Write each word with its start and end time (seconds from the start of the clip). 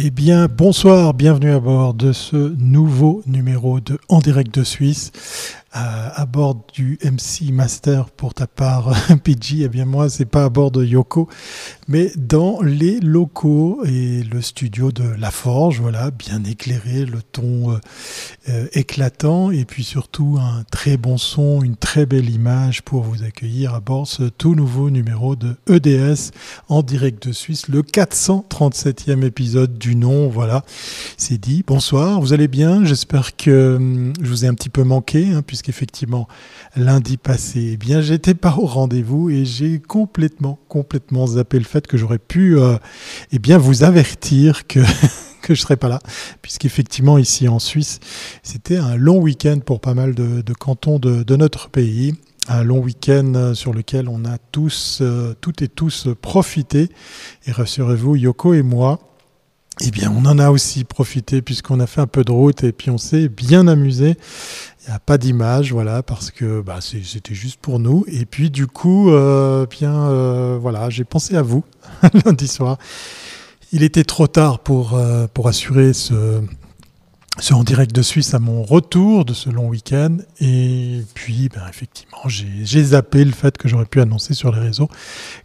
Eh 0.00 0.10
bien, 0.10 0.46
bonsoir, 0.46 1.12
bienvenue 1.12 1.50
à 1.50 1.58
bord 1.58 1.92
de 1.92 2.12
ce 2.12 2.54
nouveau 2.56 3.20
numéro 3.26 3.80
de 3.80 3.98
En 4.08 4.20
direct 4.20 4.54
de 4.56 4.62
Suisse 4.62 5.10
à, 5.78 6.26
bord 6.26 6.66
du 6.74 6.98
MC 7.04 7.52
Master 7.52 8.10
pour 8.10 8.34
ta 8.34 8.46
part, 8.46 8.92
PG. 9.24 9.62
Eh 9.62 9.68
bien, 9.68 9.84
moi, 9.84 10.08
c'est 10.08 10.24
pas 10.24 10.44
à 10.44 10.48
bord 10.48 10.70
de 10.70 10.84
Yoko, 10.84 11.28
mais 11.86 12.10
dans 12.16 12.60
les 12.62 13.00
locaux 13.00 13.82
et 13.84 14.22
le 14.22 14.42
studio 14.42 14.90
de 14.92 15.04
La 15.04 15.30
Forge. 15.30 15.80
Voilà, 15.80 16.10
bien 16.10 16.42
éclairé, 16.44 17.04
le 17.04 17.22
ton 17.22 17.72
euh, 17.72 17.78
euh, 18.48 18.66
éclatant 18.72 19.50
et 19.50 19.64
puis 19.64 19.84
surtout 19.84 20.38
un 20.40 20.64
très 20.70 20.96
bon 20.96 21.16
son, 21.16 21.62
une 21.62 21.76
très 21.76 22.06
belle 22.06 22.30
image 22.30 22.82
pour 22.82 23.02
vous 23.02 23.22
accueillir 23.22 23.74
à 23.74 23.80
bord 23.80 24.06
ce 24.06 24.24
tout 24.24 24.54
nouveau 24.54 24.90
numéro 24.90 25.36
de 25.36 25.56
EDS 25.68 26.32
en 26.68 26.82
direct 26.82 27.28
de 27.28 27.32
Suisse, 27.32 27.68
le 27.68 27.82
437e 27.82 29.24
épisode 29.24 29.78
du 29.78 29.94
nom. 29.94 30.28
Voilà, 30.28 30.64
c'est 31.16 31.38
dit. 31.38 31.62
Bonsoir, 31.66 32.20
vous 32.20 32.32
allez 32.32 32.48
bien? 32.48 32.84
J'espère 32.84 33.36
que 33.36 33.76
hum, 33.76 34.12
je 34.20 34.28
vous 34.28 34.44
ai 34.44 34.48
un 34.48 34.54
petit 34.54 34.70
peu 34.70 34.82
manqué, 34.82 35.30
hein, 35.30 35.42
puisqu'effectivement, 35.68 36.28
lundi 36.76 37.18
passé, 37.18 37.72
eh 37.74 37.76
bien, 37.76 38.00
j'étais 38.00 38.32
pas 38.32 38.56
au 38.56 38.64
rendez-vous 38.64 39.28
et 39.28 39.44
j'ai 39.44 39.80
complètement, 39.80 40.58
complètement 40.68 41.26
zappé 41.26 41.58
le 41.58 41.66
fait 41.66 41.86
que 41.86 41.98
j'aurais 41.98 42.18
pu, 42.18 42.58
euh, 42.58 42.78
eh 43.32 43.38
bien, 43.38 43.58
vous 43.58 43.84
avertir 43.84 44.66
que 44.66 44.80
que 45.42 45.54
je 45.54 45.60
serais 45.60 45.76
pas 45.76 45.88
là, 45.88 45.98
puisqu'effectivement 46.40 47.18
ici 47.18 47.48
en 47.48 47.58
Suisse, 47.58 48.00
c'était 48.42 48.78
un 48.78 48.96
long 48.96 49.18
week-end 49.18 49.58
pour 49.64 49.80
pas 49.80 49.92
mal 49.92 50.14
de, 50.14 50.42
cantons 50.54 50.98
de, 50.98 51.36
notre 51.36 51.68
pays 51.68 52.14
un 52.48 52.64
long 52.64 52.78
week-end 52.78 53.52
sur 53.54 53.74
lequel 53.74 54.08
on 54.08 54.24
a 54.24 54.38
tous, 54.52 55.00
euh, 55.02 55.34
toutes 55.42 55.60
et 55.60 55.68
tous 55.68 56.08
profité. 56.22 56.88
Et 57.46 57.52
rassurez-vous, 57.52 58.16
Yoko 58.16 58.54
et 58.54 58.62
moi, 58.62 59.00
eh 59.80 59.90
bien, 59.90 60.12
on 60.16 60.24
en 60.26 60.38
a 60.38 60.50
aussi 60.50 60.84
profité 60.84 61.40
puisqu'on 61.40 61.78
a 61.78 61.86
fait 61.86 62.00
un 62.00 62.06
peu 62.06 62.24
de 62.24 62.32
route 62.32 62.64
et 62.64 62.72
puis 62.72 62.90
on 62.90 62.98
s'est 62.98 63.28
bien 63.28 63.68
amusé. 63.68 64.16
Pas 65.04 65.18
d'image, 65.18 65.72
voilà, 65.72 66.02
parce 66.02 66.30
que 66.30 66.62
bah, 66.62 66.78
c'était 66.80 67.34
juste 67.34 67.60
pour 67.60 67.78
nous. 67.78 68.04
Et 68.08 68.24
puis, 68.24 68.50
du 68.50 68.66
coup, 68.66 69.10
euh, 69.10 69.66
bien, 69.66 69.94
euh, 69.94 70.58
voilà, 70.60 70.88
j'ai 70.88 71.04
pensé 71.04 71.36
à 71.36 71.42
vous 71.42 71.62
lundi 72.24 72.48
soir. 72.48 72.78
Il 73.70 73.82
était 73.82 74.04
trop 74.04 74.26
tard 74.26 74.60
pour, 74.60 74.94
euh, 74.94 75.26
pour 75.32 75.46
assurer 75.46 75.92
ce, 75.92 76.40
ce 77.38 77.52
en 77.52 77.64
direct 77.64 77.94
de 77.94 78.00
Suisse 78.00 78.32
à 78.32 78.38
mon 78.38 78.62
retour 78.62 79.26
de 79.26 79.34
ce 79.34 79.50
long 79.50 79.68
week-end. 79.68 80.16
Et 80.40 81.02
puis, 81.12 81.50
ben, 81.54 81.62
effectivement, 81.68 82.22
j'ai 82.26 82.82
zappé 82.82 83.26
le 83.26 83.32
fait 83.32 83.58
que 83.58 83.68
j'aurais 83.68 83.84
pu 83.84 84.00
annoncer 84.00 84.32
sur 84.32 84.52
les 84.52 84.60
réseaux 84.60 84.88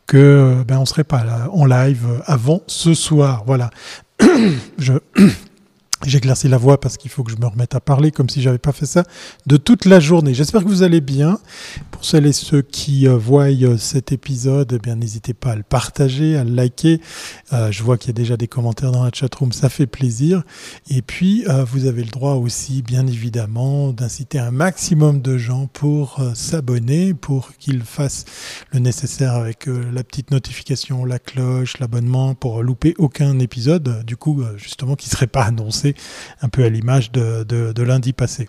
que 0.08 0.64
ben, 0.66 0.86
serait 0.86 1.04
pas 1.04 1.50
en 1.52 1.66
live 1.66 2.22
avant 2.28 2.62
ce 2.68 2.94
soir. 2.94 3.44
Voilà. 3.46 3.72
je 4.78 4.94
J'éclaircis 6.06 6.50
la 6.50 6.58
voix 6.58 6.80
parce 6.82 6.98
qu'il 6.98 7.10
faut 7.10 7.24
que 7.24 7.32
je 7.32 7.38
me 7.38 7.46
remette 7.46 7.76
à 7.76 7.80
parler 7.80 8.12
comme 8.12 8.28
si 8.28 8.42
j'avais 8.42 8.58
pas 8.58 8.74
fait 8.74 8.86
ça 8.86 9.04
de 9.46 9.56
toute 9.56 9.86
la 9.86 10.02
journée. 10.02 10.34
J'espère 10.34 10.64
que 10.64 10.68
vous 10.68 10.84
allez 10.84 11.00
bien. 11.00 11.40
Pour 11.92 12.04
celles 12.04 12.26
et 12.26 12.34
ceux 12.34 12.62
qui 12.62 13.08
euh, 13.08 13.18
voient 13.18 13.46
euh, 13.46 13.78
cet 13.78 14.12
épisode, 14.12 14.74
eh 14.74 14.80
bien 14.80 14.96
n'hésitez 14.96 15.34
pas 15.34 15.52
à 15.52 15.56
le 15.56 15.64
partager, 15.64 16.36
à 16.36 16.44
le 16.44 16.52
liker. 16.52 17.00
Euh, 17.54 17.72
je 17.72 17.84
vois 17.84 17.98
qu'il 17.98 18.10
y 18.10 18.12
a 18.12 18.14
déjà 18.14 18.36
des 18.36 18.48
commentaires 18.48 18.92
dans 18.92 19.04
la 19.04 19.12
chatroom, 19.14 19.54
ça 19.54 19.70
fait 19.70 19.88
plaisir. 19.88 20.44
Et 20.90 21.02
puis 21.02 21.46
vous 21.72 21.86
avez 21.86 22.04
le 22.04 22.10
droit 22.10 22.34
aussi, 22.34 22.82
bien 22.82 23.08
évidemment, 23.08 23.94
d'inciter 23.94 24.40
un 24.40 24.52
maximum 24.52 25.22
de 25.22 25.38
gens 25.38 25.68
pour 25.68 26.22
s'abonner, 26.34 27.14
pour 27.14 27.56
qu'ils 27.58 27.84
fassent 27.84 28.26
le 28.72 28.80
nécessaire 28.80 29.34
avec 29.34 29.68
la 29.68 30.04
petite 30.04 30.32
notification, 30.32 31.06
la 31.06 31.20
cloche, 31.20 31.80
l'abonnement, 31.80 32.36
pour 32.36 32.64
louper 32.64 32.94
aucun 32.98 33.40
épisode. 33.40 34.04
Du 34.06 34.18
coup, 34.18 34.44
justement, 34.58 34.96
qui 34.96 35.10
serait 35.10 35.28
pas 35.28 35.44
annoncé 35.44 35.93
un 36.42 36.50
peu 36.50 36.64
à 36.64 36.70
l'image 36.70 37.12
de, 37.12 37.82
lundi 37.82 38.14
passé. 38.14 38.48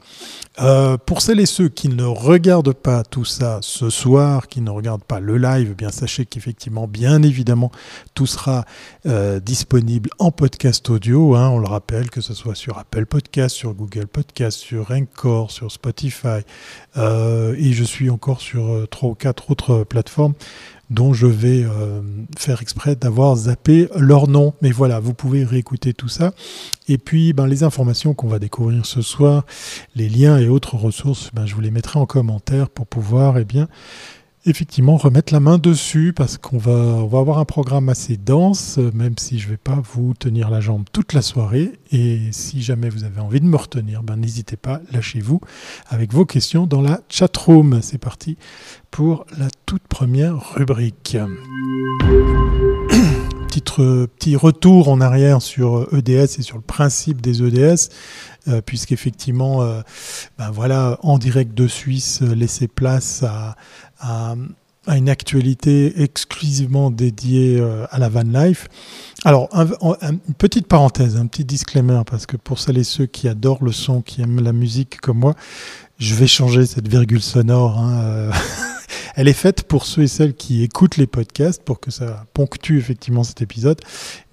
Euh, 0.61 0.97
pour 0.97 1.21
celles 1.21 1.41
et 1.41 1.47
ceux 1.47 1.69
qui 1.69 1.89
ne 1.89 2.05
regardent 2.05 2.75
pas 2.75 3.03
tout 3.03 3.25
ça 3.25 3.59
ce 3.63 3.91
soir, 3.91 4.49
qui 4.49 4.61
ne 4.61 4.71
regardent 4.71 5.05
pas 5.05 5.21
le 5.21 5.37
live, 5.37 5.71
eh 5.73 5.75
bien 5.75 5.91
sachez 5.91 6.27
qu'effectivement, 6.27 6.87
bien 6.87 7.23
évidemment, 7.23 7.73
tout 8.15 8.27
sera 8.27 8.65
euh, 9.07 9.41
disponible 9.41 10.11
en 10.19 10.31
podcast 10.31 10.89
audio. 10.91 11.35
Hein, 11.35 11.49
on 11.49 11.59
le 11.59 11.67
rappelle, 11.67 12.11
que 12.11 12.21
ce 12.21 12.35
soit 12.35 12.55
sur 12.55 12.79
Apple 12.79 13.07
Podcast, 13.07 13.57
sur 13.57 13.75
Google 13.75 14.07
Podcast, 14.07 14.59
sur 14.59 14.91
Encore, 14.91 15.51
sur 15.51 15.73
Spotify, 15.73 16.43
euh, 16.97 17.55
et 17.59 17.73
je 17.73 17.85
suis 17.85 18.11
encore 18.11 18.41
sur 18.41 18.87
trois 18.91 19.11
ou 19.11 19.15
quatre 19.15 19.51
autres 19.51 19.85
plateformes 19.85 20.35
dont 20.95 21.13
je 21.13 21.27
vais 21.27 21.65
euh, 21.65 22.01
faire 22.39 22.63
exprès 22.63 22.97
d'avoir 22.97 23.37
zappé 23.37 23.89
leur 23.97 24.29
nom. 24.29 24.55
Mais 24.63 24.71
voilà, 24.71 25.01
vous 25.01 25.15
pouvez 25.15 25.45
réécouter 25.45 25.93
tout 25.93 26.09
ça. 26.09 26.33
Et 26.89 26.99
puis, 26.99 27.33
ben, 27.33 27.47
les 27.47 27.63
informations 27.63 28.15
qu'on 28.15 28.29
va 28.29 28.39
découvrir 28.39 28.87
ce 28.87 29.03
soir, 29.03 29.45
les 29.97 30.09
liens 30.09 30.39
et 30.39 30.49
autres 30.49 30.77
ressources, 30.77 31.31
ben, 31.35 31.47
je 31.47 31.55
vous 31.55 31.61
les 31.61 31.71
mettrai 31.71 31.99
en 31.99 32.07
commentaire 32.07 32.71
pour 32.71 32.87
pouvoir 32.87 33.39
eh 33.39 33.45
bien, 33.45 33.69
effectivement 34.47 34.97
remettre 34.97 35.33
la 35.33 35.41
main 35.41 35.59
dessus 35.59 36.13
parce 36.15 36.39
qu'on 36.39 36.59
va, 36.59 37.01
avoir 37.01 37.39
un 37.39 37.45
programme 37.45 37.89
assez 37.89 38.17
dense, 38.17 38.79
même 38.93 39.15
si 39.19 39.39
je 39.39 39.47
ne 39.47 39.53
vais 39.53 39.57
pas 39.57 39.83
vous 39.93 40.15
tenir 40.15 40.51
la 40.51 40.61
jambe 40.61 40.85
toute 40.93 41.13
la 41.13 41.23
soirée. 41.23 41.73
Et 41.93 42.21
si 42.33 42.63
jamais 42.63 42.89
vous 42.89 43.05
avez 43.05 43.21
envie 43.21 43.41
de 43.41 43.47
me 43.47 43.57
retenir, 43.57 44.03
ben 44.03 44.17
n'hésitez 44.17 44.57
pas, 44.57 44.81
lâchez-vous 44.93 45.41
avec 45.89 46.13
vos 46.13 46.27
questions 46.27 46.67
dans 46.67 46.83
la 46.83 47.01
chat 47.09 47.35
room. 47.37 47.81
C'est 47.83 47.99
parti 47.99 48.37
pour 48.91 49.27
la 49.39 49.49
toute 49.67 49.87
première 49.89 50.55
rubrique. 50.55 51.17
Petit, 53.55 54.35
retour 54.35 54.89
en 54.89 55.01
arrière 55.01 55.41
sur 55.41 55.87
EDS 55.95 56.39
et 56.39 56.43
sur 56.43 56.57
le 56.57 56.63
principe 56.63 57.21
des 57.21 57.41
EDS. 57.41 57.89
Euh, 58.47 58.61
puisqu'effectivement, 58.61 59.63
euh, 59.63 59.81
ben 60.39 60.51
voilà, 60.51 60.99
en 61.03 61.17
direct 61.17 61.55
de 61.55 61.67
Suisse, 61.67 62.21
laisser 62.21 62.69
place 62.69 63.23
à, 63.23 63.57
à, 64.05 64.35
une 64.97 65.09
actualité 65.09 66.03
exclusivement 66.03 66.91
dédiée 66.91 67.59
euh, 67.59 67.87
à 67.91 67.99
la 67.99 68.11
van 68.11 68.23
life. 68.23 68.69
Alors, 69.25 69.49
une 69.55 70.35
petite 70.37 70.67
parenthèse, 70.67 71.17
un 71.17 71.27
petit 71.27 71.47
disclaimer, 71.47 72.03
parce 72.07 72.27
que 72.27 72.37
pour 72.37 72.59
celles 72.59 72.77
et 72.77 72.85
ceux 72.85 73.07
qui 73.07 73.27
adorent 73.27 73.65
le 73.65 73.73
son, 73.73 74.03
qui 74.03 74.21
aiment 74.21 74.43
la 74.43 74.53
musique 74.53 75.01
comme 75.01 75.21
moi, 75.21 75.35
je 75.99 76.15
vais 76.15 76.27
changer 76.27 76.67
cette 76.67 76.87
virgule 76.87 77.23
sonore. 77.23 77.79
Hein, 77.79 77.99
euh, 78.03 78.33
elle 79.17 79.29
est 79.29 79.33
faite 79.33 79.63
pour 79.63 79.87
ceux 79.87 80.03
et 80.03 80.09
celles 80.09 80.35
qui 80.35 80.63
écoutent 80.63 80.99
les 80.99 81.07
podcasts, 81.07 81.63
pour 81.63 81.81
que 81.81 81.91
ça 81.91 82.27
ponctue 82.35 82.77
effectivement 82.77 83.25
cet 83.25 83.41
épisode. 83.41 83.81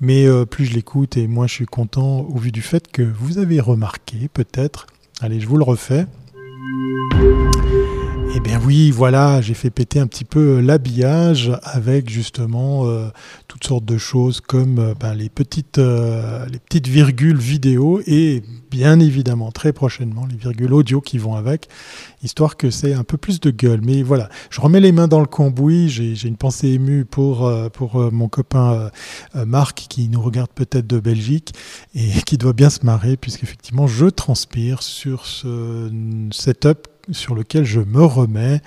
Mais 0.01 0.25
euh, 0.25 0.45
plus 0.45 0.65
je 0.65 0.73
l'écoute 0.73 1.15
et 1.15 1.27
moins 1.27 1.47
je 1.47 1.53
suis 1.53 1.65
content 1.65 2.21
au 2.21 2.37
vu 2.37 2.51
du 2.51 2.61
fait 2.61 2.91
que 2.91 3.03
vous 3.03 3.37
avez 3.37 3.61
remarqué, 3.61 4.29
peut-être, 4.33 4.87
allez, 5.21 5.39
je 5.39 5.47
vous 5.47 5.57
le 5.57 5.63
refais. 5.63 6.05
Eh 8.33 8.39
bien 8.39 8.61
oui, 8.65 8.91
voilà, 8.91 9.41
j'ai 9.41 9.53
fait 9.53 9.69
péter 9.69 9.99
un 9.99 10.07
petit 10.07 10.23
peu 10.23 10.39
euh, 10.39 10.61
l'habillage 10.61 11.51
avec 11.63 12.09
justement 12.09 12.87
euh, 12.87 13.09
toutes 13.49 13.65
sortes 13.65 13.83
de 13.83 13.97
choses 13.97 14.39
comme 14.39 14.79
euh, 14.79 14.93
ben, 14.97 15.13
les, 15.13 15.27
petites, 15.27 15.77
les 15.77 16.59
petites 16.59 16.87
virgules 16.87 17.37
vidéo 17.37 18.01
et 18.07 18.41
bien 18.69 19.01
évidemment 19.01 19.51
très 19.51 19.73
prochainement 19.73 20.25
les 20.25 20.37
virgules 20.37 20.73
audio 20.73 21.01
qui 21.01 21.17
vont 21.17 21.35
avec, 21.35 21.67
histoire 22.23 22.55
que 22.55 22.69
c'est 22.69 22.93
un 22.93 23.03
peu 23.03 23.17
plus 23.17 23.41
de 23.41 23.51
gueule. 23.51 23.81
Mais 23.83 24.01
voilà, 24.01 24.29
je 24.49 24.61
remets 24.61 24.79
les 24.79 24.93
mains 24.93 25.09
dans 25.09 25.19
le 25.19 25.25
cambouis, 25.25 25.89
j'ai 25.89 26.25
une 26.25 26.37
pensée 26.37 26.69
émue 26.69 27.03
pour, 27.03 27.51
pour 27.73 28.11
mon 28.13 28.29
copain 28.29 28.91
Marc 29.35 29.87
qui 29.89 30.07
nous 30.07 30.21
regarde 30.21 30.51
peut-être 30.55 30.87
de 30.87 31.01
Belgique 31.01 31.53
et 31.95 32.09
qui 32.25 32.37
doit 32.37 32.53
bien 32.53 32.69
se 32.69 32.85
marrer 32.85 33.17
puisqu'effectivement 33.17 33.87
je 33.87 34.05
transpire 34.05 34.83
sur 34.83 35.25
ce 35.25 35.91
setup 36.31 36.87
sur 37.11 37.35
lequel 37.35 37.65
je 37.65 37.79
me 37.79 38.03
remets. 38.03 38.61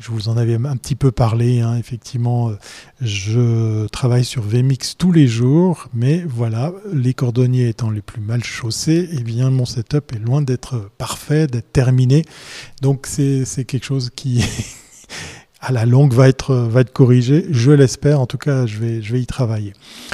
Je 0.00 0.10
vous 0.10 0.28
en 0.28 0.36
avais 0.36 0.54
un 0.54 0.76
petit 0.76 0.96
peu 0.96 1.12
parlé, 1.12 1.60
hein. 1.60 1.76
effectivement, 1.76 2.50
euh, 2.50 2.58
je 3.00 3.86
travaille 3.88 4.24
sur 4.24 4.42
VMix 4.42 4.96
tous 4.96 5.12
les 5.12 5.26
jours, 5.26 5.88
mais 5.94 6.24
voilà, 6.26 6.72
les 6.92 7.14
cordonniers 7.14 7.68
étant 7.68 7.90
les 7.90 8.02
plus 8.02 8.20
mal 8.20 8.42
chaussés, 8.42 9.08
eh 9.12 9.22
bien 9.22 9.50
mon 9.50 9.64
setup 9.64 10.12
est 10.12 10.18
loin 10.18 10.42
d'être 10.42 10.90
parfait, 10.98 11.46
d'être 11.46 11.72
terminé. 11.72 12.24
Donc 12.82 13.06
c'est 13.06 13.64
quelque 13.64 13.84
chose 13.84 14.10
qui 14.14 14.44
à 15.64 15.72
la 15.72 15.86
longue 15.86 16.12
va 16.12 16.28
être, 16.28 16.54
va 16.54 16.82
être 16.82 16.92
corrigé. 16.92 17.46
Je 17.50 17.70
l'espère. 17.70 18.20
En 18.20 18.26
tout 18.26 18.36
cas, 18.36 18.66
je 18.66 18.78
vais, 18.78 19.00
je 19.00 19.12
vais 19.14 19.20
y 19.20 19.26
travailler. 19.26 19.72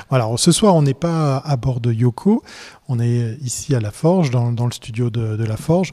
Voilà. 0.09 0.29
ce 0.37 0.53
soir, 0.53 0.77
on 0.77 0.83
n'est 0.83 0.95
pas 0.95 1.39
à 1.39 1.57
bord 1.57 1.81
de 1.81 1.93
Yoko. 1.93 2.43
On 2.89 3.01
est 3.01 3.37
ici 3.43 3.75
à 3.75 3.81
La 3.81 3.91
Forge, 3.91 4.31
dans, 4.31 4.51
le 4.51 4.73
studio 4.73 5.11
de, 5.11 5.45
La 5.45 5.57
Forge. 5.57 5.91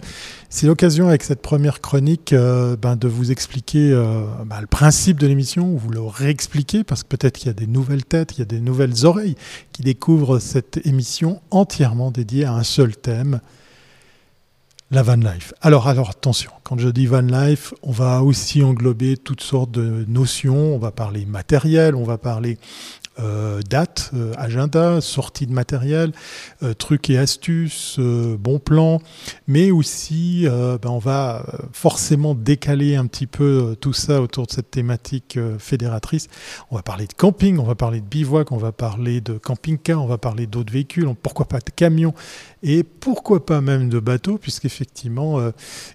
C'est 0.49 0.67
l'occasion, 0.67 1.07
avec 1.07 1.23
cette 1.23 1.41
première 1.41 1.81
chronique, 1.81 2.33
euh, 2.33 2.75
ben, 2.75 2.95
de 2.95 3.07
vous 3.07 3.31
expliquer 3.31 3.91
euh, 3.91 4.25
ben, 4.45 4.61
le 4.61 4.67
principe 4.67 5.19
de 5.19 5.27
l'émission, 5.27 5.73
ou 5.73 5.77
vous 5.77 5.89
le 5.89 6.01
réexpliquer, 6.01 6.83
parce 6.83 7.03
que 7.03 7.09
peut-être 7.09 7.37
qu'il 7.37 7.47
y 7.47 7.51
a 7.51 7.53
des 7.53 7.67
nouvelles 7.67 8.05
têtes, 8.05 8.37
il 8.37 8.39
y 8.39 8.41
a 8.43 8.45
des 8.45 8.61
nouvelles 8.61 9.05
oreilles 9.05 9.35
qui 9.73 9.81
découvrent 9.81 10.39
cette 10.39 10.85
émission 10.85 11.41
entièrement 11.51 12.11
dédiée 12.11 12.45
à 12.45 12.53
un 12.53 12.63
seul 12.63 12.95
thème, 12.95 13.41
la 14.89 15.03
van 15.03 15.17
life. 15.17 15.53
Alors, 15.61 15.87
alors 15.87 16.09
attention, 16.09 16.51
quand 16.63 16.77
je 16.77 16.89
dis 16.89 17.07
van 17.07 17.21
life, 17.21 17.73
on 17.83 17.91
va 17.91 18.23
aussi 18.23 18.63
englober 18.63 19.17
toutes 19.17 19.41
sortes 19.41 19.71
de 19.71 20.05
notions. 20.07 20.75
On 20.75 20.77
va 20.77 20.91
parler 20.91 21.25
matériel, 21.25 21.95
on 21.95 22.03
va 22.03 22.17
parler 22.17 22.57
euh, 23.19 23.61
dates, 23.67 24.11
euh, 24.13 24.31
agenda, 24.37 25.01
sortie 25.01 25.47
de 25.47 25.51
matériel, 25.51 26.11
euh, 26.61 26.75
trucs 26.75 27.09
et 27.09 27.17
astuces, 27.17 27.99
bons 27.99 28.59
plans, 28.59 29.01
mais 29.47 29.71
aussi 29.71 30.45
ben, 30.47 30.89
on 30.89 30.99
va 30.99 31.45
forcément 31.71 32.35
décaler 32.35 32.95
un 32.95 33.07
petit 33.07 33.27
peu 33.27 33.75
tout 33.79 33.93
ça 33.93 34.21
autour 34.21 34.45
de 34.47 34.51
cette 34.51 34.71
thématique 34.71 35.39
fédératrice. 35.57 36.27
On 36.71 36.75
va 36.75 36.81
parler 36.81 37.07
de 37.07 37.13
camping, 37.13 37.57
on 37.57 37.63
va 37.63 37.75
parler 37.75 38.01
de 38.01 38.05
bivouac, 38.05 38.51
on 38.51 38.57
va 38.57 38.71
parler 38.71 39.21
de 39.21 39.33
camping-car, 39.33 40.01
on 40.01 40.07
va 40.07 40.17
parler 40.17 40.47
d'autres 40.47 40.71
véhicules, 40.71 41.07
pourquoi 41.21 41.47
pas 41.47 41.59
de 41.59 41.71
camions 41.75 42.13
et 42.63 42.83
pourquoi 42.83 43.45
pas 43.45 43.61
même 43.61 43.89
de 43.89 43.99
bateaux, 43.99 44.37
puisqu'effectivement, 44.37 45.39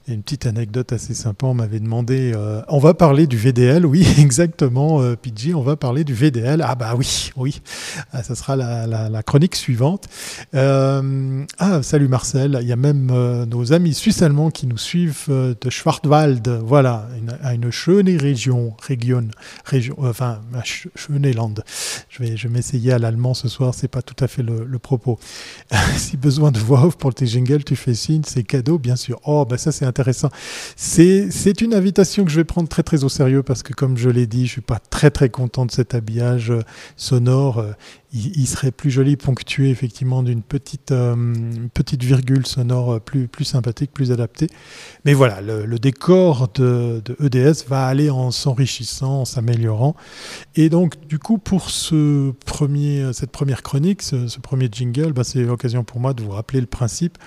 une 0.08 0.22
petite 0.22 0.46
anecdote 0.46 0.92
assez 0.92 1.14
sympa, 1.14 1.46
on 1.46 1.54
m'avait 1.54 1.80
demandé, 1.80 2.32
on 2.68 2.78
va 2.78 2.94
parler 2.94 3.26
du 3.26 3.36
VDL, 3.36 3.84
oui 3.86 4.06
exactement, 4.18 5.00
PG, 5.16 5.54
on 5.54 5.62
va 5.62 5.76
parler 5.76 6.04
du 6.04 6.14
VDL, 6.14 6.64
ah 6.66 6.74
bah 6.74 6.94
oui, 6.96 7.11
oui, 7.36 7.60
ah, 8.12 8.22
ça 8.22 8.34
sera 8.34 8.56
la, 8.56 9.22
chronique 9.22 9.56
suivante. 9.56 10.08
Euh, 10.54 11.44
ah, 11.58 11.82
salut 11.82 12.08
Marcel, 12.08 12.58
il 12.60 12.68
y 12.68 12.72
a 12.72 12.76
même 12.76 13.10
euh, 13.10 13.46
nos 13.46 13.72
amis 13.72 13.94
suisses-allemands 13.94 14.50
qui 14.50 14.66
nous 14.66 14.78
suivent 14.78 15.26
euh, 15.28 15.54
de 15.60 15.70
Schwarzwald, 15.70 16.48
voilà, 16.64 17.08
à 17.42 17.54
une 17.54 17.70
schöne 17.70 18.08
région, 18.16 18.74
région, 18.80 19.28
région 19.64 19.96
enfin, 19.98 20.40
Schöneland. 20.94 21.54
Je 22.08 22.22
vais, 22.22 22.36
je 22.36 22.48
vais 22.48 22.54
m'essayer 22.54 22.92
à 22.92 22.98
l'allemand 22.98 23.34
ce 23.34 23.48
soir, 23.48 23.74
c'est 23.74 23.88
pas 23.88 24.02
tout 24.02 24.22
à 24.22 24.28
fait 24.28 24.42
le, 24.42 24.78
propos. 24.78 25.18
si 25.96 26.16
besoin 26.16 26.50
de 26.50 26.58
voix 26.58 26.84
off 26.84 26.96
pour 26.96 27.14
tes 27.14 27.26
jingles, 27.26 27.64
tu 27.64 27.76
fais 27.76 27.94
signe, 27.94 28.22
c'est 28.26 28.42
cadeau, 28.42 28.78
bien 28.78 28.96
sûr. 28.96 29.20
Oh, 29.24 29.46
bah 29.48 29.58
ça 29.58 29.72
c'est 29.72 29.84
intéressant. 29.84 30.28
C'est 30.76 31.60
une 31.60 31.74
invitation 31.74 32.24
que 32.24 32.30
je 32.30 32.36
vais 32.36 32.44
prendre 32.44 32.68
très 32.68 32.82
très 32.82 33.04
au 33.04 33.08
sérieux 33.08 33.42
parce 33.42 33.62
que 33.62 33.72
comme 33.72 33.96
je 33.96 34.10
l'ai 34.10 34.26
dit, 34.26 34.46
je 34.46 34.52
suis 34.52 34.60
pas 34.60 34.80
très 34.90 35.10
très 35.10 35.28
content 35.28 35.66
de 35.66 35.70
cet 35.70 35.94
habillage 35.94 36.52
sonore, 37.02 37.58
euh, 37.58 37.72
il, 38.12 38.46
serait 38.46 38.70
plus 38.70 38.90
joli 38.90 39.16
ponctué 39.16 39.70
effectivement 39.70 40.22
d'une 40.22 40.42
petite, 40.42 40.92
euh, 40.92 41.34
petite 41.74 42.02
virgule 42.02 42.46
sonore 42.46 43.00
plus, 43.00 43.28
plus 43.28 43.44
sympathique, 43.44 43.90
plus 43.92 44.12
adaptée. 44.12 44.48
Mais 45.04 45.12
voilà, 45.12 45.40
le, 45.40 45.78
décor 45.78 46.48
de, 46.54 47.02
EDS 47.20 47.66
va 47.68 47.86
aller 47.86 48.10
en 48.10 48.30
s'enrichissant, 48.30 49.22
en 49.22 49.24
s'améliorant. 49.24 49.96
Et 50.54 50.68
donc 50.68 51.06
du 51.06 51.18
coup, 51.18 51.38
pour 51.38 51.70
ce 51.70 52.32
premier, 52.46 53.12
cette 53.12 53.32
première 53.32 53.62
chronique, 53.62 54.02
ce, 54.02 54.38
premier 54.40 54.68
jingle, 54.70 55.12
bah, 55.12 55.24
c'est 55.24 55.42
l'occasion 55.42 55.84
pour 55.84 56.00
moi 56.00 56.14
de 56.14 56.22
vous 56.22 56.30
rappeler 56.30 56.60
le 56.60 56.66
principe. 56.66 57.18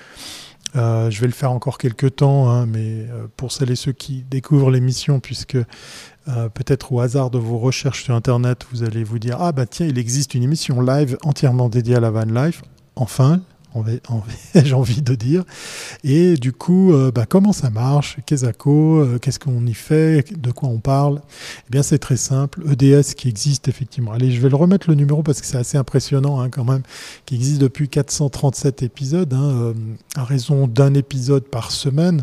Euh, 0.76 1.10
je 1.10 1.20
vais 1.20 1.26
le 1.26 1.32
faire 1.32 1.52
encore 1.52 1.78
quelques 1.78 2.16
temps, 2.16 2.50
hein, 2.50 2.66
mais 2.66 3.06
pour 3.36 3.50
celles 3.52 3.70
et 3.70 3.76
ceux 3.76 3.92
qui 3.92 4.24
découvrent 4.28 4.70
l'émission, 4.70 5.20
puisque 5.20 5.58
euh, 6.28 6.48
peut-être 6.48 6.92
au 6.92 7.00
hasard 7.00 7.30
de 7.30 7.38
vos 7.38 7.58
recherches 7.58 8.02
sur 8.02 8.14
Internet, 8.14 8.66
vous 8.72 8.82
allez 8.82 9.04
vous 9.04 9.20
dire 9.20 9.36
Ah, 9.40 9.52
bah 9.52 9.66
tiens, 9.66 9.86
il 9.86 9.96
existe 9.96 10.34
une 10.34 10.42
émission 10.42 10.80
live 10.80 11.16
entièrement 11.22 11.68
dédiée 11.68 11.94
à 11.96 12.00
la 12.00 12.10
van 12.10 12.24
life. 12.24 12.62
Enfin, 12.96 13.40
j'ai 14.54 14.74
envie 14.74 15.02
de 15.02 15.14
dire. 15.14 15.44
Et 16.04 16.34
du 16.34 16.52
coup, 16.52 16.92
euh, 16.92 17.10
bah, 17.10 17.26
comment 17.28 17.52
ça 17.52 17.70
marche? 17.70 18.16
Quesaco, 18.26 18.98
euh, 18.98 19.18
qu'est-ce 19.18 19.38
qu'on 19.38 19.66
y 19.66 19.74
fait? 19.74 20.24
De 20.36 20.50
quoi 20.50 20.68
on 20.68 20.78
parle? 20.78 21.20
Eh 21.68 21.70
bien, 21.70 21.82
c'est 21.82 21.98
très 21.98 22.16
simple. 22.16 22.62
EDS 22.70 23.14
qui 23.14 23.28
existe 23.28 23.68
effectivement. 23.68 24.12
Allez, 24.12 24.30
je 24.30 24.40
vais 24.40 24.48
le 24.48 24.56
remettre 24.56 24.88
le 24.88 24.94
numéro 24.94 25.22
parce 25.22 25.40
que 25.40 25.46
c'est 25.46 25.58
assez 25.58 25.78
impressionnant 25.78 26.40
hein, 26.40 26.50
quand 26.50 26.64
même, 26.64 26.82
qui 27.24 27.34
existe 27.34 27.60
depuis 27.60 27.88
437 27.88 28.82
épisodes, 28.82 29.32
hein, 29.32 29.74
à 30.16 30.24
raison 30.24 30.66
d'un 30.66 30.94
épisode 30.94 31.44
par 31.44 31.70
semaine 31.70 32.22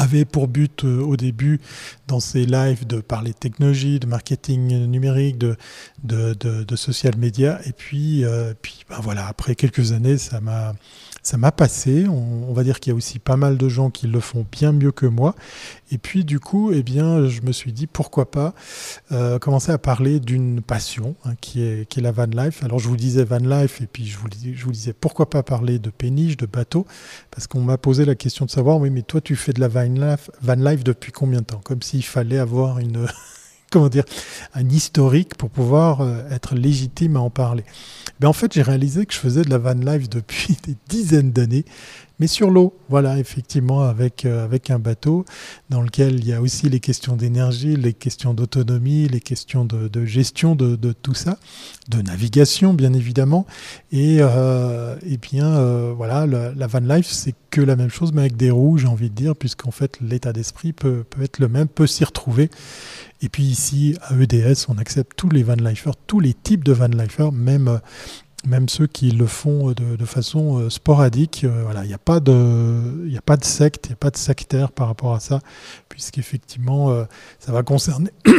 avait 0.00 0.24
pour 0.24 0.48
but 0.48 0.84
euh, 0.84 1.02
au 1.02 1.16
début 1.16 1.60
dans 2.08 2.20
ses 2.20 2.46
lives 2.46 2.86
de 2.86 3.00
parler 3.00 3.32
de 3.32 3.36
technologie, 3.36 4.00
de 4.00 4.06
marketing 4.06 4.86
numérique, 4.86 5.36
de, 5.36 5.56
de, 6.02 6.34
de, 6.34 6.76
social 6.76 7.16
media. 7.18 7.60
Et 7.66 7.72
puis, 7.72 8.24
euh, 8.24 8.54
puis 8.62 8.84
ben 8.88 8.98
voilà, 9.00 9.26
après 9.26 9.54
quelques 9.54 9.92
années, 9.92 10.16
ça 10.16 10.40
m'a 10.40 10.74
ça 11.22 11.36
m'a 11.36 11.52
passé. 11.52 12.06
On, 12.08 12.52
va 12.54 12.64
dire 12.64 12.80
qu'il 12.80 12.92
y 12.92 12.94
a 12.94 12.96
aussi 12.96 13.18
pas 13.18 13.36
mal 13.36 13.58
de 13.58 13.68
gens 13.68 13.90
qui 13.90 14.06
le 14.06 14.20
font 14.20 14.46
bien 14.50 14.72
mieux 14.72 14.90
que 14.90 15.04
moi. 15.04 15.34
Et 15.92 15.98
puis 15.98 16.24
du 16.24 16.40
coup, 16.40 16.72
eh 16.72 16.82
bien, 16.82 17.28
je 17.28 17.42
me 17.42 17.52
suis 17.52 17.72
dit 17.72 17.86
pourquoi 17.86 18.30
pas 18.30 18.54
euh, 19.12 19.38
commencer 19.38 19.70
à 19.70 19.76
parler 19.76 20.18
d'une 20.18 20.62
passion 20.62 21.14
hein, 21.26 21.34
qui, 21.40 21.62
est, 21.62 21.88
qui 21.88 22.00
est 22.00 22.02
la 22.02 22.12
van 22.12 22.24
life. 22.24 22.64
Alors 22.64 22.78
je 22.78 22.88
vous 22.88 22.96
disais 22.96 23.24
van 23.24 23.36
life 23.38 23.82
et 23.82 23.86
puis 23.86 24.06
je 24.06 24.16
vous, 24.16 24.28
je 24.32 24.64
vous 24.64 24.72
disais 24.72 24.94
pourquoi 24.94 25.28
pas 25.28 25.42
parler 25.42 25.78
de 25.78 25.90
péniche, 25.90 26.38
de 26.38 26.46
bateau, 26.46 26.86
parce 27.30 27.46
qu'on 27.46 27.60
m'a 27.60 27.76
posé 27.76 28.06
la 28.06 28.14
question 28.14 28.46
de 28.46 28.50
savoir 28.50 28.78
oui 28.78 28.90
mais 28.90 29.02
toi 29.02 29.20
tu 29.20 29.36
fais 29.36 29.52
de 29.52 29.60
la 29.60 29.68
van 29.68 29.89
life, 29.94 30.30
van 30.42 30.54
life 30.56 30.84
depuis 30.84 31.12
combien 31.12 31.40
de 31.40 31.46
temps? 31.46 31.60
Comme 31.62 31.82
s'il 31.82 32.04
fallait 32.04 32.38
avoir 32.38 32.78
une 32.78 33.06
comment 33.70 33.88
dire, 33.88 34.04
un 34.54 34.68
historique 34.68 35.36
pour 35.36 35.48
pouvoir 35.48 36.00
euh, 36.00 36.28
être 36.30 36.54
légitime 36.54 37.16
à 37.16 37.20
en 37.20 37.30
parler. 37.30 37.64
Mais 38.20 38.26
en 38.26 38.32
fait, 38.32 38.52
j'ai 38.52 38.62
réalisé 38.62 39.06
que 39.06 39.14
je 39.14 39.18
faisais 39.18 39.42
de 39.42 39.50
la 39.50 39.58
van 39.58 39.74
life 39.74 40.10
depuis 40.10 40.58
des 40.66 40.76
dizaines 40.88 41.32
d'années, 41.32 41.64
mais 42.20 42.26
sur 42.26 42.50
l'eau, 42.50 42.76
voilà, 42.88 43.18
effectivement, 43.18 43.82
avec, 43.82 44.24
euh, 44.24 44.44
avec 44.44 44.70
un 44.70 44.78
bateau 44.78 45.24
dans 45.70 45.80
lequel 45.80 46.20
il 46.20 46.26
y 46.26 46.32
a 46.32 46.40
aussi 46.40 46.68
les 46.68 46.78
questions 46.78 47.16
d'énergie, 47.16 47.76
les 47.76 47.94
questions 47.94 48.34
d'autonomie, 48.34 49.08
les 49.08 49.20
questions 49.20 49.64
de, 49.64 50.04
gestion 50.04 50.54
de, 50.54 50.76
tout 50.92 51.14
ça, 51.14 51.38
de 51.88 52.02
navigation, 52.02 52.74
bien 52.74 52.92
évidemment. 52.92 53.46
Et, 53.90 54.18
euh, 54.20 54.96
et 55.04 55.16
bien, 55.16 55.60
voilà, 55.92 56.26
la, 56.26 56.66
van 56.66 56.80
life, 56.80 57.06
c'est 57.06 57.34
que 57.50 57.60
la 57.60 57.74
même 57.74 57.90
chose, 57.90 58.12
mais 58.12 58.20
avec 58.20 58.36
des 58.36 58.50
roues, 58.50 58.78
j'ai 58.78 58.86
envie 58.86 59.10
de 59.10 59.14
dire, 59.14 59.34
puisqu'en 59.34 59.70
fait, 59.70 59.98
l'état 60.00 60.32
d'esprit 60.32 60.72
peut, 60.72 61.04
peut 61.08 61.22
être 61.22 61.38
le 61.38 61.48
même, 61.48 61.68
peut 61.68 61.86
s'y 61.86 62.04
retrouver. 62.04 62.50
Et 63.22 63.28
puis 63.28 63.42
ici, 63.42 63.96
à 64.02 64.14
EDS, 64.14 64.66
on 64.68 64.78
accepte 64.78 65.12
tous 65.16 65.28
les 65.28 65.42
van 65.42 65.54
lifers, 65.54 65.96
tous 66.06 66.20
les 66.20 66.32
types 66.32 66.64
de 66.64 66.72
van 66.72 66.88
lifers, 66.88 67.32
même, 67.32 67.80
même 68.46 68.68
ceux 68.68 68.86
qui 68.86 69.10
le 69.10 69.26
font 69.26 69.72
de, 69.72 70.04
façon 70.04 70.58
euh, 70.58 70.70
sporadique. 70.70 71.44
Euh, 71.44 71.62
voilà, 71.64 71.84
il 71.84 71.88
n'y 71.88 71.94
a, 71.94 71.98
pas 71.98 72.20
de, 72.20 73.14
a 73.16 73.20
pas 73.20 73.36
de 73.36 73.44
secte, 73.44 73.86
il 73.86 73.90
n'y 73.90 73.94
a 73.94 73.96
pas 73.96 74.10
de 74.10 74.16
sectaire 74.16 74.72
par 74.72 74.86
rapport 74.88 75.14
à 75.14 75.20
ça, 75.20 75.40
puisqu'effectivement, 75.88 76.90
euh, 76.90 77.04
ça 77.38 77.52
va 77.52 77.62
concerner. 77.62 78.10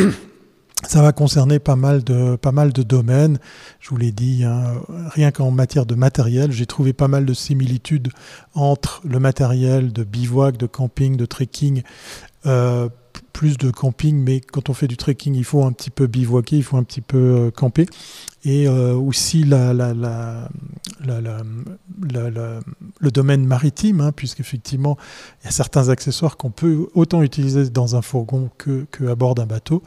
Ça 0.88 1.04
va 1.04 1.12
concerner 1.12 1.60
pas 1.60 1.76
mal 1.76 2.04
de, 2.04 2.36
pas 2.36 2.52
mal 2.52 2.74
de 2.74 2.82
domaines. 2.82 3.38
Je 3.80 3.90
vous 3.90 3.98
l'ai 3.98 4.12
dit, 4.12 4.44
hein, 4.44 4.82
rien 5.10 5.30
qu'en 5.30 5.52
matière 5.52 5.86
de 5.86 5.94
matériel, 5.94 6.52
j'ai 6.52 6.66
trouvé 6.66 6.92
pas 6.92 7.08
mal 7.08 7.24
de 7.24 7.36
similitudes 7.36 8.10
entre 8.56 9.00
le 9.06 9.20
matériel 9.20 9.94
de 9.94 10.04
bivouac, 10.04 10.58
de 10.58 10.66
camping, 10.66 11.18
de 11.18 11.26
trekking, 11.28 11.84
euh, 12.48 12.90
plus 13.34 13.58
de 13.58 13.72
camping, 13.72 14.18
mais 14.24 14.42
quand 14.42 14.70
on 14.70 14.74
fait 14.74 14.88
du 14.88 14.98
trekking, 14.98 15.36
il 15.36 15.44
faut 15.44 15.64
un 15.64 15.72
petit 15.72 15.90
peu 15.90 16.08
bivouaquer, 16.08 16.58
il 16.58 16.64
faut 16.64 16.78
un 16.78 16.84
petit 16.84 17.02
peu 17.02 17.18
euh, 17.18 17.52
camper. 17.52 17.86
Et 18.44 18.68
euh, 18.68 18.96
aussi 18.96 19.44
le 19.44 20.48
domaine 23.12 23.46
maritime, 23.46 24.02
hein, 24.02 24.12
puisqu'effectivement, 24.12 24.98
il 25.42 25.46
y 25.46 25.48
a 25.48 25.52
certains 25.52 25.90
accessoires 25.90 26.38
qu'on 26.38 26.50
peut 26.50 26.88
autant 26.96 27.22
utiliser 27.22 27.70
dans 27.70 27.96
un 27.96 28.02
fourgon 28.02 28.50
que, 28.58 28.86
que 28.92 29.06
à 29.06 29.16
bord 29.16 29.36
d'un 29.36 29.46
bateau. 29.46 29.84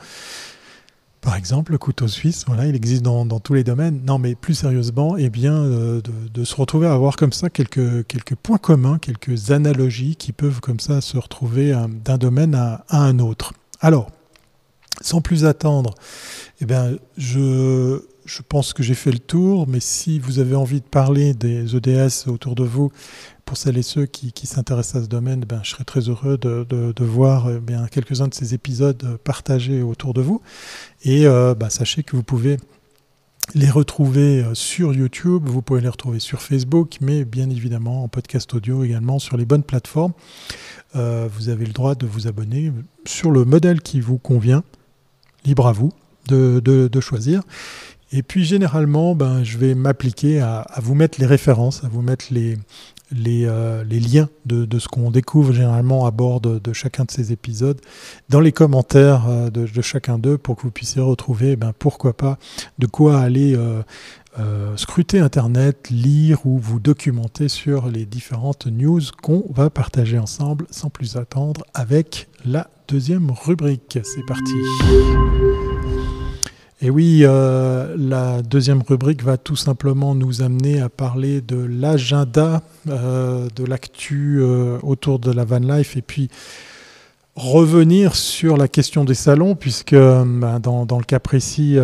Par 1.24 1.36
exemple, 1.36 1.72
le 1.72 1.78
couteau 1.78 2.06
suisse, 2.06 2.44
voilà, 2.46 2.66
il 2.66 2.76
existe 2.76 3.00
dans, 3.00 3.24
tous 3.40 3.54
les 3.54 3.64
domaines. 3.64 4.02
Non, 4.04 4.18
mais 4.18 4.34
plus 4.34 4.52
sérieusement, 4.52 5.16
eh 5.16 5.30
bien, 5.30 5.54
euh, 5.54 6.02
de, 6.34 6.44
se 6.44 6.54
retrouver 6.54 6.86
à 6.86 6.92
avoir 6.92 7.16
comme 7.16 7.32
ça 7.32 7.48
quelques, 7.48 8.06
quelques 8.06 8.34
points 8.34 8.58
communs, 8.58 8.98
quelques 8.98 9.50
analogies 9.50 10.16
qui 10.16 10.32
peuvent 10.32 10.60
comme 10.60 10.80
ça 10.80 11.00
se 11.00 11.16
retrouver 11.16 11.72
euh, 11.72 11.86
d'un 11.88 12.18
domaine 12.18 12.54
à, 12.54 12.84
un 12.90 13.20
autre. 13.20 13.54
Alors, 13.80 14.10
sans 15.00 15.22
plus 15.22 15.46
attendre, 15.46 15.94
eh 16.60 16.66
bien, 16.66 16.90
je, 17.16 18.02
je 18.24 18.42
pense 18.46 18.72
que 18.72 18.82
j'ai 18.82 18.94
fait 18.94 19.12
le 19.12 19.18
tour, 19.18 19.66
mais 19.68 19.80
si 19.80 20.18
vous 20.18 20.38
avez 20.38 20.54
envie 20.54 20.80
de 20.80 20.86
parler 20.86 21.34
des 21.34 21.76
EDS 21.76 22.28
autour 22.28 22.54
de 22.54 22.64
vous, 22.64 22.90
pour 23.44 23.56
celles 23.56 23.76
et 23.76 23.82
ceux 23.82 24.06
qui, 24.06 24.46
s'intéressent 24.46 25.02
à 25.02 25.04
ce 25.04 25.08
domaine, 25.08 25.40
ben, 25.40 25.60
je 25.62 25.70
serais 25.70 25.84
très 25.84 26.08
heureux 26.08 26.38
de, 26.38 27.04
voir 27.04 27.50
eh 27.50 27.60
bien, 27.60 27.86
quelques-uns 27.86 28.28
de 28.28 28.34
ces 28.34 28.54
épisodes 28.54 29.18
partagés 29.24 29.82
autour 29.82 30.14
de 30.14 30.22
vous. 30.22 30.40
Et 31.02 31.26
euh, 31.26 31.54
ben, 31.54 31.68
sachez 31.68 32.02
que 32.02 32.16
vous 32.16 32.22
pouvez 32.22 32.56
les 33.54 33.70
retrouver 33.70 34.42
euh, 34.42 34.54
sur 34.54 34.94
YouTube, 34.94 35.42
vous 35.46 35.60
pouvez 35.60 35.82
les 35.82 35.88
retrouver 35.88 36.20
sur 36.20 36.40
Facebook, 36.40 36.96
mais 37.00 37.24
bien 37.24 37.50
évidemment 37.50 38.04
en 38.04 38.08
podcast 38.08 38.52
audio 38.54 38.84
également 38.84 39.18
sur 39.18 39.36
les 39.36 39.44
bonnes 39.44 39.62
plateformes. 39.62 40.12
Euh, 40.96 41.28
vous 41.30 41.50
avez 41.50 41.66
le 41.66 41.72
droit 41.72 41.94
de 41.94 42.06
vous 42.06 42.26
abonner 42.26 42.72
sur 43.04 43.30
le 43.30 43.44
modèle 43.44 43.82
qui 43.82 44.00
vous 44.00 44.18
convient. 44.18 44.64
Libre 45.44 45.66
à 45.66 45.72
vous 45.72 45.92
de, 46.28 47.00
choisir. 47.00 47.42
Et 48.16 48.22
puis 48.22 48.44
généralement, 48.44 49.16
ben, 49.16 49.42
je 49.42 49.58
vais 49.58 49.74
m'appliquer 49.74 50.40
à, 50.40 50.64
vous 50.80 50.94
mettre 50.94 51.20
les 51.20 51.26
références, 51.26 51.82
à 51.82 51.88
vous 51.88 52.00
mettre 52.00 52.26
les, 52.30 52.56
euh, 53.26 53.82
les 53.82 53.98
liens 53.98 54.28
de, 54.46 54.64
de 54.64 54.78
ce 54.78 54.86
qu'on 54.86 55.10
découvre 55.10 55.52
généralement 55.52 56.06
à 56.06 56.12
bord 56.12 56.40
de, 56.40 56.72
chacun 56.72 57.04
de 57.04 57.10
ces 57.10 57.32
épisodes 57.32 57.80
dans 58.28 58.38
les 58.38 58.52
commentaires 58.52 59.26
euh, 59.28 59.50
de, 59.50 59.82
chacun 59.82 60.20
d'eux 60.20 60.38
pour 60.38 60.54
que 60.54 60.62
vous 60.62 60.70
puissiez 60.70 61.02
retrouver, 61.02 61.56
ben, 61.56 61.72
pourquoi 61.76 62.16
pas, 62.16 62.38
de 62.78 62.86
quoi 62.86 63.18
aller 63.18 63.56
euh, 64.38 64.76
scruter 64.76 65.18
Internet, 65.18 65.90
lire 65.90 66.46
ou 66.46 66.56
vous 66.56 66.78
documenter 66.78 67.48
sur 67.48 67.88
les 67.88 68.06
différentes 68.06 68.68
news 68.68 69.02
qu'on 69.24 69.44
va 69.52 69.70
partager 69.70 70.20
ensemble 70.20 70.66
sans 70.70 70.88
plus 70.88 71.16
attendre 71.16 71.64
avec 71.74 72.28
la 72.44 72.70
deuxième 72.86 73.32
rubrique. 73.32 73.98
C'est 74.04 74.24
parti. 74.24 74.54
Et 76.84 76.90
oui, 76.90 77.20
euh, 77.22 77.96
la 77.98 78.42
deuxième 78.42 78.82
rubrique 78.86 79.22
va 79.22 79.38
tout 79.38 79.56
simplement 79.56 80.14
nous 80.14 80.42
amener 80.42 80.82
à 80.82 80.90
parler 80.90 81.40
de 81.40 81.56
l'agenda, 81.56 82.62
euh, 82.90 83.48
de 83.56 83.64
l'actu 83.64 84.36
euh, 84.42 84.76
autour 84.82 85.18
de 85.18 85.32
la 85.32 85.46
van 85.46 85.60
life 85.60 85.96
et 85.96 86.02
puis 86.02 86.28
revenir 87.36 88.14
sur 88.14 88.58
la 88.58 88.68
question 88.68 89.06
des 89.06 89.14
salons, 89.14 89.54
puisque 89.54 89.94
ben, 89.94 90.60
dans, 90.60 90.98
le 90.98 91.04
cas 91.04 91.20
précis, 91.20 91.78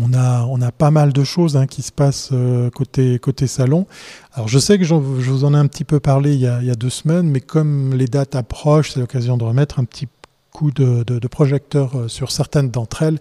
on 0.00 0.14
a, 0.14 0.44
on 0.44 0.62
a 0.62 0.72
pas 0.72 0.90
mal 0.90 1.12
de 1.12 1.22
choses 1.22 1.58
hein, 1.58 1.66
qui 1.66 1.82
se 1.82 1.92
passent 1.92 2.32
côté, 2.74 3.18
côté 3.18 3.46
salon. 3.46 3.86
Alors 4.32 4.48
je 4.48 4.58
sais 4.58 4.78
que 4.78 4.84
je 4.84 4.94
vous 4.94 5.44
en 5.44 5.52
ai 5.52 5.58
un 5.58 5.66
petit 5.66 5.84
peu 5.84 6.00
parlé 6.00 6.32
il 6.32 6.40
y 6.40 6.46
a, 6.46 6.62
il 6.62 6.66
y 6.66 6.70
a 6.70 6.74
deux 6.74 6.90
semaines, 6.90 7.28
mais 7.28 7.40
comme 7.40 7.92
les 7.92 8.06
dates 8.06 8.36
approchent, 8.36 8.92
c'est 8.92 9.00
l'occasion 9.00 9.36
de 9.36 9.44
remettre 9.44 9.78
un 9.78 9.84
petit 9.84 10.08
coup 10.50 10.70
de, 10.70 11.04
de 11.04 11.28
projecteur 11.28 12.06
sur 12.08 12.32
certaines 12.32 12.70
d'entre 12.70 13.02
elles 13.02 13.18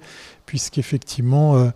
puisqu'effectivement, 0.56 1.58
euh, 1.58 1.70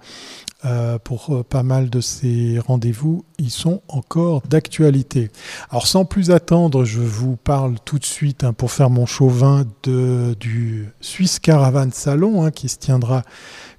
euh, 0.64 1.00
pour 1.00 1.36
euh, 1.36 1.44
pas 1.44 1.64
mal 1.64 1.90
de 1.90 2.00
ces 2.00 2.60
rendez-vous, 2.66 3.26
ils 3.38 3.50
sont 3.50 3.82
encore 3.90 4.42
d'actualité. 4.44 5.32
Alors 5.70 5.86
sans 5.86 6.06
plus 6.06 6.32
attendre, 6.32 6.86
je 6.86 7.02
vous 7.02 7.36
parle 7.36 7.76
tout 7.84 8.00
de 8.00 8.06
suite 8.06 8.46
hein, 8.46 8.54
pour 8.54 8.72
faire 8.72 8.90
mon 8.90 9.06
chauvin 9.06 9.66
de, 9.84 10.34
du 10.40 10.88
Swiss 11.02 11.40
Caravan 11.40 11.90
Salon 11.92 12.46
hein, 12.46 12.52
qui 12.52 12.70
se 12.70 12.78
tiendra 12.78 13.24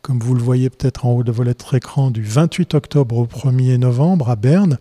comme 0.03 0.19
vous 0.19 0.35
le 0.35 0.43
voyez 0.43 0.69
peut-être 0.69 1.07
en 1.07 1.13
haut 1.13 1.23
de 1.23 1.33
votre 1.33 1.75
écran, 1.75 2.11
du 2.11 2.23
28 2.23 2.75
octobre 2.75 3.17
au 3.17 3.27
1er 3.27 3.77
novembre 3.77 4.29
à 4.29 4.37
Berne. 4.37 4.79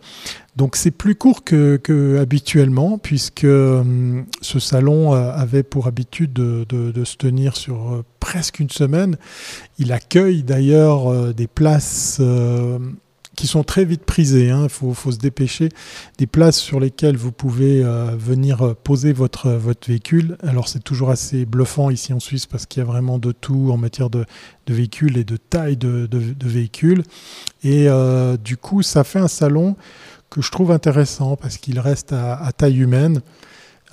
Donc 0.59 0.75
c'est 0.75 0.91
plus 0.91 1.15
court 1.15 1.45
que, 1.45 2.17
habituellement, 2.19 2.97
puisque 2.97 3.45
hum, 3.45 4.25
ce 4.41 4.59
salon 4.59 5.13
euh, 5.13 5.31
avait 5.31 5.63
pour 5.63 5.87
habitude 5.87 6.33
de, 6.33 7.03
se 7.05 7.15
tenir 7.15 7.55
sur 7.55 7.93
euh, 7.93 8.03
presque 8.19 8.59
une 8.59 8.69
semaine. 8.69 9.15
Il 9.77 9.93
accueille 9.93 10.43
d'ailleurs 10.43 11.09
euh, 11.09 11.31
des 11.31 11.47
places 11.47 12.19
qui 13.39 13.47
sont 13.47 13.63
très 13.63 13.85
vite 13.85 14.03
prisées. 14.03 14.47
Il 14.47 14.51
hein. 14.51 14.67
faut, 14.67 14.93
se 14.93 15.17
dépêcher. 15.17 15.69
Des 16.17 16.27
places 16.27 16.57
sur 16.57 16.81
lesquelles 16.81 17.15
vous 17.15 17.31
pouvez 17.31 17.81
euh, 17.83 18.15
venir 18.17 18.61
euh, 18.61 18.73
poser 18.73 19.13
votre, 19.13 19.51
votre 19.51 19.87
véhicule. 19.87 20.37
Alors 20.45 20.67
c'est 20.67 20.83
toujours 20.83 21.09
assez 21.09 21.45
bluffant 21.45 21.89
ici 21.89 22.11
en 22.11 22.19
Suisse 22.19 22.45
parce 22.45 22.65
qu'il 22.65 22.83
y 22.83 22.85
a 22.85 22.85
vraiment 22.85 23.17
de 23.17 23.31
tout 23.31 23.69
en 23.71 23.77
matière 23.77 24.09
de, 24.09 24.25
véhicules 24.67 25.17
et 25.17 25.23
de 25.23 25.37
taille 25.37 25.77
de, 25.77 26.09
véhicules. 26.43 27.03
Et 27.63 27.87
euh, 27.87 28.35
du 28.35 28.57
coup, 28.57 28.83
ça 28.83 29.05
fait 29.05 29.19
un 29.19 29.29
salon 29.29 29.77
que 30.29 30.41
je 30.41 30.51
trouve 30.51 30.71
intéressant 30.71 31.35
parce 31.35 31.57
qu'il 31.57 31.79
reste 31.79 32.13
à, 32.13 32.51
taille 32.55 32.79
humaine. 32.79 33.21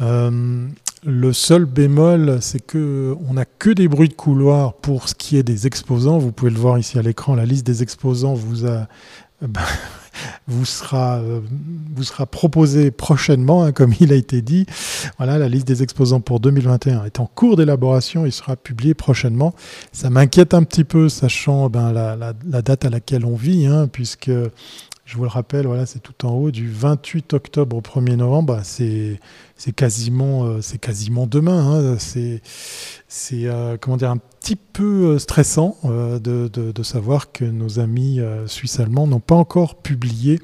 le 0.00 1.32
seul 1.32 1.64
bémol, 1.64 2.38
c'est 2.40 2.64
que 2.64 3.16
on 3.28 3.34
n'a 3.34 3.44
que 3.44 3.70
des 3.70 3.88
bruits 3.88 4.08
de 4.08 4.14
couloir 4.14 4.74
pour 4.74 5.08
ce 5.08 5.14
qui 5.14 5.36
est 5.36 5.42
des 5.42 5.66
exposants. 5.66 6.18
Vous 6.18 6.32
pouvez 6.32 6.50
le 6.50 6.58
voir 6.58 6.78
ici 6.78 6.98
à 6.98 7.02
l'écran. 7.02 7.34
La 7.34 7.46
liste 7.46 7.66
des 7.66 7.82
exposants 7.82 8.34
vous 8.34 8.64
euh, 8.64 8.84
ben, 9.42 9.62
vous 10.46 10.64
sera, 10.64 11.16
euh, 11.16 11.40
vous 11.94 12.04
sera 12.04 12.26
proposé 12.26 12.90
prochainement, 12.90 13.64
hein, 13.64 13.72
comme 13.72 13.92
il 14.00 14.12
a 14.12 14.16
été 14.16 14.42
dit. 14.42 14.66
Voilà, 15.18 15.38
la 15.38 15.48
liste 15.48 15.66
des 15.66 15.82
exposants 15.82 16.20
pour 16.20 16.40
2021 16.40 17.04
est 17.04 17.20
en 17.20 17.26
cours 17.26 17.56
d'élaboration 17.56 18.24
et 18.24 18.30
sera 18.30 18.56
publiée 18.56 18.94
prochainement. 18.94 19.54
Ça 19.92 20.10
m'inquiète 20.10 20.54
un 20.54 20.62
petit 20.62 20.84
peu, 20.84 21.08
sachant 21.08 21.68
ben, 21.68 21.92
la, 21.92 22.32
date 22.62 22.84
à 22.84 22.90
laquelle 22.90 23.24
on 23.24 23.36
vit, 23.36 23.66
hein, 23.66 23.88
puisque 23.90 24.30
je 25.06 25.16
vous 25.16 25.22
le 25.22 25.28
rappelle, 25.28 25.68
voilà, 25.68 25.86
c'est 25.86 26.00
tout 26.00 26.26
en 26.26 26.32
haut, 26.32 26.50
du 26.50 26.68
28 26.68 27.32
octobre 27.32 27.76
au 27.76 27.80
1er 27.80 28.16
novembre, 28.16 28.56
bah, 28.56 28.62
c'est 28.64 29.20
quasiment, 29.76 30.44
euh, 30.44 30.60
c'est 30.60 30.78
quasiment 30.78 31.28
demain. 31.28 31.94
Hein. 31.94 31.96
c'est 31.98 32.42
euh, 33.32 33.76
comment 33.80 33.96
dire, 33.96 34.10
un 34.10 34.16
petit 34.16 34.56
peu 34.56 35.14
euh, 35.14 35.18
stressant 35.20 35.76
de, 35.84 36.82
savoir 36.82 37.30
que 37.30 37.44
nos 37.44 37.78
amis 37.78 38.20
suisses 38.46 38.80
allemands 38.80 39.06
n'ont 39.06 39.20
pas 39.20 39.34
encore 39.36 39.76
publié 39.76 40.40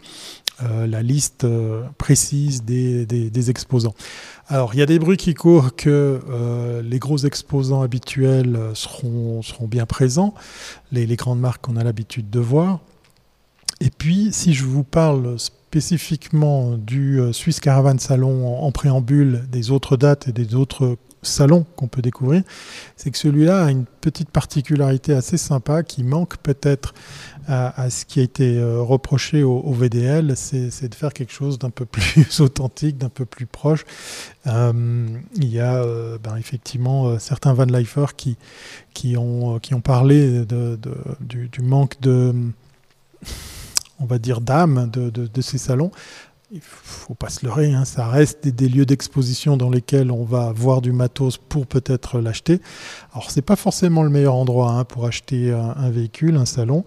la 0.60 1.02
liste 1.02 1.44
précise 1.98 2.62
des, 2.62 3.04
des, 3.04 3.50
exposants. 3.50 3.94
Alors, 4.46 4.74
il 4.74 4.78
y 4.78 4.82
a 4.82 4.86
des 4.86 5.00
bruits 5.00 5.16
qui 5.16 5.34
courent 5.34 5.74
que 5.74 6.20
les 6.84 6.98
gros 7.00 7.18
exposants 7.18 7.82
habituels 7.82 8.58
seront, 8.74 9.42
seront 9.42 9.66
bien 9.66 9.86
présents, 9.86 10.34
les, 10.92 11.06
les 11.06 11.16
grandes 11.16 11.40
marques 11.40 11.62
qu'on 11.62 11.76
a 11.76 11.84
l'habitude 11.84 12.30
de 12.30 12.40
voir. 12.40 12.80
Et 13.84 13.90
puis, 13.90 14.28
si 14.30 14.54
je 14.54 14.64
vous 14.64 14.84
parle 14.84 15.40
spécifiquement 15.40 16.76
du 16.76 17.20
euh, 17.20 17.32
Swiss 17.32 17.58
Caravan 17.58 17.98
Salon 17.98 18.56
en 18.62 18.70
préambule, 18.70 19.42
des 19.50 19.72
autres 19.72 19.96
dates 19.96 20.28
et 20.28 20.32
des 20.32 20.54
autres 20.54 20.96
salons 21.22 21.66
qu'on 21.74 21.88
peut 21.88 22.00
découvrir, 22.00 22.44
c'est 22.94 23.10
que 23.10 23.18
celui-là 23.18 23.64
a 23.64 23.70
une 23.72 23.86
petite 24.00 24.30
particularité 24.30 25.14
assez 25.14 25.36
sympa 25.36 25.82
qui 25.82 26.04
manque 26.04 26.36
peut-être 26.36 26.94
à, 27.48 27.90
ce 27.90 28.04
qui 28.04 28.20
a 28.20 28.22
été 28.22 28.56
euh, 28.56 28.80
reproché 28.82 29.42
au, 29.42 29.72
VDL, 29.72 30.36
c'est 30.36 30.88
de 30.88 30.94
faire 30.94 31.12
quelque 31.12 31.32
chose 31.32 31.58
d'un 31.58 31.70
peu 31.70 31.84
plus 31.84 32.38
authentique, 32.40 32.98
d'un 32.98 33.08
peu 33.08 33.24
plus 33.24 33.46
proche. 33.46 33.84
Euh, 34.46 35.08
il 35.34 35.48
y 35.48 35.58
a 35.58 35.84
ben, 36.22 36.36
effectivement 36.36 37.18
certains 37.18 37.52
van 37.52 37.64
lifers 37.64 38.14
qui, 38.14 38.36
ont, 39.16 39.58
parlé 39.82 40.44
du, 40.46 41.62
manque 41.62 42.00
de 42.00 42.32
on 44.02 44.06
va 44.06 44.18
dire, 44.18 44.40
d'âme 44.40 44.90
de, 44.90 45.40
ces 45.40 45.58
salons. 45.58 45.90
Il 46.54 46.60
faut 46.60 47.14
pas 47.14 47.30
se 47.30 47.46
leurrer, 47.46 47.72
hein, 47.72 47.86
ça 47.86 48.06
reste 48.06 48.46
des, 48.46 48.68
lieux 48.68 48.84
d'exposition 48.84 49.56
dans 49.56 49.70
lesquels 49.70 50.10
on 50.10 50.22
va 50.22 50.52
voir 50.52 50.82
du 50.82 50.92
matos 50.92 51.38
pour 51.38 51.66
peut-être 51.66 52.20
l'acheter. 52.20 52.60
Alors 53.14 53.30
c'est 53.30 53.40
pas 53.40 53.56
forcément 53.56 54.02
le 54.02 54.10
meilleur 54.10 54.34
endroit 54.34 54.72
hein, 54.72 54.84
pour 54.84 55.06
acheter 55.06 55.50
un, 55.50 55.88
véhicule, 55.88 56.36
un 56.36 56.44
salon. 56.44 56.84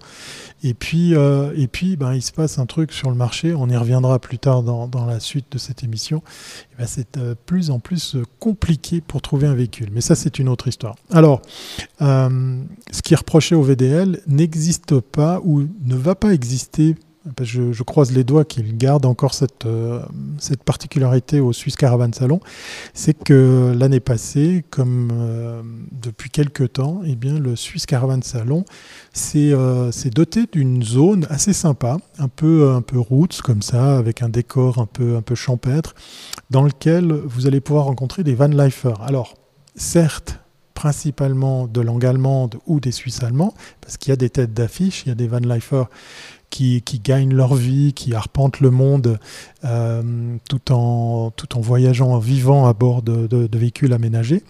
Et 0.61 0.75
puis, 0.75 1.15
euh, 1.15 1.51
et 1.55 1.65
puis 1.65 1.95
ben, 1.95 2.13
il 2.13 2.21
se 2.21 2.31
passe 2.31 2.59
un 2.59 2.67
truc 2.67 2.91
sur 2.91 3.09
le 3.09 3.15
marché, 3.15 3.55
on 3.55 3.67
y 3.67 3.75
reviendra 3.75 4.19
plus 4.19 4.37
tard 4.37 4.61
dans, 4.61 5.05
la 5.07 5.19
suite 5.19 5.47
de 5.51 5.57
cette 5.57 5.83
émission. 5.83 6.21
Ben, 6.77 6.85
c'est 6.85 7.17
de 7.17 7.23
euh, 7.23 7.35
plus 7.47 7.71
en 7.71 7.79
plus 7.79 8.17
compliqué 8.39 9.01
pour 9.01 9.23
trouver 9.23 9.47
un 9.47 9.55
véhicule. 9.55 9.89
Mais 9.91 10.01
ça 10.01 10.13
c'est 10.13 10.37
une 10.37 10.47
autre 10.47 10.67
histoire. 10.67 10.95
Alors, 11.09 11.41
euh, 12.03 12.61
ce 12.91 13.01
qui 13.01 13.15
est 13.15 13.17
reproché 13.17 13.55
au 13.55 13.63
VDL 13.63 14.21
n'existe 14.27 14.99
pas 14.99 15.41
ou 15.43 15.63
ne 15.85 15.95
va 15.95 16.13
pas 16.13 16.35
exister 16.35 16.95
je, 17.41 17.83
croise 17.83 18.11
les 18.11 18.23
doigts 18.23 18.45
qu'il 18.45 18.77
garde 18.77 19.05
encore 19.05 19.33
cette, 19.33 19.65
euh, 19.65 20.01
cette 20.37 20.63
particularité 20.63 21.39
au 21.39 21.53
Swiss 21.53 21.75
Caravan 21.75 22.11
Salon, 22.13 22.39
c'est 22.93 23.13
que 23.13 23.73
l'année 23.77 23.99
passée, 23.99 24.63
comme 24.69 25.09
euh, 25.13 25.61
depuis 25.91 26.29
quelques 26.29 26.73
temps, 26.73 27.01
eh 27.05 27.15
bien, 27.15 27.39
le 27.39 27.55
Swiss 27.55 27.85
Caravan 27.85 28.21
Salon 28.21 28.65
s'est 29.13 29.51
euh, 29.53 29.91
doté 30.13 30.45
d'une 30.51 30.83
zone 30.83 31.25
assez 31.29 31.53
sympa, 31.53 31.97
un 32.19 32.27
peu, 32.27 32.71
un 32.71 32.81
peu 32.81 32.99
roots 32.99 33.41
comme 33.43 33.61
ça, 33.61 33.97
avec 33.97 34.21
un 34.21 34.29
décor 34.29 34.79
un 34.79 34.85
peu, 34.85 35.15
un 35.15 35.21
peu 35.21 35.35
champêtre, 35.35 35.95
dans 36.51 36.63
lequel 36.63 37.11
vous 37.11 37.47
allez 37.47 37.59
pouvoir 37.59 37.85
rencontrer 37.85 38.23
des 38.23 38.35
van 38.35 38.47
lifers. 38.47 39.01
Alors, 39.01 39.33
certes, 39.75 40.39
principalement 40.75 41.67
de 41.67 41.81
langue 41.81 42.05
allemande 42.05 42.57
ou 42.67 42.79
des 42.79 42.91
Suisses 42.91 43.23
allemands, 43.23 43.55
parce 43.81 43.97
qu'il 43.97 44.11
y 44.11 44.13
a 44.13 44.17
des 44.17 44.29
têtes 44.29 44.53
d'affiche, 44.53 45.03
il 45.05 45.09
y 45.09 45.11
a 45.11 45.15
des 45.15 45.27
van 45.27 45.39
qui, 46.55 47.01
gagnent 47.03 47.33
leur 47.33 47.55
vie, 47.55 47.93
qui 47.93 48.13
arpentent 48.13 48.61
le 48.61 48.71
monde 48.71 49.19
euh, 49.65 50.37
tout, 50.49 50.71
en, 50.71 51.31
tout 51.31 51.57
en 51.57 51.61
voyageant, 51.61 52.11
en 52.11 52.19
vivant 52.19 52.65
à 52.67 52.73
bord 52.73 53.01
de, 53.01 53.49
véhicules 53.57 53.91
aménagés 53.91 54.43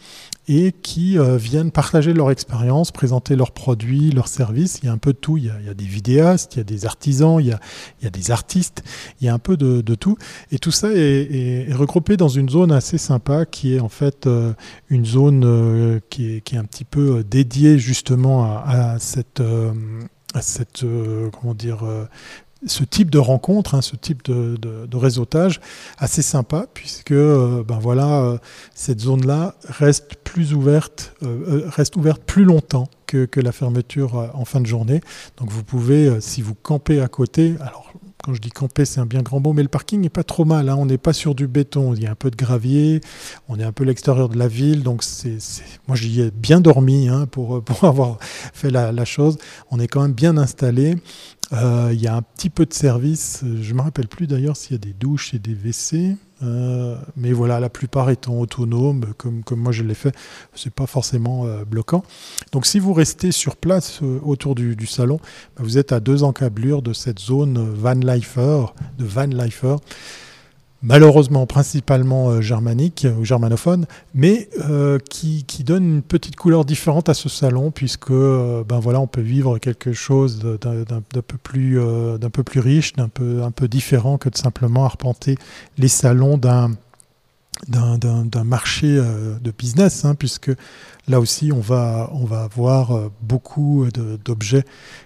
et 0.47 0.71
qui 0.71 1.17
euh, 1.17 1.37
viennent 1.37 1.71
partager 1.71 2.13
leur 2.13 2.29
expérience, 2.29 2.91
présenter 2.91 3.35
leurs 3.35 3.51
produits, 3.51 4.11
leurs 4.11 4.27
services. 4.27 4.79
Il 4.83 4.85
y 4.85 4.89
a 4.89 4.91
un 4.91 4.99
peu 4.99 5.13
de 5.13 5.17
tout. 5.17 5.37
Il 5.37 5.45
y 5.45 5.49
a, 5.49 5.73
des 5.73 5.85
vidéastes, 5.85 6.53
il 6.53 6.57
y 6.57 6.61
a 6.61 6.63
des 6.63 6.85
artisans, 6.85 7.39
il 7.39 7.47
y 7.47 7.51
a, 7.51 7.59
il 7.99 8.03
y 8.03 8.07
a 8.07 8.11
des 8.11 8.29
artistes, 8.29 8.83
il 9.19 9.25
y 9.25 9.27
a 9.27 9.33
un 9.33 9.39
peu 9.39 9.57
de, 9.57 9.81
tout. 9.95 10.17
Et 10.51 10.59
tout 10.59 10.71
ça 10.71 10.89
est, 10.93 11.73
regroupé 11.73 12.17
dans 12.17 12.27
une 12.27 12.49
zone 12.49 12.71
assez 12.71 12.99
sympa 12.99 13.45
qui 13.45 13.75
est 13.75 13.79
en 13.79 13.89
fait 13.89 14.27
euh, 14.27 14.53
une 14.89 15.05
zone 15.05 16.01
qui, 16.11 16.35
est, 16.35 16.41
qui, 16.41 16.55
est, 16.55 16.59
un 16.59 16.65
petit 16.65 16.85
peu 16.85 17.23
dédiée 17.23 17.79
justement 17.79 18.43
à 18.43 18.99
cette 18.99 19.41
à 20.35 20.41
cette, 20.41 20.83
euh, 20.83 21.29
comment 21.29 21.53
dire, 21.53 21.85
euh, 21.85 22.05
ce 22.65 22.83
type 22.83 23.11
de 23.11 23.19
rencontre, 23.19 23.75
hein, 23.75 23.81
ce 23.81 23.95
type 23.95 24.23
de, 24.25 24.97
réseautage 24.97 25.61
assez 25.97 26.21
sympa, 26.21 26.65
puisque 26.73 27.11
euh, 27.11 27.63
ben 27.63 27.77
voilà, 27.79 28.39
cette 28.73 29.01
zone-là 29.01 29.55
reste 29.67 30.15
plus 30.23 30.53
ouverte, 30.53 31.13
reste 31.21 31.95
ouverte 31.95 32.21
plus 32.23 32.43
longtemps 32.43 32.87
que, 33.05 33.25
que, 33.25 33.39
la 33.39 33.51
fermeture 33.51 34.31
en 34.33 34.45
fin 34.45 34.61
de 34.61 34.65
journée. 34.65 35.01
Donc 35.37 35.51
vous 35.51 35.63
pouvez, 35.63 36.19
si 36.21 36.41
vous 36.41 36.55
campez 36.55 37.01
à 37.01 37.07
côté, 37.07 37.55
alors 37.59 37.91
quand 38.25 38.33
je 38.33 38.41
dis 38.41 38.49
camper, 38.49 38.85
c'est 38.85 38.99
un 38.99 39.05
bien 39.05 39.21
grand 39.21 39.39
mot, 39.39 39.53
mais 39.53 39.61
le 39.61 39.69
parking 39.69 40.01
n'est 40.01 40.09
pas 40.09 40.23
trop 40.23 40.45
mal. 40.45 40.67
Hein. 40.67 40.77
On 40.79 40.87
n'est 40.87 40.97
pas 40.97 41.13
sur 41.13 41.35
du 41.35 41.45
béton. 41.47 41.93
Il 41.93 42.01
y 42.01 42.07
a 42.07 42.11
un 42.11 42.15
peu 42.15 42.31
de 42.31 42.35
gravier. 42.35 42.99
On 43.47 43.59
est 43.59 43.63
un 43.63 43.71
peu 43.71 43.83
l'extérieur 43.83 44.29
de 44.29 44.37
la 44.39 44.47
ville. 44.47 44.81
Donc, 44.81 45.03
c'est, 45.03 45.37
moi, 45.87 45.95
j'y 45.95 46.21
ai 46.21 46.31
bien 46.31 46.59
dormi 46.59 47.07
hein, 47.07 47.27
pour, 47.27 47.63
pour 47.63 47.83
avoir 47.83 48.17
fait 48.19 48.71
la, 48.71 49.05
chose. 49.05 49.37
On 49.69 49.79
est 49.79 49.87
quand 49.87 50.01
même 50.01 50.13
bien 50.13 50.37
installé. 50.37 50.95
Euh, 51.53 51.91
il 51.93 52.01
y 52.01 52.07
a 52.07 52.15
un 52.15 52.23
petit 52.23 52.49
peu 52.49 52.65
de 52.65 52.73
service. 52.73 53.41
Je 53.43 53.71
ne 53.71 53.77
me 53.77 53.83
rappelle 53.83 54.07
plus 54.07 54.25
d'ailleurs 54.25 54.57
s'il 54.57 54.71
y 54.71 54.75
a 54.75 54.79
des 54.79 54.93
douches 54.93 55.35
et 55.35 55.39
des 55.39 55.53
WC. 55.53 56.17
Euh, 56.43 56.97
mais 57.15 57.31
voilà, 57.31 57.59
la 57.59 57.69
plupart 57.69 58.09
étant 58.09 58.39
autonomes, 58.39 59.05
comme, 59.17 59.43
comme 59.43 59.59
moi 59.59 59.71
je 59.71 59.83
l'ai 59.83 59.93
fait, 59.93 60.13
c'est 60.53 60.73
pas 60.73 60.85
forcément 60.85 61.45
euh, 61.45 61.63
bloquant. 61.63 62.03
Donc 62.51 62.65
si 62.65 62.79
vous 62.79 62.93
restez 62.93 63.31
sur 63.31 63.55
place 63.55 63.99
euh, 64.03 64.19
autour 64.23 64.55
du, 64.55 64.85
salon, 64.85 65.19
bah, 65.55 65.63
vous 65.63 65.77
êtes 65.77 65.91
à 65.91 65.99
deux 65.99 66.23
encablures 66.23 66.81
de 66.81 66.93
cette 66.93 67.19
zone 67.19 67.57
Van 67.73 67.93
Lifer, 67.93 68.65
de 68.97 69.05
Van 69.05 69.25
Lifer 69.25 69.77
malheureusement 70.85 71.45
principalement 71.47 72.29
euh, 72.29 72.41
germanique 72.41 73.07
ou 73.19 73.25
germanophone, 73.25 73.85
mais 74.13 74.49
euh, 74.69 74.99
qui, 75.09 75.43
qui, 75.45 75.63
donne 75.63 75.83
une 75.85 76.01
petite 76.01 76.35
couleur 76.35 76.63
différente 76.63 77.09
à 77.09 77.13
ce 77.13 77.27
salon, 77.27 77.71
puisque 77.71 78.11
euh, 78.11 78.63
ben 78.63 78.79
voilà, 78.79 79.01
on 79.01 79.07
peut 79.07 79.21
vivre 79.21 79.57
quelque 79.57 79.93
chose 79.93 80.39
d'un 80.39 81.01
peu 81.01 81.37
plus, 81.37 81.79
peu 82.31 82.43
plus 82.43 82.59
riche, 82.59 82.93
d'un 82.93 83.09
peu, 83.09 83.41
un 83.41 83.51
peu 83.51 83.67
différent 83.67 84.17
que 84.17 84.29
de 84.29 84.37
simplement 84.37 84.85
arpenter 84.85 85.37
les 85.77 85.87
salons 85.87 86.37
d'un 86.37 86.71
d'un 87.67 88.43
marché 88.43 88.87
de 88.87 89.51
business, 89.51 90.05
hein, 90.05 90.15
puisque 90.15 90.51
là 91.07 91.19
aussi 91.19 91.51
on 91.51 91.59
va, 91.59 92.09
on 92.13 92.25
va 92.25 92.43
avoir 92.43 93.09
beaucoup 93.21 93.87
d'objets 93.93 94.65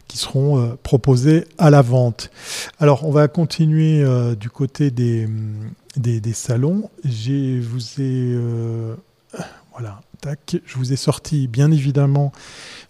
qui 0.09 0.17
seront 0.17 0.59
euh, 0.59 0.75
proposés 0.83 1.45
à 1.57 1.69
la 1.69 1.81
vente. 1.81 2.31
Alors, 2.79 3.05
on 3.05 3.11
va 3.11 3.29
continuer 3.29 4.01
euh, 4.01 4.35
du 4.35 4.49
côté 4.49 4.91
des, 4.91 5.29
des, 5.95 6.33
salons. 6.33 6.89
Je 7.05 7.61
vous 7.61 8.01
ai... 8.01 8.33
Euh, 8.33 8.95
voilà, 9.71 10.01
tac, 10.19 10.57
je 10.65 10.75
vous 10.75 10.91
ai 10.91 10.97
sorti 10.97 11.47
bien 11.47 11.71
évidemment 11.71 12.33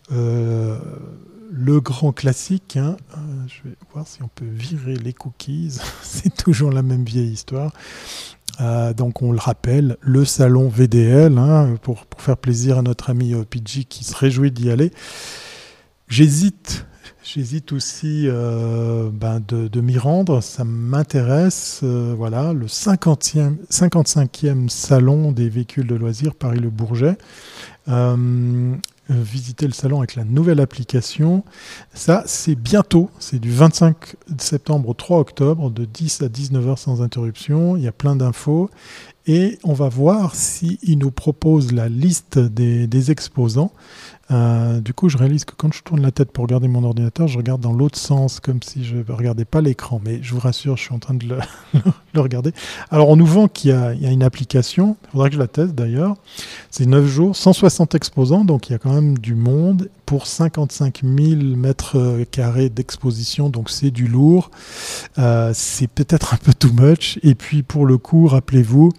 le 0.09 1.81
grand 1.81 2.13
classique. 2.13 2.77
Hein. 2.77 2.95
je 3.47 3.69
vais 3.69 3.75
voir 3.93 4.07
si 4.07 4.23
on 4.23 4.27
peut 4.27 4.45
virer 4.45 4.95
les 4.95 5.13
cookies. 5.13 5.77
C'est 6.01 6.35
toujours 6.35 6.71
la 6.71 6.81
même 6.81 7.03
vieille 7.03 7.31
histoire. 7.31 7.73
Donc 8.59 9.21
on 9.21 9.31
le 9.31 9.37
rappelle, 9.37 9.97
le 10.01 10.25
salon 10.25 10.67
VDL, 10.67 11.37
hein, 11.37 11.75
pour, 11.81 12.05
pour, 12.05 12.21
faire 12.21 12.37
plaisir 12.37 12.77
à 12.77 12.81
notre 12.81 13.09
ami 13.09 13.33
PG 13.49 13.85
qui 13.85 14.03
se 14.03 14.15
réjouit 14.15 14.51
d'y 14.51 14.69
aller. 14.69 14.91
J'hésite 16.07 16.85
J'hésite 17.31 17.73
aussi 17.73 18.23
euh, 18.25 19.11
ben 19.13 19.39
de, 19.45 19.81
m'y 19.81 19.99
rendre, 19.99 20.41
ça 20.41 20.63
m'intéresse. 20.63 21.81
Euh, 21.83 22.15
voilà, 22.17 22.53
le 22.53 22.65
50e, 22.65 23.57
55e 23.69 24.67
salon 24.67 25.31
des 25.31 25.47
véhicules 25.47 25.85
de 25.85 25.93
loisirs 25.93 26.33
Paris-Le 26.33 26.71
Bourget. 26.71 27.17
Euh, 27.87 28.73
visiter 29.09 29.65
le 29.65 29.73
salon 29.73 29.99
avec 29.99 30.15
la 30.15 30.23
nouvelle 30.23 30.59
application. 30.59 31.43
Ça, 31.93 32.23
c'est 32.25 32.55
bientôt, 32.55 33.09
c'est 33.19 33.39
du 33.39 33.51
25 33.51 34.15
septembre 34.37 34.89
au 34.89 34.93
3 34.93 35.19
octobre, 35.19 35.69
de 35.69 35.85
10 35.85 36.21
à 36.21 36.27
19h 36.27 36.77
sans 36.77 37.01
interruption. 37.01 37.75
Il 37.75 37.83
y 37.83 37.87
a 37.87 37.91
plein 37.91 38.15
d'infos. 38.15 38.69
Et 39.27 39.59
on 39.63 39.73
va 39.73 39.89
voir 39.89 40.35
s'il 40.35 40.97
nous 40.97 41.11
propose 41.11 41.71
la 41.71 41.89
liste 41.89 42.39
des 42.39 43.11
exposants. 43.11 43.71
Euh, 44.31 44.79
du 44.79 44.93
coup, 44.93 45.09
je 45.09 45.17
réalise 45.17 45.45
que 45.45 45.53
quand 45.55 45.73
je 45.73 45.81
tourne 45.81 46.01
la 46.01 46.11
tête 46.11 46.31
pour 46.31 46.43
regarder 46.43 46.67
mon 46.67 46.83
ordinateur, 46.83 47.27
je 47.27 47.37
regarde 47.37 47.61
dans 47.61 47.73
l'autre 47.73 47.97
sens, 47.97 48.39
comme 48.39 48.61
si 48.61 48.83
je 48.83 48.97
ne 48.97 49.11
regardais 49.11 49.45
pas 49.45 49.61
l'écran. 49.61 49.99
Mais 50.03 50.19
je 50.21 50.33
vous 50.33 50.39
rassure, 50.39 50.77
je 50.77 50.83
suis 50.83 50.93
en 50.93 50.99
train 50.99 51.15
de 51.15 51.25
le, 51.25 51.39
regarder. 52.21 52.51
Alors, 52.91 53.09
on 53.09 53.15
nous 53.15 53.25
vend 53.25 53.47
qu'il 53.47 53.71
y, 53.71 54.03
y, 54.03 54.07
a 54.07 54.11
une 54.11 54.23
application. 54.23 54.97
Il 55.05 55.11
faudra 55.11 55.29
que 55.29 55.35
je 55.35 55.39
la 55.39 55.47
teste 55.47 55.73
d'ailleurs. 55.73 56.15
C'est 56.69 56.85
9 56.85 57.05
jours, 57.05 57.35
160 57.35 57.95
exposants, 57.95 58.45
donc 58.45 58.69
il 58.69 58.73
y 58.73 58.75
a 58.75 58.79
quand 58.79 58.93
même 58.93 59.17
du 59.17 59.35
monde 59.35 59.89
pour 60.09 60.25
55 60.25 61.01
000 61.03 61.39
mètres 61.55 62.23
carrés 62.31 62.69
d'exposition. 62.69 63.51
Donc, 63.51 63.69
c'est 63.69 63.91
du 63.91 64.07
lourd. 64.07 64.49
Euh, 65.19 65.51
c'est 65.53 65.85
peut-être 65.85 66.33
un 66.33 66.37
peu 66.37 66.51
too 66.51 66.71
much. 66.73 67.19
Et 67.21 67.35
puis, 67.35 67.61
pour 67.61 67.85
le 67.85 67.99
coup, 67.99 68.25
rappelez-vous, 68.25 68.91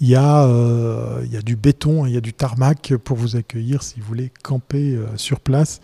il 0.00 0.08
y, 0.08 0.14
a, 0.14 0.44
euh, 0.46 1.22
y 1.30 1.36
a 1.36 1.42
du 1.42 1.54
béton, 1.54 2.06
il 2.06 2.14
y 2.14 2.16
a 2.16 2.22
du 2.22 2.32
tarmac 2.32 2.94
pour 3.04 3.18
vous 3.18 3.36
accueillir 3.36 3.82
si 3.82 4.00
vous 4.00 4.06
voulez 4.06 4.32
camper 4.42 4.94
euh, 4.94 5.04
sur 5.16 5.40
place. 5.40 5.82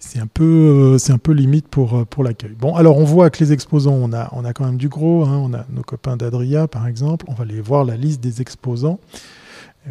C'est 0.00 0.18
un 0.18 0.26
peu, 0.26 0.96
euh, 0.96 1.12
un 1.12 1.18
peu 1.18 1.32
limite 1.32 1.68
pour, 1.68 1.98
euh, 1.98 2.04
pour 2.06 2.24
l'accueil. 2.24 2.56
Bon, 2.58 2.74
alors 2.74 2.96
on 2.96 3.04
voit 3.04 3.28
que 3.28 3.44
les 3.44 3.52
exposants, 3.52 3.98
on 4.00 4.14
a, 4.14 4.30
on 4.32 4.46
a 4.46 4.54
quand 4.54 4.64
même 4.64 4.78
du 4.78 4.88
gros. 4.88 5.26
Hein. 5.26 5.42
on 5.44 5.52
a 5.52 5.66
nos 5.68 5.82
copains 5.82 6.16
d'Adria, 6.16 6.68
par 6.68 6.86
exemple. 6.86 7.26
On 7.28 7.34
va 7.34 7.42
aller 7.42 7.60
voir 7.60 7.84
la 7.84 7.98
liste 7.98 8.22
des 8.22 8.40
exposants. 8.40 8.98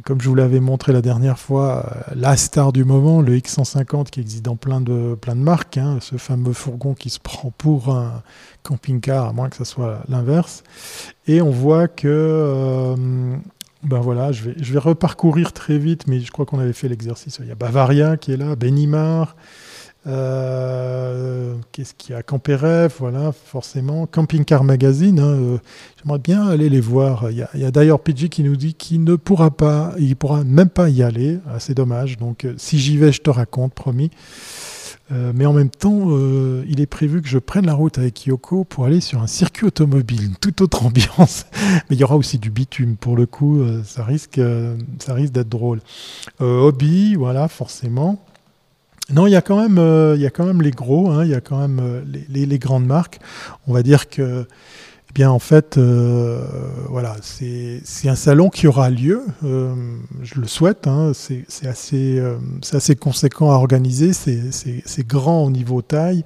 Comme 0.03 0.19
je 0.19 0.27
vous 0.27 0.35
l'avais 0.35 0.59
montré 0.59 0.91
la 0.91 1.01
dernière 1.01 1.39
fois, 1.39 2.03
la 2.13 2.35
star 2.35 2.73
du 2.73 2.83
moment, 2.83 3.21
le 3.21 3.37
X150 3.37 4.09
qui 4.09 4.19
existe 4.19 4.43
dans 4.43 4.57
plein 4.57 4.81
de, 4.81 5.15
plein 5.15 5.35
de 5.35 5.41
marques, 5.41 5.77
hein. 5.77 5.99
ce 6.01 6.17
fameux 6.17 6.51
fourgon 6.51 6.93
qui 6.93 7.09
se 7.09 7.19
prend 7.19 7.51
pour 7.57 7.95
un 7.95 8.21
camping-car, 8.63 9.27
à 9.27 9.33
moins 9.33 9.49
que 9.49 9.55
ce 9.55 9.63
soit 9.63 10.01
l'inverse. 10.09 10.63
Et 11.27 11.41
on 11.41 11.51
voit 11.51 11.87
que 11.87 12.95
ben 13.83 13.99
voilà, 13.99 14.31
je 14.31 14.49
vais, 14.49 14.55
je 14.57 14.73
vais 14.73 14.79
reparcourir 14.79 15.53
très 15.53 15.77
vite, 15.77 16.07
mais 16.07 16.19
je 16.19 16.31
crois 16.31 16.45
qu'on 16.45 16.59
avait 16.59 16.73
fait 16.73 16.89
l'exercice. 16.89 17.37
Il 17.39 17.47
y 17.47 17.51
a 17.51 17.55
Bavaria 17.55 18.17
qui 18.17 18.33
est 18.33 18.37
là, 18.37 18.55
Benimar, 18.55 19.35
euh, 20.07 21.55
qu'est-ce 21.71 21.93
qu'il 21.95 22.13
y 22.13 22.17
a? 22.17 22.21
Camperev, 22.21 22.93
voilà, 22.99 23.31
forcément. 23.31 24.05
Camping 24.05 24.45
Car 24.45 24.63
Magazine, 24.63 25.19
hein, 25.19 25.33
euh, 25.33 25.57
j'aimerais 25.97 26.19
bien 26.19 26.47
aller 26.47 26.69
les 26.69 26.79
voir. 26.79 27.31
Il 27.31 27.37
y 27.37 27.65
a, 27.65 27.71
d'ailleurs 27.71 27.99
PG 27.99 28.29
qui 28.29 28.43
nous 28.43 28.55
dit 28.55 28.75
qu'il 28.75 29.03
ne 29.03 29.15
pourra 29.15 29.49
pas, 29.51 29.93
il 29.97 30.15
pourra 30.15 30.43
même 30.43 30.69
pas 30.69 30.89
y 30.89 31.01
aller. 31.01 31.39
Ah, 31.47 31.59
c'est 31.59 31.73
dommage. 31.73 32.17
Donc, 32.17 32.45
euh, 32.45 32.53
si 32.57 32.77
j'y 32.77 32.97
vais, 32.97 33.11
je 33.11 33.21
te 33.21 33.29
raconte, 33.29 33.73
promis. 33.73 34.11
Mais 35.11 35.45
en 35.45 35.53
même 35.53 35.69
temps, 35.69 36.17
il 36.67 36.81
est 36.81 36.87
prévu 36.87 37.21
que 37.21 37.27
je 37.27 37.37
prenne 37.37 37.67
la 37.67 37.75
route 37.75 37.99
avec 37.99 38.25
Yoko 38.25 38.63
pour 38.63 38.85
aller 38.85 39.01
sur 39.01 39.21
un 39.21 39.27
circuit 39.27 39.67
automobile, 39.67 40.23
une 40.23 40.35
toute 40.35 40.61
autre 40.61 40.83
ambiance. 40.83 41.45
mais 41.89 41.95
il 41.95 41.99
y 41.99 42.03
aura 42.03 42.15
aussi 42.15 42.39
du 42.39 42.49
bitume 42.49 42.95
pour 42.95 43.15
le 43.15 43.27
coup, 43.27 43.63
ça 43.83 44.03
risque, 44.03 44.41
ça 44.97 45.13
risque 45.13 45.31
d'être 45.31 45.47
drôle. 45.47 45.79
hobby, 46.39 47.13
voilà, 47.13 47.47
forcément. 47.47 48.25
Non, 49.11 49.27
il 49.27 49.31
y 49.31 49.35
a 49.35 49.41
quand 49.41 49.59
même, 49.61 49.77
il 50.15 50.21
y 50.21 50.25
a 50.25 50.31
quand 50.31 50.45
même 50.45 50.61
les 50.61 50.71
gros, 50.71 51.11
hein, 51.11 51.23
il 51.23 51.29
y 51.29 51.35
a 51.35 51.41
quand 51.41 51.59
même 51.59 52.03
les, 52.29 52.45
les, 52.45 52.59
grandes 52.59 52.85
marques. 52.85 53.19
On 53.67 53.73
va 53.73 53.83
dire 53.83 54.09
que 54.09 54.47
bien 55.15 55.31
en 55.31 55.39
fait, 55.39 55.77
euh, 55.77 56.45
voilà, 56.89 57.15
c'est 57.21 58.09
un 58.09 58.15
salon 58.15 58.49
qui 58.49 58.67
aura 58.67 58.89
lieu, 58.89 59.23
euh, 59.45 59.73
je 60.21 60.41
le 60.41 60.45
souhaite, 60.45 60.87
hein, 60.87 61.13
c'est 61.15 61.45
assez, 61.65 62.19
euh, 62.19 62.37
assez 62.73 62.97
conséquent 62.97 63.49
à 63.49 63.55
organiser, 63.55 64.11
c'est 64.11 65.07
grand 65.07 65.45
au 65.45 65.49
niveau 65.49 65.81
taille. 65.81 66.25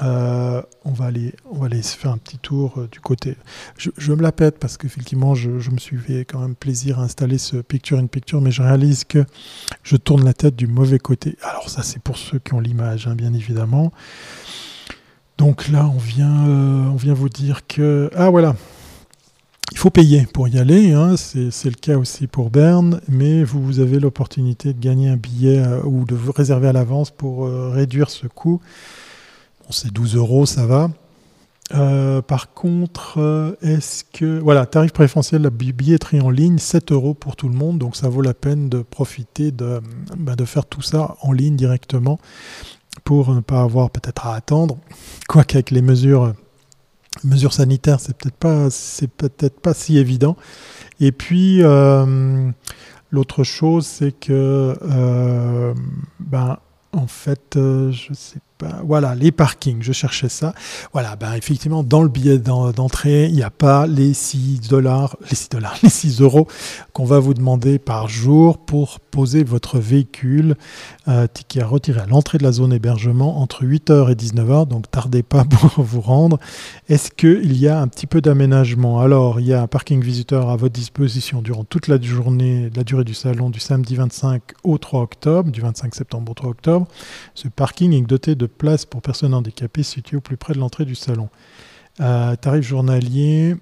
On, 0.00 0.92
va 0.92 1.04
aller, 1.04 1.34
on 1.50 1.58
va 1.58 1.66
aller 1.66 1.82
se 1.82 1.96
faire 1.96 2.12
un 2.12 2.18
petit 2.18 2.38
tour 2.38 2.86
du 2.90 3.00
côté. 3.00 3.36
Je, 3.76 4.12
me 4.12 4.22
la 4.22 4.32
pète 4.32 4.58
parce 4.58 4.76
qu'effectivement, 4.76 5.34
je, 5.34 5.50
me 5.50 5.78
suis 5.78 5.96
fait 5.96 6.24
quand 6.24 6.40
même 6.40 6.54
plaisir 6.54 6.98
à 6.98 7.02
installer 7.02 7.38
ce 7.38 7.56
Picture 7.56 7.98
in 7.98 8.06
Picture, 8.06 8.40
mais 8.40 8.50
je 8.50 8.62
réalise 8.62 9.04
que 9.04 9.24
je 9.82 9.96
tourne 9.96 10.24
la 10.24 10.34
tête 10.34 10.56
du 10.56 10.66
mauvais 10.66 10.98
côté. 10.98 11.36
Alors, 11.42 11.68
ça, 11.68 11.82
c'est 11.82 12.02
pour 12.02 12.16
ceux 12.16 12.38
qui 12.38 12.54
ont 12.54 12.60
l'image, 12.60 13.06
hein, 13.06 13.14
bien 13.14 13.32
évidemment. 13.34 13.92
Donc 15.38 15.68
là, 15.68 15.86
on 15.86 15.98
vient, 15.98 16.46
euh, 16.46 16.86
on 16.86 16.96
vient 16.96 17.14
vous 17.14 17.28
dire 17.28 17.66
que... 17.66 18.10
Ah 18.14 18.30
voilà, 18.30 18.54
il 19.72 19.78
faut 19.78 19.90
payer 19.90 20.26
pour 20.32 20.48
y 20.48 20.58
aller, 20.58 20.92
hein. 20.92 21.16
c'est 21.16 21.64
le 21.64 21.74
cas 21.80 21.96
aussi 21.96 22.26
pour 22.26 22.50
Berne, 22.50 23.00
mais 23.08 23.42
vous, 23.42 23.80
avez 23.80 23.98
l'opportunité 23.98 24.74
de 24.74 24.78
gagner 24.78 25.08
un 25.08 25.16
billet 25.16 25.58
euh, 25.58 25.80
ou 25.84 26.04
de 26.04 26.14
vous 26.14 26.30
réserver 26.30 26.68
à 26.68 26.72
l'avance 26.72 27.10
pour 27.10 27.46
euh, 27.46 27.70
réduire 27.70 28.10
ce 28.10 28.26
coût. 28.26 28.60
C'est 29.70 29.92
12 29.92 30.16
euros, 30.16 30.46
ça 30.46 30.66
va. 30.66 30.90
par 32.22 32.52
contre, 32.52 33.56
est-ce 33.62 34.04
que... 34.04 34.38
Voilà, 34.38 34.66
tarif 34.66 34.92
préférentiel, 34.92 35.42
la 35.42 35.50
billetterie 35.50 36.20
en 36.20 36.30
ligne, 36.30 36.58
7 36.58 36.92
euros 36.92 37.14
pour 37.14 37.36
tout 37.36 37.48
le 37.48 37.54
monde, 37.54 37.78
donc 37.78 37.96
ça 37.96 38.08
vaut 38.08 38.22
la 38.22 38.34
peine 38.34 38.68
de 38.68 38.82
profiter 38.82 39.50
de, 39.50 39.80
bah, 40.16 40.36
de 40.36 40.44
faire 40.44 40.66
tout 40.66 40.82
ça 40.82 41.16
en 41.22 41.32
ligne 41.32 41.56
directement 41.56 42.18
pour 43.04 43.34
ne 43.34 43.40
pas 43.40 43.62
avoir 43.62 43.90
peut-être 43.90 44.26
à 44.26 44.34
attendre. 44.34 44.78
Quoique 45.28 45.54
avec 45.56 45.70
les 45.70 45.82
mesures, 45.82 46.34
sanitaires, 47.50 48.00
c'est 48.00 48.16
peut-être 48.16 48.36
pas, 48.36 48.68
peut-être 49.16 49.60
pas 49.60 49.74
si 49.74 49.98
évident. 49.98 50.36
Et 51.00 51.12
puis 51.12 51.62
euh, 51.62 52.50
l'autre 53.10 53.44
chose, 53.44 53.86
c'est 53.86 54.12
que 54.12 54.76
euh, 54.82 55.74
ben 56.20 56.58
en 56.92 57.06
fait, 57.06 57.56
euh, 57.56 57.90
je 57.90 58.12
sais 58.12 58.40
voilà, 58.84 59.14
les 59.14 59.32
parkings, 59.32 59.82
je 59.82 59.92
cherchais 59.92 60.28
ça. 60.28 60.54
Voilà, 60.92 61.16
ben 61.16 61.34
effectivement, 61.34 61.82
dans 61.82 62.02
le 62.02 62.08
billet 62.08 62.38
d'entrée, 62.38 63.26
il 63.26 63.34
n'y 63.34 63.42
a 63.42 63.50
pas 63.50 63.86
les 63.86 64.14
6 64.14 64.60
dollars, 64.68 65.16
les 65.30 65.36
6 65.36 65.50
dollars, 65.50 65.76
les 65.82 65.88
6 65.88 66.20
euros 66.20 66.46
qu'on 66.92 67.04
va 67.04 67.18
vous 67.18 67.34
demander 67.34 67.78
par 67.78 68.08
jour 68.08 68.58
pour 68.58 69.00
poser 69.00 69.44
votre 69.44 69.78
véhicule, 69.78 70.56
euh, 71.08 71.26
qui 71.48 71.60
à 71.60 71.66
retirer 71.66 72.00
à 72.00 72.06
l'entrée 72.06 72.38
de 72.38 72.44
la 72.44 72.52
zone 72.52 72.72
hébergement 72.72 73.40
entre 73.40 73.64
8h 73.64 74.10
et 74.10 74.14
19h, 74.14 74.66
donc 74.66 74.90
tardez 74.90 75.22
pas 75.22 75.44
pour 75.74 75.84
vous 75.84 76.00
rendre. 76.00 76.38
Est-ce 76.88 77.10
qu'il 77.10 77.56
y 77.56 77.68
a 77.68 77.80
un 77.80 77.88
petit 77.88 78.06
peu 78.06 78.20
d'aménagement? 78.20 79.00
Alors, 79.00 79.40
il 79.40 79.46
y 79.46 79.52
a 79.52 79.62
un 79.62 79.66
parking 79.66 80.02
visiteur 80.02 80.50
à 80.50 80.56
votre 80.56 80.72
disposition 80.72 81.42
durant 81.42 81.64
toute 81.64 81.88
la 81.88 82.00
journée, 82.00 82.70
la 82.74 82.84
durée 82.84 83.04
du 83.04 83.14
salon 83.14 83.50
du 83.50 83.60
samedi 83.60 83.96
25 83.96 84.42
au 84.64 84.78
3 84.78 85.02
octobre, 85.02 85.50
du 85.50 85.60
25 85.60 85.94
septembre 85.94 86.32
au 86.32 86.34
3 86.34 86.50
octobre. 86.50 86.86
Ce 87.34 87.48
parking 87.48 87.92
est 87.92 88.02
doté 88.02 88.34
de 88.34 88.46
place 88.52 88.84
pour 88.84 89.02
personnes 89.02 89.34
handicapées 89.34 89.82
située 89.82 90.16
au 90.16 90.20
plus 90.20 90.36
près 90.36 90.54
de 90.54 90.58
l'entrée 90.58 90.84
du 90.84 90.94
salon. 90.94 91.28
Euh, 92.00 92.36
tarif 92.36 92.66
journalier, 92.66 93.56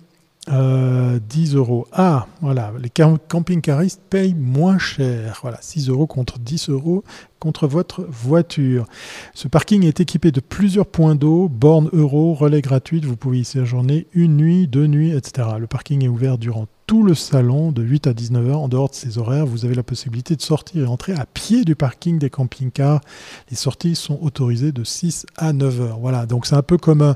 10 0.49 1.55
euros. 1.55 1.87
Ah, 1.93 2.27
voilà, 2.41 2.73
les 2.81 2.91
camping-caristes 2.91 4.01
payent 4.11 4.35
moins 4.35 4.79
cher. 4.79 5.39
Voilà, 5.43 5.59
6 5.61 5.89
euros 5.89 6.07
contre 6.07 6.39
10 6.39 6.71
euros 6.71 7.05
contre 7.39 7.67
votre 7.67 8.05
voiture. 8.09 8.87
Ce 9.35 9.49
parking 9.49 9.85
est 9.85 10.01
équipé 10.01 10.33
de 10.33 10.41
plusieurs 10.41 10.87
points 10.87 11.15
d'eau, 11.15 11.49
bornes 11.49 11.89
euro, 11.93 12.35
relais 12.35 12.63
gratuites. 12.63 13.05
Vous 13.05 13.17
pouvez 13.17 13.41
y 13.41 13.45
séjourner 13.45 14.07
une 14.13 14.37
nuit, 14.37 14.67
deux 14.67 14.87
nuits, 14.87 15.13
etc. 15.13 15.49
Le 15.59 15.67
parking 15.67 16.05
est 16.05 16.09
ouvert 16.09 16.39
durant 16.39 16.67
tout 16.91 17.05
le 17.05 17.15
salon 17.15 17.71
de 17.71 17.85
8 17.85 18.09
à 18.09 18.13
19 18.13 18.49
heures. 18.49 18.59
En 18.59 18.67
dehors 18.67 18.89
de 18.89 18.97
ces 18.97 19.17
horaires, 19.17 19.47
vous 19.47 19.65
avez 19.65 19.77
la 19.77 19.85
possibilité 19.85 20.35
de 20.35 20.43
sortir 20.43 20.83
et 20.83 20.87
entrer 20.89 21.13
à 21.13 21.25
pied 21.25 21.65
du 21.65 21.77
parking 21.77 22.19
des 22.19 22.31
camping-cars. 22.31 23.01
Les 23.49 23.57
sorties 23.57 23.95
sont 23.95 24.19
autorisées 24.21 24.73
de 24.73 24.83
6 24.83 25.25
à 25.37 25.53
9 25.53 25.81
heures. 25.83 25.99
Voilà, 26.01 26.27
donc 26.27 26.47
c'est 26.47 26.57
un 26.57 26.63
peu 26.63 26.79
comme 26.79 27.15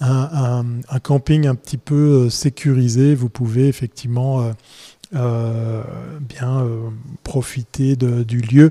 un, 0.00 0.64
camping 1.04 1.46
un 1.46 1.54
petit 1.54 1.76
peu 1.76 2.24
euh, 2.24 2.30
sécurisé. 2.30 3.14
Vous 3.14 3.28
pouvez 3.28 3.68
effectivement... 3.68 4.40
Euh, 4.40 4.52
euh, 5.14 5.82
bien 6.20 6.60
euh, 6.60 6.88
profiter 7.22 7.96
du 7.96 8.40
lieu. 8.40 8.70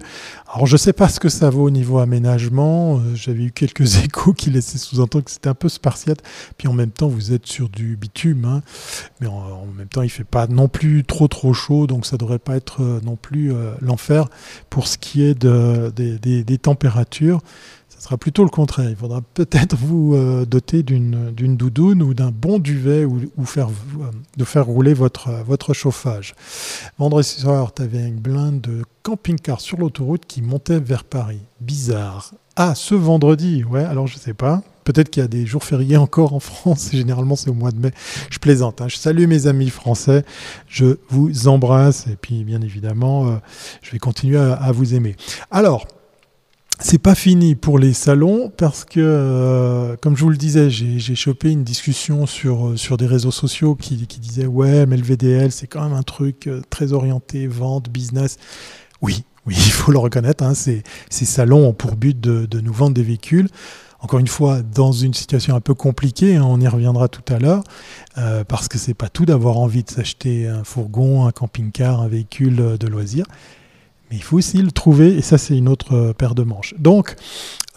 Alors 0.52 0.66
je 0.66 0.74
ne 0.74 0.78
sais 0.78 0.94
pas 0.94 1.08
ce 1.08 1.20
que 1.20 1.30
ça 1.30 1.52
vaut 1.52 1.66
au 1.66 1.70
niveau 1.70 2.00
aménagement. 2.00 2.98
Euh, 2.98 3.14
j'avais 3.14 3.44
eu 3.44 3.52
quelques 3.52 3.98
échos 4.04 4.34
qui 4.34 4.50
laissaient 4.50 4.80
sous-entendre 4.80 5.26
que 5.26 5.32
c'était 5.32 5.50
un 5.50 5.54
peu 5.54 5.70
spartiate. 5.70 6.24
Puis 6.58 6.68
en 6.68 6.74
même 6.74 6.90
temps, 6.90 7.08
vous 7.08 7.32
êtes 7.32 7.46
sur 7.46 7.70
du 7.70 7.96
bitume, 7.96 8.46
hein. 8.46 8.64
mais 9.20 9.28
en, 9.28 9.68
même 9.78 9.88
temps, 9.88 10.02
il 10.02 10.10
fait 10.10 10.24
pas 10.24 10.48
non 10.48 10.68
plus 10.68 11.04
trop 11.04 11.28
trop 11.28 11.54
chaud, 11.54 11.86
donc 11.86 12.06
ça 12.08 12.18
devrait 12.18 12.40
pas 12.40 12.56
être 12.56 12.82
non 13.04 13.16
plus 13.16 13.54
l'enfer 13.82 14.28
pour 14.70 14.88
ce 14.88 14.98
qui 14.98 15.24
est 15.24 15.36
de, 15.40 15.92
des 15.96 16.58
températures 16.58 17.42
ce 18.02 18.06
sera 18.06 18.18
plutôt 18.18 18.44
le 18.44 18.50
contraire. 18.50 18.90
Il 18.90 18.96
faudra 18.96 19.22
peut-être 19.22 19.76
vous 19.76 20.16
euh, 20.16 20.44
doter 20.44 20.82
d'une 20.82 21.56
doudoune 21.56 22.02
ou 22.02 22.16
d'un 22.16 22.32
bon 22.32 22.58
duvet 22.58 23.06
ou, 23.06 23.46
faire, 23.46 23.68
euh, 23.68 24.06
de 24.38 24.44
faire 24.44 24.66
rouler 24.66 24.96
votre, 24.96 25.30
votre 25.46 25.76
chauffage. 25.76 26.34
Vendredi 26.98 27.28
soir, 27.28 27.76
tu 27.76 27.84
avais 27.84 28.08
une 28.08 28.20
blinde 28.20 28.60
de 28.60 28.82
camping-car 29.04 29.62
sur 29.62 29.78
l'autoroute 29.78 30.26
qui 30.26 30.42
montait 30.42 30.80
vers 30.80 31.04
Paris. 31.04 31.42
Bizarre. 31.60 32.32
Ah, 32.56 32.74
ce 32.74 32.96
vendredi, 32.96 33.64
ouais, 33.66 33.84
alors 33.84 34.08
je 34.08 34.18
sais 34.18 34.34
pas. 34.34 34.64
Peut-être 34.84 35.12
qu'il 35.12 35.22
y 35.22 35.24
a 35.24 35.30
des 35.30 35.46
jours 35.46 35.64
fériés 35.64 35.98
encore 35.98 36.34
en 36.34 36.40
France, 36.40 36.90
généralement 36.94 37.36
c'est 37.36 37.52
au 37.52 37.54
mois 37.54 37.72
de 37.72 37.78
mai. 37.78 37.92
Je 38.32 38.40
plaisante, 38.40 38.82
hein. 38.82 38.88
je 38.88 38.98
salue 38.98 39.28
mes 39.28 39.46
amis 39.46 39.70
français, 39.70 40.26
je 40.68 40.98
vous 41.10 41.48
embrasse 41.48 42.08
et 42.08 42.16
puis 42.20 42.46
bien 42.46 42.62
évidemment, 42.62 43.28
euh, 43.28 43.36
je 43.84 43.92
vais 43.92 44.00
continuer 44.00 44.40
à 44.40 44.72
vous 44.72 44.96
aimer. 44.96 45.16
Alors, 45.52 45.86
c'est 46.84 46.98
pas 46.98 47.16
fini 47.16 47.56
pour 47.56 47.78
les 47.78 47.94
salons 47.94 48.52
parce 48.58 48.86
que, 48.86 49.00
euh, 49.00 49.96
comme 50.02 50.18
je 50.18 50.24
vous 50.24 50.30
le 50.32 50.38
disais, 50.38 50.70
j'ai 50.70 51.16
chopé 51.16 51.52
une 51.52 51.64
discussion 51.64 52.26
sur, 52.26 52.70
euh, 52.70 52.76
sur 52.76 52.98
des 52.98 53.06
réseaux 53.06 53.32
sociaux 53.32 53.76
qui, 53.76 54.08
qui 54.08 54.20
disaient 54.20 54.48
Ouais, 54.48 54.86
mais 54.88 54.98
le 54.98 55.04
VDL, 55.04 55.52
c'est 55.52 55.68
quand 55.68 55.84
même 55.84 55.94
un 55.94 56.04
truc 56.04 56.48
euh, 56.48 56.62
très 56.70 56.92
orienté, 56.92 57.46
vente, 57.46 57.90
business. 57.90 58.38
Oui, 59.02 59.24
oui, 59.46 59.54
il 59.58 59.72
faut 59.72 59.92
le 59.92 60.00
reconnaître. 60.00 60.44
Hein, 60.44 60.56
ces, 60.56 60.84
salons 61.10 61.68
ont 61.68 61.74
pour 61.74 61.96
but 61.96 62.20
de, 62.20 62.48
de, 62.48 62.60
nous 62.60 62.74
vendre 62.74 62.96
des 62.96 63.04
véhicules. 63.04 63.48
Encore 64.00 64.20
une 64.20 64.28
fois, 64.28 64.64
dans 64.64 64.92
une 64.92 65.14
situation 65.14 65.56
un 65.56 65.62
peu 65.62 65.76
compliquée, 65.76 66.36
hein, 66.36 66.44
on 66.44 66.60
y 66.60 66.68
reviendra 66.68 67.08
tout 67.08 67.32
à 67.32 67.38
l'heure, 67.38 67.64
parce 68.48 68.68
que 68.68 68.80
c'est 68.80 68.96
pas 68.96 69.10
tout 69.10 69.26
d'avoir 69.26 69.60
envie 69.60 69.84
de 69.84 69.92
s'acheter 69.92 70.48
un 70.48 70.64
fourgon, 70.64 71.28
un 71.28 71.32
camping-car, 71.32 72.02
un 72.02 72.08
véhicule 72.08 72.78
de 72.80 72.88
loisir 72.88 73.26
mais 74.12 74.18
il 74.18 74.24
faut 74.24 74.38
aussi 74.38 74.62
le 74.62 74.72
trouver, 74.72 75.16
et 75.18 75.22
ça 75.22 75.38
c'est 75.38 75.58
une 75.58 75.70
autre 75.70 75.96
euh, 75.96 76.14
paire 76.14 76.36
de 76.36 76.44
manches. 76.44 76.76
Donc, 76.78 77.16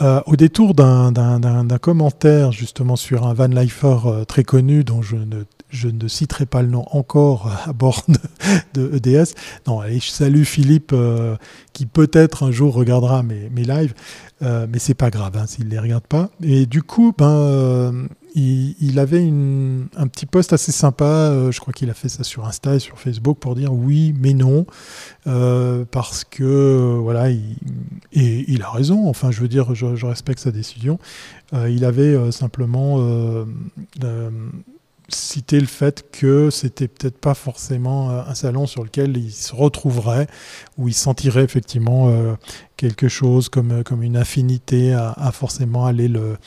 euh, 0.01 0.21
au 0.27 0.35
détour 0.35 0.75
d'un 0.75 1.79
commentaire 1.81 2.51
justement 2.51 2.97
sur 2.97 3.27
un 3.27 3.35
van 3.35 3.47
lifer 3.47 3.99
euh, 4.07 4.25
très 4.25 4.43
connu 4.43 4.83
dont 4.83 5.01
je 5.01 5.15
ne, 5.15 5.45
je 5.75 5.89
ne, 5.89 6.09
citerai 6.09 6.47
pas 6.47 6.63
le 6.63 6.69
nom 6.69 6.85
encore 6.91 7.51
à 7.67 7.73
bord 7.73 8.05
de, 8.75 8.97
EDS. 8.97 9.35
Non, 9.67 9.81
allez, 9.81 10.01
je 10.01 10.11
salue 10.11 10.45
Philippe 10.45 10.95
qui 11.73 11.87
peut-être 11.87 12.45
un 12.45 12.51
jour 12.51 12.75
regardera 12.75 13.23
mes, 13.23 13.49
lives, 13.65 13.95
mais 14.41 14.79
c'est 14.79 14.95
pas 14.95 15.11
grave 15.11 15.37
hein, 15.37 15.47
s'il 15.47 15.67
ne 15.67 15.71
les 15.71 15.79
regarde 15.79 16.07
pas. 16.07 16.31
Et 16.43 16.67
du 16.67 16.83
coup, 16.83 17.13
ben, 17.17 18.09
il, 18.35 18.99
avait 18.99 19.23
un 19.23 20.07
petit 20.09 20.27
post 20.27 20.53
assez 20.53 20.73
sympa, 20.73 21.05
euh, 21.05 21.53
je 21.53 21.61
crois 21.61 21.73
qu'il 21.73 21.89
a 21.91 21.95
fait 21.95 22.09
ça 22.09 22.25
sur 22.25 22.47
Insta 22.47 22.75
et 22.75 22.79
sur 22.81 22.99
Facebook 22.99 23.39
pour 23.39 23.55
dire 23.55 23.73
oui 23.73 24.13
mais 24.19 24.35
non, 24.35 24.67
euh, 25.27 25.85
parce 25.91 26.25
que 26.25 26.43
euh, 26.43 26.99
voilà, 27.01 27.31
il, 27.31 27.57
et 28.13 28.45
il 28.49 28.63
a 28.63 28.71
raison, 28.71 29.09
enfin 29.09 29.31
je 29.31 29.41
veux 29.41 29.49
dire, 29.49 29.75
je, 29.75 30.05
respecte 30.05 30.41
sa 30.41 30.51
décision. 30.51 30.99
il 31.53 31.85
avait 31.85 32.31
simplement 32.33 32.99
citer 35.09 35.61
le 35.61 35.67
fait 35.67 36.11
que 36.11 36.51
c'était 36.51 36.89
peut-être 36.89 37.19
pas 37.19 37.35
forcément 37.35 38.11
euh, 38.11 38.23
un 38.27 38.35
salon 38.35 38.67
sur 38.67 38.85
lequel 38.85 39.17
il 39.17 39.33
se 39.33 39.55
retrouverait, 39.55 40.27
où 40.79 40.89
il 40.89 40.95
sentirait 40.95 41.45
effectivement 41.45 42.09
euh, 42.09 42.35
quelque 42.77 43.09
chose 43.09 43.49
comme, 43.49 43.71
euh, 43.71 43.83
comme 43.83 44.03
une 44.03 44.17
affinité 44.17 44.95
à, 44.95 45.31
forcément 45.33 45.85
aller 45.87 46.09
le, 46.09 46.39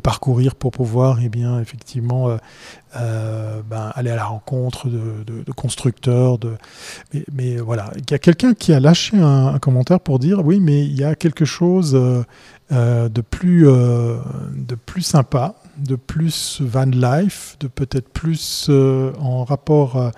parcourir 0.00 0.54
pour 0.54 0.72
pouvoir 0.72 1.18
eh 1.22 1.28
bien, 1.28 1.60
effectivement 1.60 2.28
ben, 2.94 3.92
aller 3.94 4.10
à 4.10 4.16
la 4.16 4.24
rencontre 4.24 4.88
de, 4.88 5.52
constructeurs. 5.52 6.38
De... 6.38 6.54
Mais, 7.32 7.56
voilà, 7.56 7.90
il 7.96 8.10
y 8.10 8.14
a 8.14 8.18
quelqu'un 8.18 8.54
qui 8.54 8.72
a 8.72 8.80
lâché 8.80 9.18
un, 9.18 9.58
commentaire 9.58 10.00
pour 10.00 10.18
dire 10.18 10.44
oui, 10.44 10.60
mais 10.60 10.84
il 10.84 10.96
y 10.96 11.04
a 11.04 11.14
quelque 11.16 11.44
chose 11.44 11.92
de, 12.70 13.20
plus, 13.30 13.64
de 13.64 14.74
plus 14.86 15.02
sympa 15.02 15.56
de 15.76 15.96
plus 15.96 16.60
van 16.60 16.84
life, 16.84 17.56
de 17.60 17.68
peut-être 17.68 18.08
plus 18.08 18.66
euh, 18.68 19.12
en 19.18 19.44
rapport 19.44 19.96
euh, 19.96 20.10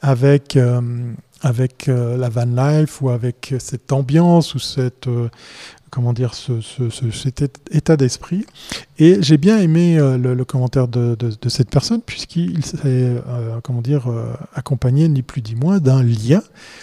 avec, 0.00 0.56
euh, 0.56 1.12
avec 1.42 1.86
la 1.86 2.28
van 2.28 2.44
life 2.44 3.00
ou 3.00 3.10
avec 3.10 3.54
cette 3.58 3.92
ambiance 3.92 4.54
ou 4.54 4.58
cette, 4.58 5.08
comment 5.90 6.12
dire, 6.12 6.34
ce, 6.34 6.60
cet 7.10 7.42
état 7.70 7.96
d'esprit. 7.96 8.46
Et 8.98 9.18
j'ai 9.22 9.38
bien 9.38 9.58
aimé 9.58 9.98
euh, 9.98 10.16
le, 10.16 10.44
commentaire 10.44 10.86
de, 10.86 11.16
cette 11.48 11.68
personne, 11.68 12.00
puisqu'il 12.00 12.64
s'est, 12.64 12.78
euh, 12.84 13.20
euh, 13.26 14.34
accompagné 14.54 15.08
ni 15.08 15.22
plus 15.22 15.42
ni 15.42 15.56
moins 15.56 15.78
d'un 15.78 16.02
lien 16.02 16.42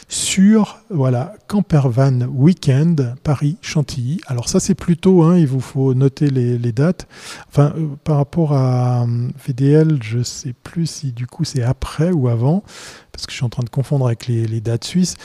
sur, 0.10 0.80
voilà, 0.90 1.34
Campervan 1.48 2.28
Weekend 2.28 3.16
Paris-Chantilly. 3.24 4.20
Alors 4.28 4.50
ça, 4.50 4.60
c'est 4.60 4.76
plutôt, 4.76 5.24
hein, 5.24 5.38
il 5.38 5.48
vous 5.48 5.62
faut 5.62 5.94
noter 5.94 6.30
les, 6.30 6.72
dates. 6.74 7.08
Enfin, 7.50 7.74
par 8.04 8.18
rapport 8.18 8.54
à 8.54 9.06
VDL, 9.46 10.00
je 10.02 10.18
ne 10.20 10.24
sais 10.24 10.54
plus 10.54 10.88
si 10.88 11.12
du 11.12 11.28
coup 11.28 11.44
c'est 11.44 11.64
après 11.64 12.12
ou 12.12 12.30
avant 12.30 12.64
parce 13.12 13.26
que 13.26 13.32
je 13.32 13.38
suis 13.38 13.46
en 13.46 13.50
train 13.50 13.64
de 13.64 13.70
confondre 13.70 14.08
avec 14.08 14.28
les, 14.28 14.62
dates 14.62 14.86
suisses. 14.86 15.16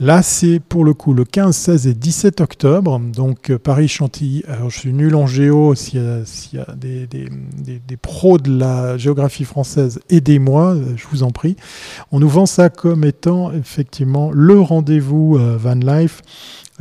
Là, 0.00 0.22
c'est 0.22 0.60
pour 0.60 0.84
le 0.84 0.94
coup 0.94 1.12
le 1.12 1.24
15, 1.24 1.54
16 1.54 1.86
et 1.86 1.94
17 1.94 2.40
octobre. 2.40 2.98
Donc 2.98 3.54
Paris-Chantilly. 3.56 4.44
Alors, 4.48 4.70
je 4.70 4.78
suis 4.78 4.92
nul 4.92 5.14
en 5.14 5.26
géo. 5.26 5.74
S'il 6.34 6.58
y 6.58 6.62
a, 6.62 6.74
des, 6.74 7.96
pros 7.96 8.38
de 8.38 8.58
la 8.58 8.98
géographie 8.98 9.44
française, 9.44 10.00
aidez-moi, 10.10 10.74
euh, 10.74 10.94
je 10.96 11.06
vous 11.10 11.22
en 11.22 11.30
prie. 11.30 11.56
On 12.10 12.18
nous 12.18 12.28
vend 12.28 12.46
ça 12.46 12.68
comme 12.68 13.04
étant 13.04 13.52
effectivement 13.52 14.30
le 14.32 14.58
rendez-vous 14.60 15.38
euh, 15.38 15.56
Van 15.56 15.74
Life 15.74 16.22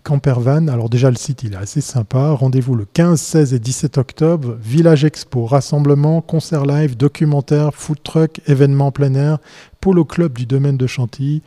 Campervan. 0.02 0.68
Alors 0.68 0.90
déjà 0.90 1.10
le 1.12 1.16
site 1.16 1.44
il 1.44 1.54
est 1.54 1.58
assez 1.58 1.82
sympa. 1.82 2.32
Rendez-vous 2.32 2.76
le 2.76 2.86
15, 2.86 3.22
16 3.22 3.54
et 3.54 3.60
17 3.60 3.98
octobre. 4.00 4.58
Village 4.60 5.06
Expo, 5.06 5.46
rassemblement, 5.46 6.22
concert 6.22 6.66
live, 6.66 6.98
documentaire, 6.98 7.74
food 7.74 8.02
truck, 8.04 8.42
événements 8.48 8.92
plein 8.92 9.14
air, 9.14 9.38
Polo 9.84 10.06
Club 10.06 10.38
du 10.38 10.46
domaine 10.46 10.78
de 10.78 10.88
Chantilly, 10.88 11.42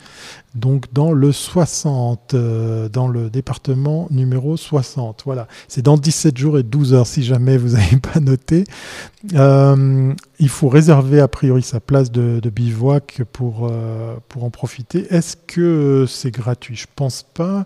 donc 0.55 0.93
dans 0.93 1.11
le 1.11 1.33
60, 1.33 2.35
euh, 2.35 2.87
dans 2.91 3.09
le 3.09 3.31
département 3.31 4.09
numéro 4.11 4.59
60. 4.59 5.23
Voilà, 5.25 5.49
c'est 5.69 5.81
dans 5.81 5.97
17 5.97 6.37
jours 6.37 6.59
et 6.59 6.63
12 6.63 6.93
heures 6.93 7.07
si 7.07 7.25
jamais 7.25 7.57
vous 7.57 7.71
n'avez 7.71 7.97
pas 8.13 8.21
noté. 8.21 8.65
Euh, 9.33 10.13
il 10.39 10.51
faut 10.51 10.69
réserver 10.69 11.19
a 11.21 11.29
priori 11.29 11.63
sa 11.63 11.81
place 11.81 12.13
de, 12.13 12.51
bivouac 12.51 13.23
pour, 13.33 13.71
euh, 13.71 14.17
pour 14.29 14.45
en 14.45 14.51
profiter. 14.51 15.07
Est-ce 15.09 15.39
que 15.39 16.05
c'est 16.07 16.31
gratuit? 16.31 16.77
Je 16.77 16.89
pense 16.95 17.23
pas. 17.23 17.65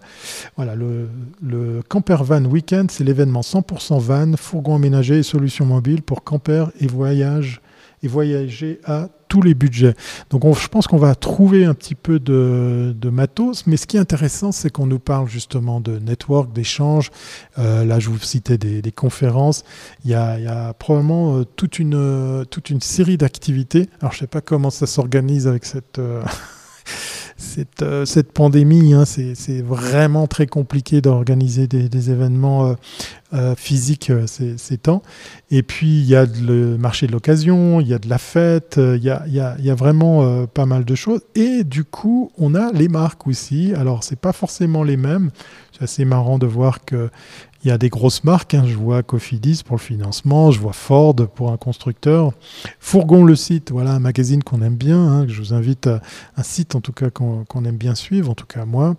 Voilà, 0.54 0.76
le, 0.76 1.08
le 1.42 1.82
Camper 1.88 2.18
Van 2.20 2.44
Weekend, 2.44 2.92
c'est 2.92 3.02
l'événement 3.02 3.40
100% 3.40 3.98
van, 3.98 4.36
fourgon 4.36 4.76
aménagé 4.76 5.18
et 5.18 5.24
solutions 5.24 5.66
mobiles 5.66 6.02
pour 6.02 6.22
camper 6.22 6.66
et 6.78 6.86
voyage 6.86 7.60
et 8.02 8.08
voyager 8.08 8.80
à 8.84 9.08
tous 9.28 9.42
les 9.42 9.54
budgets. 9.54 9.94
Donc 10.30 10.42
je 10.58 10.68
pense 10.68 10.86
qu'on 10.86 10.98
va 10.98 11.14
trouver 11.14 11.64
un 11.64 11.74
petit 11.74 11.94
peu 11.94 12.18
de, 12.18 13.10
matos, 13.10 13.66
mais 13.66 13.76
ce 13.76 13.86
qui 13.86 13.96
est 13.96 14.00
intéressant, 14.00 14.52
c'est 14.52 14.70
qu'on 14.70 14.86
nous 14.86 14.98
parle 14.98 15.28
justement 15.28 15.80
de 15.80 15.98
network, 15.98 16.52
d'échanges. 16.52 17.10
Euh, 17.58 17.84
là, 17.84 17.98
je 17.98 18.10
vous 18.10 18.18
citais 18.18 18.58
des, 18.58 18.92
conférences. 18.92 19.64
Il 20.04 20.10
y, 20.10 20.14
a, 20.14 20.74
probablement 20.74 21.38
euh, 21.38 21.44
toute, 21.44 21.78
une, 21.78 21.94
euh, 21.94 22.44
toute 22.44 22.70
une 22.70 22.80
série 22.80 23.16
d'activités. 23.16 23.88
Alors 24.00 24.12
je 24.12 24.18
ne 24.18 24.20
sais 24.20 24.26
pas 24.26 24.40
comment 24.40 24.70
ça 24.70 24.86
s'organise 24.86 25.46
avec 25.46 25.64
cette... 25.64 26.00
cette, 27.40 27.82
euh, 27.82 28.04
cette 28.04 28.32
pandémie. 28.32 28.92
Hein, 28.92 29.04
c'est 29.04 29.62
vraiment 29.62 30.26
très 30.26 30.46
compliqué 30.46 31.00
d'organiser 31.00 31.66
des, 31.66 32.10
événements 32.10 32.68
euh, 32.68 32.74
euh, 33.34 33.54
physiques 33.56 34.12
ces, 34.26 34.58
ces, 34.58 34.78
temps. 34.78 35.02
Et 35.50 35.62
puis, 35.62 36.00
il 36.00 36.04
y 36.04 36.14
a 36.14 36.26
le 36.26 36.76
marché 36.76 37.06
de 37.06 37.12
l'occasion, 37.12 37.80
il 37.80 37.88
y 37.88 37.94
a 37.94 37.98
de 37.98 38.08
la 38.08 38.18
fête, 38.18 38.78
il 38.78 39.02
y 39.02 39.10
a, 39.10 39.24
y 39.26 39.40
a, 39.40 39.56
y 39.58 39.70
a 39.70 39.74
vraiment 39.74 40.46
pas 40.46 40.66
mal 40.66 40.84
de 40.84 40.94
choses. 40.94 41.22
Et 41.34 41.64
du 41.64 41.84
coup, 41.84 42.30
on 42.38 42.54
a 42.54 42.72
les 42.72 42.88
marques 42.88 43.26
aussi. 43.26 43.72
Alors, 43.74 44.04
c'est 44.04 44.18
pas 44.18 44.32
forcément 44.32 44.82
les 44.82 44.96
mêmes. 44.96 45.30
C'est 45.72 45.84
assez 45.84 46.04
marrant 46.04 46.38
de 46.38 46.46
voir 46.46 46.84
que 46.84 47.10
il 47.62 47.68
y 47.68 47.70
a 47.70 47.78
des 47.78 47.88
grosses 47.88 48.24
marques, 48.24 48.54
hein. 48.54 48.64
je 48.66 48.74
vois 48.74 49.02
Cofidis 49.02 49.62
pour 49.64 49.76
le 49.76 49.80
financement, 49.80 50.50
je 50.50 50.60
vois 50.60 50.72
Ford 50.72 51.14
pour 51.34 51.52
un 51.52 51.56
constructeur, 51.56 52.32
Fourgon 52.78 53.24
le 53.24 53.36
site, 53.36 53.70
voilà 53.70 53.92
un 53.92 53.98
magazine 53.98 54.42
qu'on 54.42 54.62
aime 54.62 54.76
bien, 54.76 54.98
hein, 54.98 55.24
je 55.28 55.40
vous 55.40 55.52
invite 55.52 55.86
à 55.86 56.00
un 56.36 56.42
site 56.42 56.74
en 56.74 56.80
tout 56.80 56.92
cas 56.92 57.10
qu'on 57.10 57.64
aime 57.64 57.76
bien 57.76 57.94
suivre, 57.94 58.30
en 58.30 58.34
tout 58.34 58.46
cas 58.46 58.64
moi, 58.64 58.96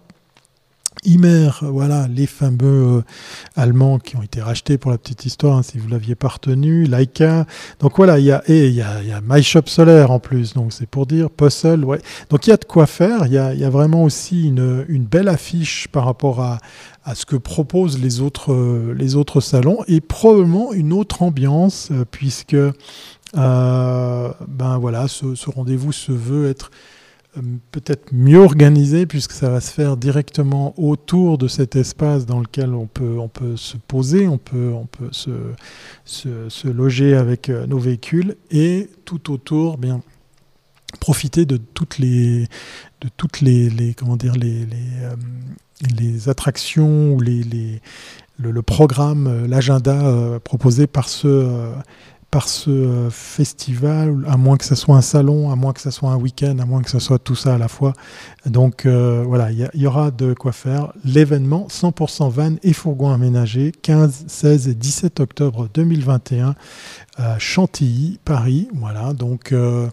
Imer, 1.03 1.49
voilà, 1.61 2.07
les 2.07 2.27
fameux 2.27 2.97
euh, 2.97 3.01
Allemands 3.55 3.97
qui 3.97 4.15
ont 4.17 4.21
été 4.21 4.39
rachetés 4.41 4.77
pour 4.77 4.91
la 4.91 4.99
petite 4.99 5.25
histoire, 5.25 5.57
hein, 5.57 5.63
si 5.63 5.79
vous 5.79 5.87
l'aviez 5.87 6.13
pas 6.13 6.27
retenu, 6.27 6.83
Leica. 6.83 7.47
Donc 7.79 7.97
voilà, 7.97 8.19
il 8.19 8.25
y 8.25 8.31
a, 8.31 8.43
et 8.47 8.67
il 8.67 8.73
y 8.75 8.81
a, 8.81 9.01
y 9.01 9.11
a 9.11 9.19
MyShop 9.21 9.63
Solaire 9.65 10.11
en 10.11 10.19
plus, 10.19 10.53
donc 10.53 10.73
c'est 10.73 10.87
pour 10.87 11.07
dire 11.07 11.31
Puzzle, 11.31 11.83
ouais. 11.85 12.01
Donc 12.29 12.45
il 12.45 12.51
y 12.51 12.53
a 12.53 12.57
de 12.57 12.65
quoi 12.65 12.85
faire, 12.85 13.25
il 13.25 13.33
y 13.33 13.37
a, 13.39 13.53
y 13.53 13.63
a, 13.63 13.69
vraiment 13.69 14.03
aussi 14.03 14.47
une, 14.47 14.85
une, 14.89 15.05
belle 15.05 15.27
affiche 15.27 15.87
par 15.87 16.05
rapport 16.05 16.41
à, 16.41 16.59
à 17.03 17.15
ce 17.15 17.25
que 17.25 17.35
proposent 17.35 17.99
les 17.99 18.21
autres, 18.21 18.53
euh, 18.53 18.93
les 18.95 19.15
autres 19.15 19.41
salons 19.41 19.79
et 19.87 20.01
probablement 20.01 20.71
une 20.71 20.93
autre 20.93 21.23
ambiance, 21.23 21.89
euh, 21.91 22.05
puisque 22.09 22.53
euh, 22.53 24.31
ben 24.47 24.77
voilà, 24.77 25.07
ce, 25.07 25.35
ce 25.35 25.49
rendez-vous 25.49 25.91
se 25.91 26.11
veut 26.11 26.49
être 26.49 26.69
peut-être 27.71 28.11
mieux 28.11 28.39
organisé 28.39 29.05
puisque 29.05 29.31
ça 29.31 29.49
va 29.49 29.61
se 29.61 29.71
faire 29.71 29.95
directement 29.95 30.73
autour 30.77 31.37
de 31.37 31.47
cet 31.47 31.75
espace 31.75 32.25
dans 32.25 32.39
lequel 32.39 32.73
on 32.73 32.87
peut, 32.87 33.17
on 33.19 33.29
peut 33.29 33.55
se 33.55 33.77
poser, 33.77 34.27
on 34.27 34.37
peut, 34.37 34.71
on 34.73 34.85
peut 34.85 35.09
se, 35.11 35.31
se, 36.05 36.67
loger 36.67 37.15
avec 37.15 37.49
euh, 37.49 37.65
nos 37.67 37.79
véhicules 37.79 38.35
et 38.49 38.89
tout 39.05 39.31
autour, 39.31 39.77
bien 39.77 40.01
profiter 40.99 41.45
de 41.45 41.55
toutes 41.55 41.99
les, 41.99 42.47
de 42.99 43.09
toutes 43.15 43.39
les, 43.39 43.93
comment 43.97 44.17
dire, 44.17 44.35
les, 44.35 44.65
euh, 45.01 45.15
les 45.97 46.27
attractions 46.27 47.13
ou 47.13 47.21
les, 47.21 47.43
les 47.43 47.81
le, 48.37 48.51
le, 48.51 48.61
programme, 48.61 49.45
l'agenda 49.45 50.39
proposé 50.43 50.87
par 50.87 51.07
ce 51.07 51.73
par 52.31 52.47
ce 52.47 52.69
euh, 52.69 53.09
festival, 53.09 54.25
à 54.27 54.37
moins 54.37 54.55
que 54.55 54.63
ce 54.63 54.73
soit 54.73 54.95
un 54.95 55.01
salon, 55.01 55.51
à 55.51 55.57
moins 55.57 55.73
que 55.73 55.81
ce 55.81 55.91
soit 55.91 56.09
un 56.09 56.15
week-end, 56.15 56.57
à 56.59 56.65
moins 56.65 56.81
que 56.81 56.89
ce 56.89 56.99
soit 56.99 57.19
tout 57.19 57.35
ça 57.35 57.55
à 57.55 57.57
la 57.57 57.67
fois. 57.67 57.93
Donc 58.45 58.85
euh, 58.85 59.23
voilà, 59.27 59.51
il 59.51 59.69
y, 59.75 59.85
aura 59.85 60.11
de 60.11 60.33
quoi 60.33 60.53
faire. 60.53 60.93
L'événement 61.03 61.67
100% 61.69 62.29
van 62.31 62.55
et 62.63 62.71
fourgon 62.71 63.11
aménagé, 63.11 63.73
15, 63.81 64.25
16 64.27 64.69
et 64.69 64.73
17 64.73 65.19
octobre 65.19 65.67
2021 65.73 66.55
à 67.17 67.37
Chantilly, 67.37 68.19
Paris. 68.23 68.69
Voilà, 68.73 69.13
donc... 69.13 69.51
Euh, 69.51 69.89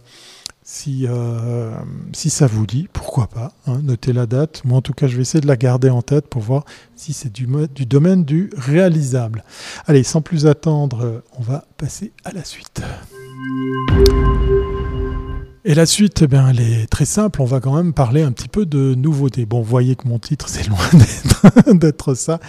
si, 0.71 1.07
euh, 1.09 1.73
si 2.13 2.29
ça 2.29 2.47
vous 2.47 2.67
dit, 2.67 2.91
pourquoi 2.93 3.27
pas, 3.27 3.53
hein, 3.67 3.81
notez 3.83 4.13
la 4.13 4.27
date. 4.27 4.67
Moi, 4.67 4.77
en 4.77 4.83
tout 4.83 4.93
cas, 4.93 5.07
je 5.07 5.17
vais 5.17 5.23
essayer 5.23 5.41
de 5.41 5.47
la 5.47 5.57
garder 5.57 5.89
en 5.89 6.03
tête 6.03 6.27
pour 6.29 6.43
voir 6.43 6.67
si 6.95 7.15
c'est 7.15 7.33
du 7.33 7.47
domaine 7.87 8.23
du 8.23 8.51
réalisable. 8.55 9.45
Allez, 9.87 10.03
sans 10.03 10.21
plus 10.21 10.47
attendre, 10.47 11.23
on 11.39 11.43
va 11.43 11.65
passer 11.79 12.13
à 12.23 12.33
la 12.33 12.45
suite. 12.45 12.83
Et 15.69 15.75
la 15.75 15.85
suite, 15.85 16.23
eh 16.23 16.35
elle 16.35 16.61
est 16.61 16.87
très 16.87 17.05
simple. 17.05 17.43
On 17.43 17.45
va 17.45 17.61
quand 17.61 17.77
même 17.77 17.93
parler 17.93 18.23
un 18.23 18.33
petit 18.33 18.49
peu 18.49 18.65
de 18.65 18.95
nouveautés. 18.95 19.45
Bon, 19.45 19.61
vous 19.61 19.69
voyez 19.69 19.97
que 19.97 20.09
mon 20.09 20.19
titre, 20.19 20.49
c'est 20.49 20.67
loin 20.67 20.79
d'être 21.75 22.15
ça. 22.15 22.41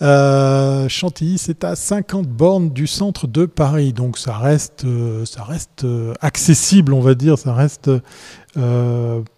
Euh, 0.00 0.88
Chantilly, 0.88 1.36
c'est 1.36 1.64
à 1.64 1.76
50 1.76 2.26
bornes 2.28 2.70
du 2.70 2.86
centre 2.86 3.26
de 3.26 3.44
Paris. 3.44 3.92
Donc, 3.92 4.16
ça 4.16 4.38
reste, 4.38 4.86
euh, 4.86 5.26
ça 5.26 5.44
reste 5.44 5.84
euh, 5.84 6.14
accessible, 6.22 6.94
on 6.94 7.02
va 7.02 7.14
dire. 7.14 7.36
Ça 7.36 7.52
reste 7.52 7.90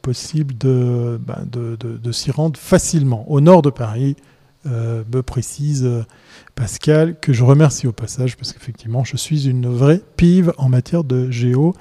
possible 0.01 0.55
ben, 0.55 1.45
de, 1.51 2.13
s'y 2.13 2.31
rendre 2.31 2.57
facilement. 2.57 3.29
Au 3.29 3.41
nord 3.41 3.63
de 3.63 3.71
Paris, 3.71 4.15
me 4.65 5.23
précise 5.23 5.89
Pascal, 6.55 7.19
que 7.19 7.33
je 7.33 7.43
remercie 7.43 7.89
au 7.89 7.93
passage, 7.93 8.37
parce 8.37 8.53
qu'effectivement, 8.53 9.03
je 9.03 9.17
suis 9.17 9.49
une 9.49 9.67
vraie 9.67 10.01
pive 10.17 10.53
en 10.57 10.69
matière 10.69 11.03
de 11.03 11.33
géo. 11.33 11.75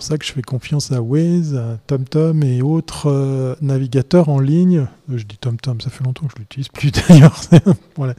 C'est 0.00 0.06
pour 0.06 0.12
ça 0.14 0.18
que 0.18 0.24
je 0.24 0.32
fais 0.32 0.40
confiance 0.40 0.92
à 0.92 1.02
Waze, 1.02 1.60
TomTom 1.86 2.42
et 2.42 2.62
autres 2.62 3.10
euh, 3.10 3.54
navigateurs 3.60 4.30
en 4.30 4.40
ligne. 4.40 4.86
Euh, 5.10 5.18
je 5.18 5.26
dis 5.26 5.36
TomTom, 5.36 5.78
ça 5.82 5.90
fait 5.90 6.02
longtemps 6.04 6.26
que 6.26 6.32
je 6.36 6.38
l'utilise 6.38 6.68
plus 6.72 6.90
d'ailleurs. 6.90 7.38
voilà. 7.96 8.14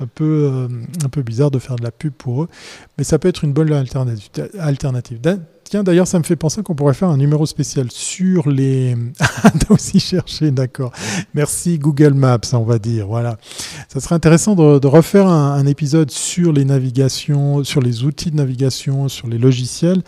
un, 0.00 0.08
peu, 0.08 0.50
euh, 0.52 0.68
un 1.04 1.08
peu 1.08 1.22
bizarre 1.22 1.52
de 1.52 1.60
faire 1.60 1.76
de 1.76 1.84
la 1.84 1.92
pub 1.92 2.12
pour 2.12 2.42
eux. 2.42 2.48
Mais 2.98 3.04
ça 3.04 3.20
peut 3.20 3.28
être 3.28 3.44
une 3.44 3.52
bonne 3.52 3.72
alternative. 3.72 5.20
Tiens, 5.70 5.84
d'ailleurs, 5.84 6.08
ça 6.08 6.18
me 6.18 6.24
fait 6.24 6.34
penser 6.34 6.64
qu'on 6.64 6.74
pourrait 6.74 6.94
faire 6.94 7.10
un 7.10 7.16
numéro 7.16 7.46
spécial 7.46 7.92
sur 7.92 8.48
les. 8.48 8.96
T'as 9.20 9.72
aussi 9.72 10.00
cherché, 10.00 10.50
d'accord. 10.50 10.90
Merci 11.32 11.78
Google 11.78 12.14
Maps, 12.14 12.40
on 12.54 12.64
va 12.64 12.80
dire. 12.80 13.06
Voilà. 13.06 13.38
Ça 13.86 14.00
serait 14.00 14.16
intéressant 14.16 14.56
de, 14.56 14.84
refaire 14.88 15.28
un, 15.28 15.64
épisode 15.66 16.10
sur 16.10 16.52
les 16.52 16.64
navigations, 16.64 17.62
sur 17.62 17.80
les 17.80 18.02
outils 18.02 18.32
de 18.32 18.36
navigation, 18.36 19.06
sur 19.06 19.28
les 19.28 19.38
logiciels. 19.38 20.02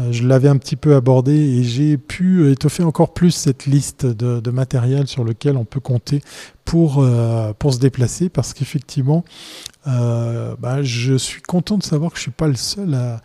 Euh, 0.00 0.10
je 0.10 0.26
l'avais 0.26 0.48
un 0.48 0.56
petit 0.56 0.74
peu 0.74 0.96
abordé 0.96 1.32
et 1.32 1.62
j'ai 1.62 1.96
pu 1.96 2.50
étoffer 2.50 2.82
encore 2.82 3.14
plus 3.14 3.30
cette 3.30 3.66
liste 3.66 4.06
de, 4.06 4.40
de 4.40 4.50
matériel 4.50 5.06
sur 5.06 5.22
lequel 5.22 5.56
on 5.56 5.64
peut 5.64 5.78
compter 5.78 6.22
pour, 6.64 6.98
euh, 6.98 7.52
pour 7.58 7.74
se 7.74 7.78
déplacer 7.78 8.28
parce 8.28 8.52
qu'effectivement, 8.52 9.24
euh, 9.86 10.56
bah, 10.58 10.82
je 10.82 11.14
suis 11.14 11.42
content 11.42 11.76
de 11.76 11.82
savoir 11.82 12.10
que 12.10 12.16
je 12.16 12.20
ne 12.20 12.24
suis 12.24 12.30
pas 12.30 12.48
le 12.48 12.54
seul 12.54 12.94
à, 12.94 13.20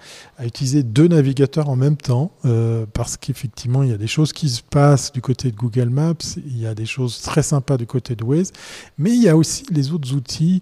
utiliser 0.46 0.84
deux 0.84 1.08
navigateurs 1.08 1.70
en 1.70 1.76
même 1.76 1.98
temps 1.98 2.32
euh, 2.46 2.86
parce 2.94 3.18
qu'effectivement, 3.18 3.84
il 3.84 3.90
y 3.90 3.94
a 3.94 3.98
des 3.98 4.08
choses 4.08 4.34
qui 4.34 4.50
se 4.50 4.62
passent 4.62 5.12
du 5.12 5.22
côté 5.22 5.52
de 5.52 5.56
Google 5.56 5.90
Maps, 5.90 6.16
il 6.38 6.60
y 6.60 6.66
a 6.66 6.76
des 6.76 6.86
choses 6.86 7.22
très 7.22 7.44
sympas 7.44 7.78
du 7.78 7.86
côté 7.86 8.16
de 8.16 8.24
Waze, 8.24 8.52
mais 8.98 9.12
il 9.12 9.22
y 9.22 9.30
a 9.30 9.38
aussi 9.38 9.66
les 9.72 9.92
autres 9.92 10.14
outils 10.14 10.62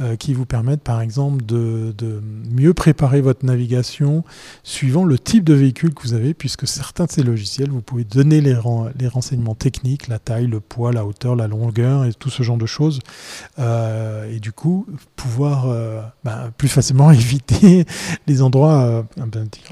euh, 0.00 0.16
qui 0.16 0.34
vous 0.34 0.46
permettent 0.46 0.82
par 0.82 1.00
exemple 1.00 1.44
de, 1.44 1.94
mieux 2.50 2.74
préparer 2.74 3.20
votre 3.20 3.44
navigation 3.44 4.24
suivant 4.62 5.04
le 5.04 5.18
type 5.18 5.44
de 5.44 5.54
véhicule 5.54 5.94
que 5.94 6.02
vous 6.02 6.14
avez 6.14 6.34
puisque 6.34 6.66
certains 6.66 7.04
de 7.04 7.10
ces 7.10 7.22
logiciels, 7.22 7.70
vous 7.70 7.82
pouvez 7.82 8.04
donner 8.04 8.40
les, 8.40 8.56
les 8.98 9.08
renseignements 9.08 9.54
techniques, 9.54 10.08
la 10.08 10.18
taille, 10.18 10.46
le 10.46 10.60
poids, 10.60 10.92
la 10.92 11.04
hauteur, 11.04 11.36
la 11.36 11.48
longueur 11.48 12.04
et 12.04 12.12
tout 12.12 12.30
ce 12.30 12.42
genre 12.42 12.58
de 12.58 12.66
choses. 12.66 13.00
Et 13.58 14.40
du 14.40 14.52
coup, 14.52 14.86
pouvoir 15.16 15.37
euh, 15.46 16.00
bah, 16.24 16.50
plus 16.56 16.68
facilement 16.68 17.10
éviter 17.12 17.84
les 18.26 18.42
endroits 18.42 18.82
euh, 18.82 19.02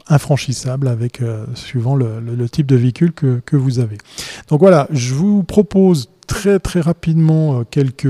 infranchissables 0.08 0.88
avec 0.88 1.20
suivant 1.54 1.94
le, 1.94 2.48
type 2.48 2.66
de 2.66 2.76
véhicule 2.76 3.12
que, 3.12 3.40
que 3.44 3.56
vous 3.56 3.78
avez. 3.78 3.98
Donc 4.48 4.60
voilà, 4.60 4.86
je 4.90 5.14
vous 5.14 5.42
propose 5.42 6.10
très 6.26 6.58
très 6.58 6.80
rapidement 6.80 7.64
quelques, 7.64 8.08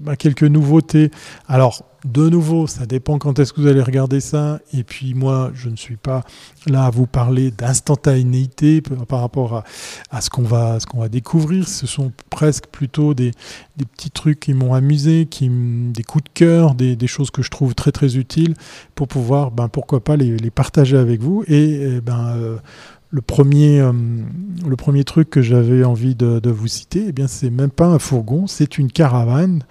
bah, 0.00 0.16
quelques 0.16 0.44
nouveautés. 0.44 1.10
Alors 1.48 1.89
de 2.04 2.28
nouveau, 2.28 2.66
ça 2.66 2.86
dépend 2.86 3.18
quand 3.18 3.38
est-ce 3.38 3.52
que 3.52 3.60
vous 3.60 3.66
allez 3.66 3.82
regarder 3.82 4.20
ça. 4.20 4.58
Et 4.72 4.84
puis 4.84 5.14
moi, 5.14 5.50
je 5.54 5.68
ne 5.68 5.76
suis 5.76 5.96
pas 5.96 6.24
là 6.66 6.86
à 6.86 6.90
vous 6.90 7.06
parler 7.06 7.50
d'instantanéité 7.50 8.80
par 8.80 9.20
rapport 9.20 9.64
à, 10.10 10.20
ce 10.20 10.30
qu'on 10.30 10.42
va, 10.42 10.78
ce 10.80 10.86
va 10.96 11.08
découvrir. 11.08 11.68
Ce 11.68 11.86
sont 11.86 12.12
presque 12.30 12.66
plutôt 12.68 13.12
des, 13.12 13.32
des 13.76 13.84
petits 13.84 14.10
trucs 14.10 14.40
qui 14.40 14.54
m'ont 14.54 14.72
amusé, 14.72 15.26
qui, 15.26 15.50
des 15.50 16.02
coups 16.02 16.24
de 16.24 16.30
cœur, 16.32 16.74
des, 16.74 16.96
des, 16.96 17.06
choses 17.06 17.30
que 17.30 17.42
je 17.42 17.50
trouve 17.50 17.74
très 17.74 17.92
très 17.92 18.16
utiles 18.16 18.54
pour 18.94 19.08
pouvoir, 19.08 19.50
ben, 19.50 19.68
pourquoi 19.68 20.02
pas 20.02 20.16
les, 20.16 20.50
partager 20.50 20.96
avec 20.96 21.20
vous. 21.20 21.44
Et, 21.48 22.00
ben, 22.00 22.34
euh, 22.36 22.56
le 23.10 23.20
premier, 23.20 23.80
euh, 23.80 23.92
le 24.66 24.76
premier 24.76 25.04
truc 25.04 25.30
que 25.30 25.42
j'avais 25.42 25.84
envie 25.84 26.14
de, 26.14 26.38
de, 26.38 26.50
vous 26.50 26.68
citer, 26.68 27.06
eh 27.08 27.12
bien, 27.12 27.26
c'est 27.26 27.50
même 27.50 27.70
pas 27.70 27.86
un 27.86 27.98
fourgon, 27.98 28.46
c'est 28.46 28.78
une 28.78 28.90
caravane 28.90 29.64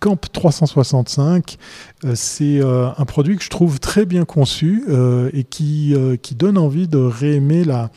Camp 0.00 0.20
365, 0.30 1.56
euh, 2.04 2.12
c'est 2.14 2.60
euh, 2.60 2.88
un 2.98 3.04
produit 3.06 3.36
que 3.36 3.42
je 3.42 3.48
trouve 3.48 3.80
très 3.80 4.04
bien 4.04 4.24
conçu 4.24 4.84
euh, 4.88 5.30
et 5.32 5.44
qui, 5.44 5.94
qui 6.22 6.34
donne 6.34 6.58
envie 6.58 6.86
de 6.86 6.98
réaimer 6.98 7.64
la, 7.64 7.90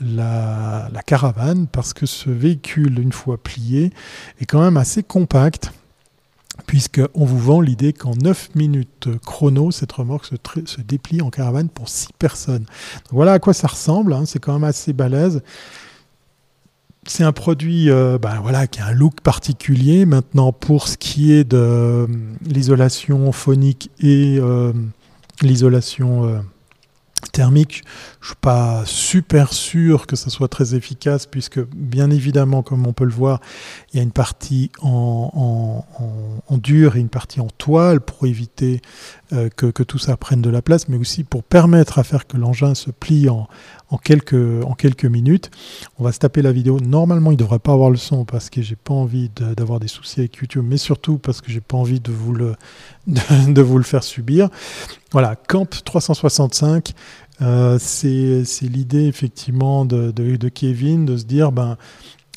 la, 0.00 1.02
caravane 1.04 1.66
parce 1.66 1.92
que 1.92 2.06
ce 2.06 2.30
véhicule, 2.30 3.00
une 3.00 3.12
fois 3.12 3.36
plié, 3.36 3.90
est 4.40 4.46
quand 4.46 4.62
même 4.62 4.76
assez 4.76 5.02
compact 5.02 5.72
puisqu'on 6.66 7.24
vous 7.24 7.38
vend 7.38 7.60
l'idée 7.60 7.92
qu'en 7.92 8.14
9 8.14 8.54
minutes 8.54 9.08
chrono, 9.24 9.70
cette 9.70 9.90
remorque 9.92 10.26
se, 10.26 10.34
se, 10.66 10.80
déplie 10.82 11.22
en 11.22 11.30
caravane 11.30 11.68
pour 11.68 11.88
6 11.88 12.08
personnes. 12.18 12.66
voilà 13.10 13.32
à 13.32 13.38
quoi 13.38 13.54
ça 13.54 13.66
ressemble, 13.66 14.12
hein, 14.12 14.24
c'est 14.26 14.38
quand 14.38 14.52
même 14.52 14.64
assez 14.64 14.92
balèze 14.92 15.42
c'est 17.06 17.24
un 17.24 17.32
produit 17.32 17.90
euh, 17.90 18.18
ben 18.18 18.40
voilà, 18.40 18.66
qui 18.66 18.80
a 18.80 18.86
un 18.86 18.92
look 18.92 19.20
particulier. 19.22 20.04
Maintenant, 20.04 20.52
pour 20.52 20.88
ce 20.88 20.96
qui 20.96 21.32
est 21.32 21.44
de 21.44 21.56
euh, 21.56 22.06
l'isolation 22.44 23.32
phonique 23.32 23.90
et 24.00 24.38
euh, 24.38 24.72
l'isolation 25.42 26.44
thermique. 27.32 27.82
Je 28.20 28.26
suis 28.28 28.36
pas 28.36 28.82
super 28.84 29.54
sûr 29.54 30.06
que 30.06 30.14
ça 30.14 30.28
soit 30.28 30.48
très 30.48 30.74
efficace 30.74 31.24
puisque 31.24 31.58
bien 31.74 32.10
évidemment, 32.10 32.62
comme 32.62 32.86
on 32.86 32.92
peut 32.92 33.04
le 33.04 33.12
voir, 33.12 33.40
il 33.92 33.96
y 33.96 34.00
a 34.00 34.02
une 34.02 34.12
partie 34.12 34.70
en, 34.82 35.84
en, 36.46 36.58
dur 36.58 36.96
et 36.96 37.00
une 37.00 37.08
partie 37.08 37.40
en 37.40 37.46
toile 37.46 38.02
pour 38.02 38.26
éviter 38.26 38.82
euh, 39.32 39.48
que, 39.48 39.66
que, 39.66 39.82
tout 39.82 39.98
ça 39.98 40.18
prenne 40.18 40.42
de 40.42 40.50
la 40.50 40.60
place, 40.60 40.88
mais 40.88 40.98
aussi 40.98 41.24
pour 41.24 41.42
permettre 41.42 41.98
à 41.98 42.04
faire 42.04 42.26
que 42.26 42.36
l'engin 42.36 42.74
se 42.74 42.90
plie 42.90 43.30
en, 43.30 43.48
en, 43.88 43.96
quelques, 43.96 44.64
en 44.64 44.74
quelques 44.74 45.06
minutes. 45.06 45.50
On 45.98 46.04
va 46.04 46.12
se 46.12 46.18
taper 46.18 46.42
la 46.42 46.52
vidéo. 46.52 46.78
Normalement, 46.80 47.30
il 47.30 47.34
ne 47.34 47.38
devrait 47.38 47.58
pas 47.58 47.72
avoir 47.72 47.88
le 47.88 47.96
son 47.96 48.26
parce 48.26 48.50
que 48.50 48.60
j'ai 48.60 48.76
pas 48.76 48.92
envie 48.92 49.30
d'avoir 49.30 49.80
des 49.80 49.88
soucis 49.88 50.20
avec 50.20 50.36
YouTube, 50.36 50.64
mais 50.68 50.76
surtout 50.76 51.16
parce 51.16 51.40
que 51.40 51.50
j'ai 51.50 51.60
pas 51.60 51.78
envie 51.78 52.00
de 52.00 52.12
vous 52.12 52.34
le, 52.34 52.54
de 53.06 53.62
vous 53.62 53.78
le 53.78 53.84
faire 53.84 54.04
subir. 54.04 54.50
Voilà, 55.12 55.36
Camp 55.36 55.82
365. 55.84 56.92
Euh, 57.42 57.78
c'est 57.78 58.68
l'idée 58.68 59.06
effectivement 59.06 59.84
de, 59.84 60.10
de, 60.10 60.48
Kevin 60.48 61.06
de 61.06 61.16
se 61.16 61.24
dire 61.24 61.52
ben 61.52 61.78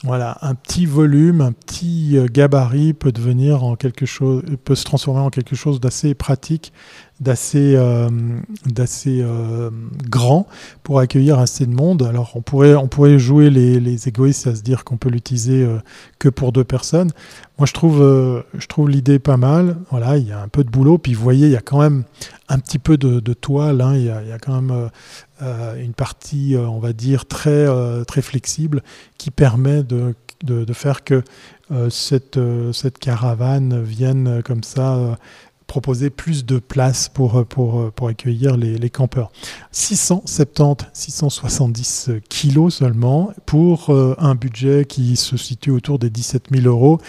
voilà 0.03 0.37
un 0.41 0.55
petit 0.55 0.85
volume, 0.85 1.41
un 1.41 1.51
petit 1.51 2.17
euh, 2.17 2.27
gabarit 2.31 2.93
peut 2.93 3.11
devenir 3.11 3.63
en 3.63 3.75
quelque 3.75 4.05
chose, 4.05 4.43
peut 4.63 4.75
se 4.75 4.83
transformer 4.83 5.21
en 5.21 5.29
quelque 5.29 5.55
chose 5.55 5.79
d'assez 5.79 6.13
pratique 6.13 6.73
d'assez 7.19 7.75
euh, 7.75 8.09
d'assez 8.65 9.21
euh, 9.21 9.69
grand 10.09 10.47
pour 10.81 10.99
accueillir 10.99 11.39
assez 11.39 11.65
de 11.65 11.73
monde. 11.73 12.03
Alors 12.03 12.31
on 12.35 12.41
pourrait 12.41 12.75
on 12.75 12.87
pourrait 12.87 13.19
jouer 13.19 13.49
les, 13.49 13.79
les 13.79 14.07
égoïstes 14.07 14.47
à 14.47 14.55
se 14.55 14.61
dire 14.61 14.83
qu'on 14.83 14.97
peut 14.97 15.09
l'utiliser 15.09 15.63
euh, 15.63 15.77
que 16.19 16.27
pour 16.27 16.51
deux 16.51 16.63
personnes. 16.63 17.11
Moi 17.59 17.67
je 17.67 17.73
trouve 17.73 17.99
je 18.53 18.67
trouve 18.67 18.89
l'idée 18.89 19.19
pas 19.19 19.37
mal. 19.37 19.77
Voilà, 19.91 20.17
il 20.17 20.27
y 20.27 20.31
a 20.31 20.41
un 20.41 20.47
peu 20.47 20.63
de 20.63 20.69
boulot. 20.69 20.97
Puis 20.97 21.13
vous 21.13 21.23
voyez, 21.23 21.47
il 21.47 21.53
y 21.53 21.57
a 21.57 21.61
quand 21.61 21.79
même 21.79 22.03
un 22.49 22.59
petit 22.59 22.79
peu 22.79 22.97
de, 22.97 23.33
toile. 23.33 23.83
Il, 23.95 24.05
y 24.05 24.09
a, 24.09 24.21
il, 24.23 24.29
y 24.29 24.31
a, 24.31 24.39
quand 24.39 24.59
même 24.59 24.89
une 25.79 25.93
partie, 25.93 26.55
on 26.57 26.79
va 26.79 26.93
dire 26.93 27.25
très 27.27 27.67
très 28.05 28.21
flexible 28.21 28.81
qui 29.17 29.29
permet 29.29 29.83
de 29.83 30.15
de, 30.43 30.65
de 30.65 30.73
faire 30.73 31.05
que 31.05 31.23
cette, 31.89 32.39
cette 32.73 32.97
caravane 32.97 33.81
vienne 33.81 34.41
comme 34.43 34.63
ça 34.63 35.17
proposer 35.73 36.11
plus 36.11 36.45
de 36.45 36.59
place 36.59 37.09
pour, 37.09 37.43
pour, 37.47 37.91
pour 37.93 38.07
accueillir 38.07 38.57
les, 38.57 38.77
les 38.77 38.89
campeurs. 38.91 39.31
670, 39.71 40.85
670 40.93 42.11
kilos 42.29 42.75
seulement 42.75 43.33
pour 43.47 43.89
euh, 43.89 44.13
un 44.19 44.35
budget 44.35 44.85
qui 44.85 45.15
se 45.15 45.35
situe 45.35 45.71
autour 45.71 45.97
des 45.97 46.11
17 46.11 46.49
000 46.53 46.67
euros, 46.67 46.99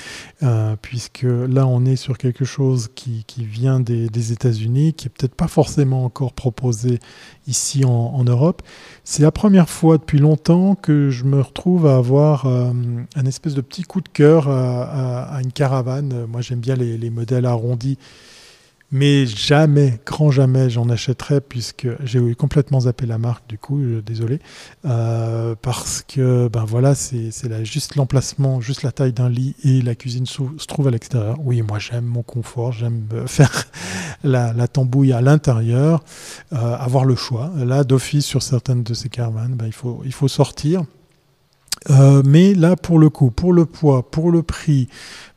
euh, 0.43 0.77
puisque 0.81 1.27
là 1.27 1.67
on 1.67 1.85
est 1.85 1.97
sur 1.97 2.17
quelque 2.17 2.47
chose 2.47 2.89
qui, 2.95 3.25
qui 3.27 3.45
vient 3.45 3.81
des, 3.81 4.09
des 4.09 4.33
États-Unis, 4.33 4.95
qui 4.95 5.09
est 5.09 5.11
peut-être 5.11 5.35
pas 5.35 5.49
forcément 5.49 6.03
encore 6.03 6.33
proposé 6.33 7.01
ici 7.47 7.85
en, 7.85 8.25
Europe. 8.25 8.63
C'est 9.05 9.23
la 9.23 9.31
première 9.31 9.69
fois 9.69 9.99
depuis 9.99 10.19
longtemps 10.19 10.75
que 10.75 11.11
je 11.11 11.25
me 11.25 11.43
retrouve 11.43 11.87
à 11.87 11.97
avoir 11.97 12.47
euh, 12.47 12.73
un 13.15 13.27
espèce 13.27 13.53
de 13.53 13.61
petit 13.61 13.83
coup 13.83 14.01
de 14.01 14.09
cœur 14.09 14.49
à, 14.49 14.85
à, 14.85 15.37
à 15.37 15.43
une 15.43 15.53
caravane. 15.53 16.25
Moi 16.25 16.41
j'aime 16.41 16.61
bien 16.61 16.77
les, 16.77 16.97
les 16.97 17.11
modèles 17.11 17.45
arrondis 17.45 17.99
mais 18.95 19.27
jamais, 19.27 19.99
grand 20.07 20.31
jamais, 20.31 20.71
j'en 20.71 20.89
achèterai 20.89 21.41
puisque 21.41 21.89
j'ai 22.05 22.37
complètement 22.37 22.79
zappé 22.79 23.07
la 23.07 23.19
marque 23.19 23.45
du 23.49 23.59
coup, 23.59 23.83
désolé, 24.07 24.39
euh, 24.85 25.57
parce 25.61 26.05
que 26.07 26.47
ben 26.47 26.65
voilà, 26.65 26.95
c'est 26.95 27.33
juste 27.65 27.97
l'emplacement, 27.97 28.61
juste 28.61 28.85
la 28.85 28.93
taille 28.93 29.13
d'un 29.13 29.29
lit 29.29 29.57
et 29.65 29.83
la 29.83 29.97
cuisine 29.97 30.27
se 30.27 30.67
trouve 30.69 30.87
à 30.87 30.93
l'extérieur. 30.93 31.39
Oui, 31.43 31.61
moi 31.63 31.81
j'aime 31.81 32.05
mon 32.05 32.23
confort, 32.23 32.71
j'aime 32.71 33.03
euh, 33.15 33.27
faire 33.27 33.65
la, 34.23 34.53
la, 34.53 34.69
tambouille 34.69 35.13
à 35.13 35.21
l'intérieur, 35.21 36.05
euh, 36.53 36.77
avoir 36.77 37.05
le 37.05 37.17
choix. 37.17 37.51
Là, 37.57 37.83
d'office 37.83 38.25
sur 38.25 38.45
certaines 38.45 38.85
de 38.85 38.95
ces 38.95 39.09
caravanes, 39.09 39.57
ben, 39.57 39.67
il, 39.67 39.73
faut, 39.73 40.03
il 40.05 40.13
faut 40.13 40.29
sortir. 40.29 40.85
Euh, 41.91 42.23
mais 42.25 42.55
là, 42.55 42.77
pour 42.77 43.01
le 43.01 43.11
coup, 43.11 43.33
pour 43.33 43.53
le 43.53 43.67
poids, 43.67 44.09
pour 44.09 44.31
le 44.31 44.45
prix, 44.45 44.89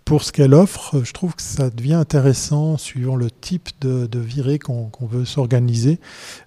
pour 0.08 0.24
ce 0.24 0.32
qu'elle 0.32 0.54
offre, 0.54 1.04
je 1.04 1.12
trouve 1.12 1.36
que 1.36 1.42
ça 1.42 1.70
devient 1.70 1.96
intéressant 1.96 2.78
suivant 2.78 3.18
le 3.18 3.30
type 3.30 3.68
de, 3.82 4.08
virée 4.18 4.58
qu'on 4.58 4.90
veut 5.02 5.26
s'organiser. 5.26 6.00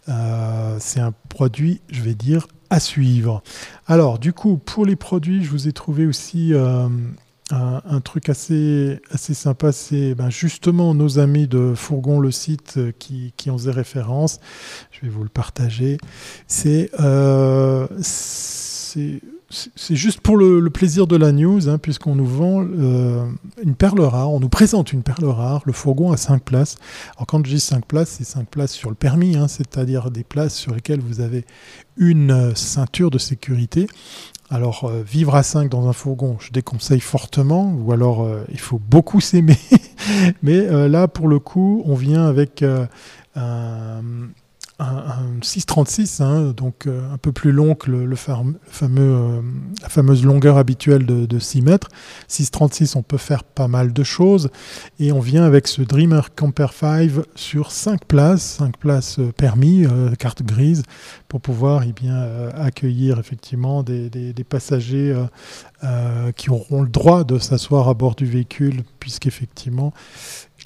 Euh, 0.09 0.79
c'est 0.81 1.01
un 1.01 1.13
produit, 1.29 1.83
je 1.91 2.01
vais 2.01 2.15
dire, 2.15 2.49
à 2.71 2.81
suivre. 2.81 3.43
Alors, 3.87 4.19
du 4.19 4.33
coup, 4.33 4.57
pour 4.57 4.87
les 4.87 4.97
produits, 4.97 5.45
je 5.45 5.51
vous 5.51 5.69
ai 5.69 5.73
trouvé 5.73 6.07
aussi 6.07 6.55
euh, 6.55 6.89
un, 7.51 8.01
truc 8.01 8.31
assez, 8.31 8.99
assez 9.11 9.35
sympa. 9.35 9.73
C'est 9.73 10.15
ben, 10.15 10.31
justement 10.31 10.95
nos 10.95 11.19
amis 11.19 11.47
de 11.47 11.75
Fourgon, 11.77 12.19
le 12.19 12.31
site, 12.31 12.79
euh, 12.79 12.93
qui, 12.99 13.35
qui 13.37 13.51
en 13.51 13.59
faisaient 13.59 13.73
référence. 13.73 14.41
Je 14.91 15.03
vais 15.03 15.11
vous 15.11 15.23
le 15.23 15.29
partager. 15.29 15.99
C'est. 16.47 16.91
C'est 19.51 19.97
juste 19.97 20.21
pour 20.21 20.37
le, 20.37 20.71
plaisir 20.71 21.09
de 21.09 21.17
la 21.17 21.33
news, 21.33 21.69
hein, 21.69 21.79
puisqu'on 21.79 22.15
nous 22.15 22.27
vend 22.27 22.65
euh, 22.65 23.27
une 23.61 23.75
perle 23.75 24.01
rare, 24.01 24.31
on 24.31 24.39
nous 24.39 24.49
présente 24.49 24.93
une 24.93 25.03
perle 25.03 25.25
rare, 25.25 25.63
le 25.67 25.73
fourgon 25.73 26.13
à 26.13 26.17
5 26.17 26.43
places. 26.43 26.77
Alors 27.17 27.27
quand 27.27 27.45
je 27.45 27.51
dis 27.51 27.61
5 27.61 27.85
places, 27.85 28.11
c'est 28.19 28.25
5 28.25 28.49
places 28.49 28.73
sur 28.73 28.91
le 28.91 28.95
permis, 28.95 29.37
hein, 29.37 29.49
c'est-à-dire 29.49 30.13
des 30.13 30.23
places 30.23 30.55
sur 30.55 30.73
lesquelles 30.73 31.01
vous 31.01 31.21
avez 31.21 31.45
une 31.97 32.31
euh, 32.31 32.55
ceinture 32.55 33.11
de 33.11 33.19
sécurité. 33.19 33.89
Alors 34.51 34.85
euh, 34.85 35.03
vivre 35.03 35.35
à 35.35 35.43
5 35.43 35.69
dans 35.69 35.89
un 35.89 35.93
fourgon, 35.93 36.37
je 36.39 36.53
déconseille 36.53 37.01
fortement, 37.01 37.75
ou 37.75 37.93
alors 37.93 38.29
il 38.53 38.61
faut 38.61 38.79
beaucoup 38.79 39.21
s'aimer. 39.21 39.59
Mais 40.43 40.89
là, 40.89 41.09
pour 41.09 41.27
le 41.27 41.39
coup, 41.41 41.83
on 41.87 41.95
vient 41.95 42.27
avec 42.27 42.65
un 43.35 44.13
un, 44.81 45.43
636, 45.43 46.21
hein, 46.21 46.55
donc 46.57 46.87
euh, 46.87 47.13
un 47.13 47.19
peu 47.19 47.33
plus 47.33 47.53
long 47.53 47.75
que 47.75 47.91
le, 47.91 48.17
fameux, 48.17 48.59
euh, 48.99 49.41
la 49.83 49.89
fameuse 49.89 50.25
longueur 50.25 50.57
habituelle 50.57 51.05
de, 51.05 51.27
de 51.27 51.39
6 51.39 51.63
mètres. 51.63 51.89
636, 52.29 52.97
on 52.97 53.03
peut 53.03 53.19
faire 53.19 53.45
pas 53.45 53.69
mal 53.69 53.93
de 53.93 54.03
choses. 54.03 54.51
Et 54.99 55.13
on 55.13 55.21
vient 55.21 55.45
avec 55.45 55.69
ce 55.69 55.83
Dreamer 55.83 56.35
Camper 56.35 56.69
5 56.73 57.11
sur 57.35 57.71
5 57.73 58.05
places, 58.07 58.43
5 58.59 58.77
places 58.79 59.19
euh, 59.19 59.33
permis, 59.33 59.87
carte 60.19 60.43
grise, 60.43 60.83
pour 61.29 61.41
pouvoir 61.41 61.83
eh 61.87 61.93
bien, 61.93 62.49
accueillir 62.55 63.19
effectivement 63.19 63.83
des, 63.83 64.11
des, 64.11 64.33
des 64.33 64.45
passagers 64.45 65.15
qui 66.37 66.51
auront 66.51 66.83
le 66.83 66.89
droit 66.89 67.25
de 67.25 67.39
s'asseoir 67.39 67.89
à 67.89 67.95
bord 67.95 68.15
du 68.15 68.27
véhicule, 68.27 68.83
puisqu'effectivement, 68.99 69.93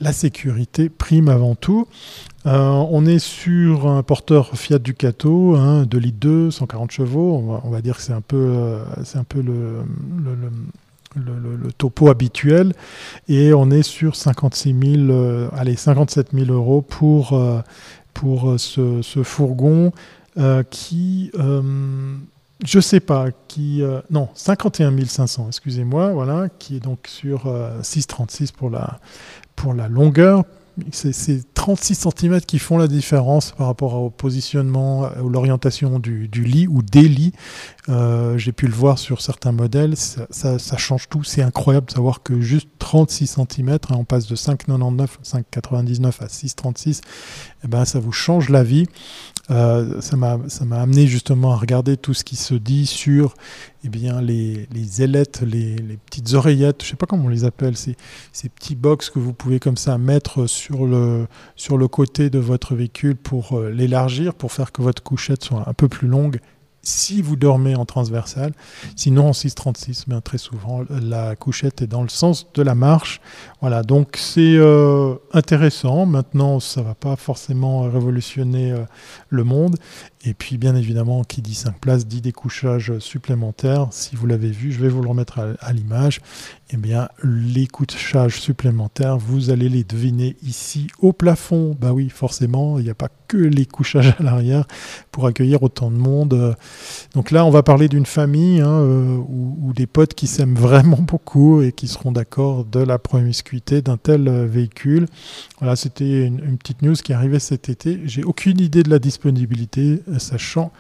la 0.01 0.13
sécurité 0.13 0.89
prime 0.89 1.29
avant 1.29 1.55
tout. 1.55 1.87
Euh, 2.47 2.69
on 2.91 3.07
est 3.07 3.19
sur 3.19 3.87
un 3.89 4.03
porteur 4.03 4.57
Fiat 4.57 4.79
Ducato, 4.79 5.57
hein, 5.57 5.85
2 5.85 5.99
litres 5.99 6.19
2, 6.21 6.51
140 6.51 6.91
chevaux. 6.91 7.61
On 7.65 7.71
va, 7.71 7.81
dire 7.81 7.97
que 7.97 8.03
c'est 8.03 8.13
un 8.13 8.21
peu, 8.21 8.37
euh, 8.37 8.85
le, 11.17 11.73
topo 11.79 12.11
habituel. 12.11 12.75
Et 13.29 13.55
on 13.55 13.71
est 13.71 13.83
sur 13.83 14.17
56 14.17 14.75
000, 14.97 15.11
euh, 15.11 15.49
allez, 15.57 15.77
57 15.77 16.29
000 16.35 16.53
euros 16.53 16.83
pour, 16.83 17.33
euh, 17.33 17.63
ce, 18.59 19.23
fourgon 19.23 19.93
qui 20.71 21.31
je 22.65 22.81
sais 22.81 23.01
pas, 23.01 23.29
qui 23.49 23.83
euh, 23.83 24.01
non 24.11 24.29
51 24.35 25.05
500, 25.07 25.47
excusez-moi, 25.49 26.13
voilà, 26.13 26.49
qui 26.59 26.77
est 26.77 26.81
donc 26.81 27.07
sur 27.07 27.47
euh, 27.47 27.81
6,36 27.83 28.53
pour 28.53 28.71
la 28.71 29.01
pour 29.55 29.75
la 29.75 29.89
longueur. 29.89 30.45
C'est 30.91 31.55
36 31.55 32.09
cm 32.19 32.41
qui 32.41 32.59
font 32.59 32.79
la 32.79 32.89
différence 32.89 33.53
par 33.53 33.69
rapport 33.69 33.95
au 33.95 34.11
positionnement, 34.11 35.09
ou 35.23 35.29
l'orientation 35.29 36.01
du, 36.01 36.27
lit 36.27 36.67
ou 36.67 36.83
des 36.83 37.09
lits. 37.09 37.33
Euh, 37.89 38.37
J'ai 38.39 38.51
pu 38.51 38.67
le 38.67 38.73
voir 38.73 38.99
sur 38.99 39.21
certains 39.21 39.53
modèles, 39.53 39.95
ça 39.97 40.77
change 40.77 41.09
tout. 41.09 41.23
C'est 41.23 41.43
incroyable 41.43 41.87
de 41.87 41.93
savoir 41.93 42.25
que 42.25 42.41
juste 42.41 42.69
36 42.81 43.39
cm, 43.49 43.71
hein, 43.71 43.79
on 43.91 44.05
passe 44.05 44.27
de 44.27 44.35
5,99, 44.35 45.07
5,99 45.23 46.07
à 46.21 46.27
6,36, 46.27 47.03
eh 47.63 47.69
ben, 47.69 47.85
ça 47.85 48.01
vous 48.01 48.13
change 48.13 48.49
la 48.49 48.65
vie. 48.65 48.89
Euh, 49.51 50.01
ça 50.01 50.17
m'a 50.17 50.81
amené 50.81 51.07
justement 51.07 51.53
à 51.53 51.57
regarder 51.57 51.97
tout 51.97 52.15
ce 52.15 52.25
qui 52.25 52.37
se 52.37 52.55
dit 52.55 52.87
sur 52.87 53.35
eh 53.85 53.91
bien, 53.91 54.23
les, 54.23 54.67
les 54.73 55.03
ailettes, 55.03 55.43
les, 55.43 55.77
les, 55.77 55.99
petites 55.99 56.33
oreillettes, 56.33 56.81
je 56.81 56.87
ne 56.87 56.91
sais 56.91 56.97
pas 56.97 57.05
comment 57.05 57.27
on 57.27 57.29
les 57.29 57.45
appelle, 57.45 57.77
ces, 57.77 57.97
ces 58.33 58.49
petits 58.49 58.75
box 58.75 59.11
que 59.11 59.19
vous 59.19 59.35
pouvez 59.35 59.61
comme 59.61 59.77
ça 59.77 59.99
mettre 59.99 60.47
sur 60.47 60.87
le, 60.87 61.27
sur 61.57 61.77
le 61.77 61.89
côté 61.89 62.31
de 62.31 62.39
votre 62.39 62.75
véhicule 62.75 63.17
pour 63.17 63.59
euh, 63.59 63.71
l'élargir, 63.71 64.35
pour 64.35 64.53
faire 64.53 64.73
que 64.73 64.81
votre 64.81 65.03
couchette 65.03 65.45
soit 65.45 65.69
un 65.69 65.75
peu 65.75 65.89
plus 65.89 66.09
longue 66.09 66.41
si 66.85 67.23
vous 67.23 67.37
dormez 67.37 67.75
en 67.75 67.85
transversal. 67.85 68.53
Sinon, 68.95 69.29
en 69.29 69.33
636, 69.33 70.05
bien 70.07 70.21
très 70.21 70.39
souvent, 70.39 70.85
la 70.91 71.35
couchette 71.35 71.83
est 71.83 71.87
dans 71.87 72.03
le 72.03 72.09
sens 72.09 72.47
de 72.53 72.63
la 72.63 72.75
marche. 72.75 73.21
Voilà, 73.65 73.83
donc 73.83 74.19
c'est 74.19 74.59
euh, 74.59 75.15
intéressant. 75.33 76.05
Maintenant, 76.05 76.61
ça 76.61 76.83
ne 76.83 76.87
va 76.87 76.95
pas 76.95 77.17
forcément 77.17 77.81
révolutionner 77.91 78.73
euh, 78.73 78.81
le 79.31 79.43
monde. 79.43 79.77
Et 80.27 80.35
puis, 80.35 80.59
bien 80.59 80.77
évidemment, 80.77 81.23
qui 81.23 81.41
dit 81.41 81.55
5 81.55 81.79
places 81.81 82.07
dit 82.07 82.21
des 82.21 82.33
couchages 82.33 82.99
supplémentaires. 82.99 83.89
Si 83.91 84.17
vous 84.17 84.27
l'avez 84.27 84.51
vu, 84.51 84.73
je 84.73 84.81
vais 84.81 84.89
vous 84.89 85.03
le 85.03 85.09
remettre 85.09 85.57
à, 85.59 85.73
l'image. 85.73 86.21
Eh 86.71 86.77
bien, 86.77 87.09
les 87.23 87.67
couchages 87.67 88.41
supplémentaires, 88.41 89.19
vous 89.19 89.51
allez 89.51 89.69
les 89.69 89.85
deviner 89.85 90.37
ici 90.43 90.89
au 90.99 91.13
plafond. 91.13 91.77
Bah 91.79 91.93
oui, 91.93 92.09
forcément, 92.09 92.79
il 92.79 92.85
n'y 92.85 92.91
a 92.91 92.95
pas 92.95 93.11
que 93.29 93.37
les 93.37 93.67
couchages 93.67 94.15
à 94.19 94.23
l'arrière 94.23 94.65
pour 95.13 95.27
accueillir 95.27 95.63
autant 95.63 95.91
de 95.91 95.97
monde. 95.97 96.57
Donc 97.15 97.31
là, 97.31 97.45
on 97.45 97.51
va 97.51 97.63
parler 97.63 97.89
d'une 97.89 98.07
famille 98.07 98.63
hein, 98.63 98.81
euh, 98.81 99.19
ou, 99.29 99.73
des 99.75 99.87
potes 99.87 100.15
qui 100.15 100.27
s'aiment 100.27 100.55
vraiment 100.55 100.99
beaucoup 101.01 101.61
et 101.61 101.73
qui 101.73 101.87
seront 101.87 102.13
d'accord 102.13 102.65
de 102.65 102.81
la 102.81 102.99
promiscuité 102.99 103.54
d'un 103.83 103.97
tel 103.97 104.29
euh, 104.29 104.47
véhicule. 104.47 105.07
Voilà, 105.59 105.77
c'était 105.77 106.27
une, 106.27 106.59
petite 106.59 106.83
news 106.83 106.95
qui 106.95 107.13
arrivait 107.13 107.39
cet 107.39 107.69
été. 107.69 108.01
J'ai 108.05 108.23
aucune 108.25 108.61
idée 108.61 108.83
de 108.83 108.91
la 108.91 108.99
disponibilité, 108.99 110.03
euh, 110.09 110.19
sachant 110.19 110.73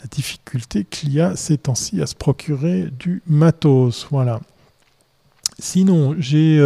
la 0.00 0.06
difficulté 0.08 0.84
qu'il 0.84 1.12
y 1.12 1.20
a 1.20 1.36
ces 1.36 1.58
temps-ci 1.58 2.00
à 2.00 2.06
se 2.06 2.14
procurer 2.14 2.88
du 2.98 3.22
matos. 3.26 4.06
Voilà. 4.10 4.40
Sinon, 5.58 6.14
j'ai 6.18 6.60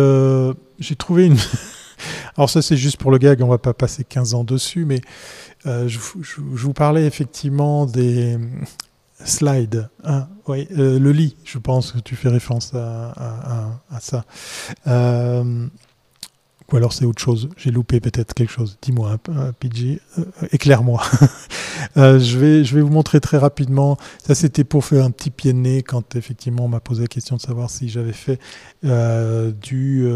trouvé 0.99 1.27
une. 1.27 1.37
Alors 2.37 2.51
ça 2.51 2.63
c'est 2.63 2.77
juste 2.77 2.97
pour 2.97 3.11
le 3.11 3.19
gag, 3.19 3.43
on 3.43 3.49
va 3.49 3.59
pas 3.59 3.75
passer 3.75 4.05
15 4.05 4.35
ans 4.35 4.43
dessus, 4.43 4.85
mais 4.85 5.01
je, 5.65 5.99
vous 6.37 6.73
parlais 6.73 7.07
effectivement 7.07 7.87
des, 7.87 8.37
slide. 9.25 9.89
Hein, 10.05 10.29
oui, 10.47 10.67
euh, 10.77 10.99
le 10.99 11.13
lit, 11.13 11.37
je 11.45 11.59
pense 11.59 11.93
que 11.93 11.99
tu 11.99 12.17
fais 12.17 12.29
référence 12.29 12.75
à, 12.75 13.75
ça. 14.01 14.25
Euh, 14.87 15.67
ou 16.73 16.77
alors 16.77 16.93
c'est 16.93 17.05
autre 17.05 17.21
chose. 17.21 17.49
J'ai 17.57 17.71
loupé 17.71 18.01
peut-être 18.01 18.35
quelque 18.35 18.53
chose. 18.53 18.79
Dis-moi, 18.83 19.19
PG, 19.59 20.01
euh, 20.19 20.25
éclaire-moi. 20.53 21.03
je, 21.97 22.39
vais, 22.39 22.65
je 22.65 22.75
vais 22.75 22.83
vous 22.83 22.91
montrer 22.91 23.21
très 23.21 23.39
rapidement. 23.39 23.97
Ça, 24.25 24.35
c'était 24.35 24.65
pour 24.65 24.85
faire 24.85 25.05
un 25.05 25.11
petit 25.11 25.31
pied 25.31 25.53
de 25.53 25.59
nez 25.59 25.83
quand 25.83 26.17
effectivement 26.17 26.65
on 26.65 26.69
m'a 26.69 26.81
posé 26.81 27.03
la 27.03 27.09
question 27.09 27.37
de 27.37 27.41
savoir 27.41 27.71
si 27.71 27.89
j'avais 27.89 28.13
fait 28.13 28.39
du, 28.83 30.09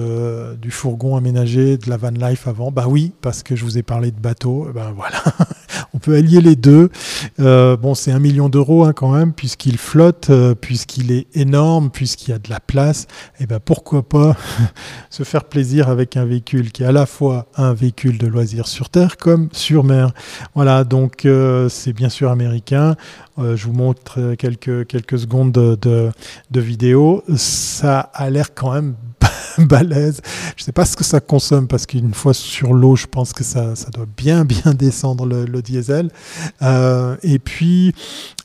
du 0.61 0.71
fourgon 0.71 1.17
aménagé, 1.17 1.77
de 1.79 1.89
la 1.89 1.97
van 1.97 2.11
life 2.11 2.47
avant. 2.47 2.71
Bah 2.71 2.87
oui, 2.89 3.13
parce 3.21 3.43
que 3.43 3.57
je 3.57 3.65
vous 3.65 3.79
ai 3.79 3.83
parlé 3.83 4.11
de 4.11 4.21
bateau. 4.21 4.69
Ben 4.75 4.93
voilà. 4.97 5.23
on 5.95 5.99
peut 5.99 6.15
allier 6.15 6.41
les 6.41 6.57
deux. 6.57 6.91
Euh, 7.41 7.77
bon, 7.77 7.95
c'est 7.95 8.13
un 8.13 8.19
million 8.19 8.49
d'euros 8.49 8.85
hein, 8.85 8.93
quand 8.93 9.13
même, 9.13 9.33
puisqu'il 9.33 9.79
flotte, 9.79 10.31
euh, 10.31 10.55
puisqu'il 10.55 11.11
est 11.11 11.27
énorme, 11.35 11.91
puisqu'il 11.91 12.31
y 12.31 12.35
a 12.35 12.39
de 12.39 12.51
la 12.51 12.61
place. 12.61 13.07
Et 13.39 13.45
eh 13.45 13.47
ben 13.47 13.61
pourquoi 13.61 14.03
pas 14.03 14.37
se 15.11 15.23
faire 15.23 15.45
plaisir 15.45 15.89
avec 15.89 16.17
un 16.17 16.25
véhicule 16.25 16.46
qui 16.47 16.83
est 16.83 16.87
à 16.87 16.93
la 16.93 17.07
fois 17.07 17.47
un 17.57 17.75
véhicule 17.75 18.19
de 18.19 18.27
loisirs 18.27 18.69
sur 18.69 18.89
terre 18.89 19.17
comme 19.17 19.49
sur 19.53 19.85
mer. 19.85 20.13
Voilà, 20.55 20.85
donc 20.85 21.27
euh, 21.27 21.69
c'est 21.69 21.93
bien 21.93 22.09
sûr 22.09 22.31
américain. 22.31 22.97
je 23.39 23.67
vous 23.67 23.73
montre 23.73 24.35
quelques, 24.39 24.87
quelques 24.87 25.19
secondes 25.19 25.53
de, 25.53 26.11
de, 26.51 26.61
vidéo. 26.61 27.23
Ça 27.37 28.01
a 28.01 28.31
l'air 28.31 28.55
quand 28.55 28.73
même 28.73 28.95
balèze. 29.59 30.21
Je 30.57 30.65
sais 30.65 30.73
pas 30.73 30.85
ce 30.85 30.97
que 30.97 31.05
ça 31.05 31.21
consomme 31.21 31.67
parce 31.67 31.87
qu'une 31.87 32.15
fois 32.15 32.35
sur 32.35 32.73
l'eau, 32.73 32.97
je 32.97 33.07
pense 33.07 33.33
que 33.33 33.45
ça, 33.45 33.77
ça, 33.77 33.91
doit 33.91 34.07
bien 34.17 34.45
bien 34.45 34.75
descendre 34.75 35.27
le, 35.27 35.63
diesel. 35.63 36.11
Euh, 36.63 37.17
et 37.23 37.39
puis, 37.39 37.95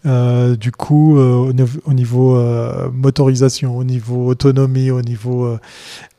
euh, 0.06 0.56
du 0.56 0.72
coup, 0.72 1.18
euh, 1.18 1.52
au, 1.86 1.94
niveau 1.94 2.36
motorisation, 2.92 3.78
au 3.78 3.84
niveau 3.84 4.28
autonomie, 4.28 4.92
au 4.92 5.02
niveau 5.02 5.58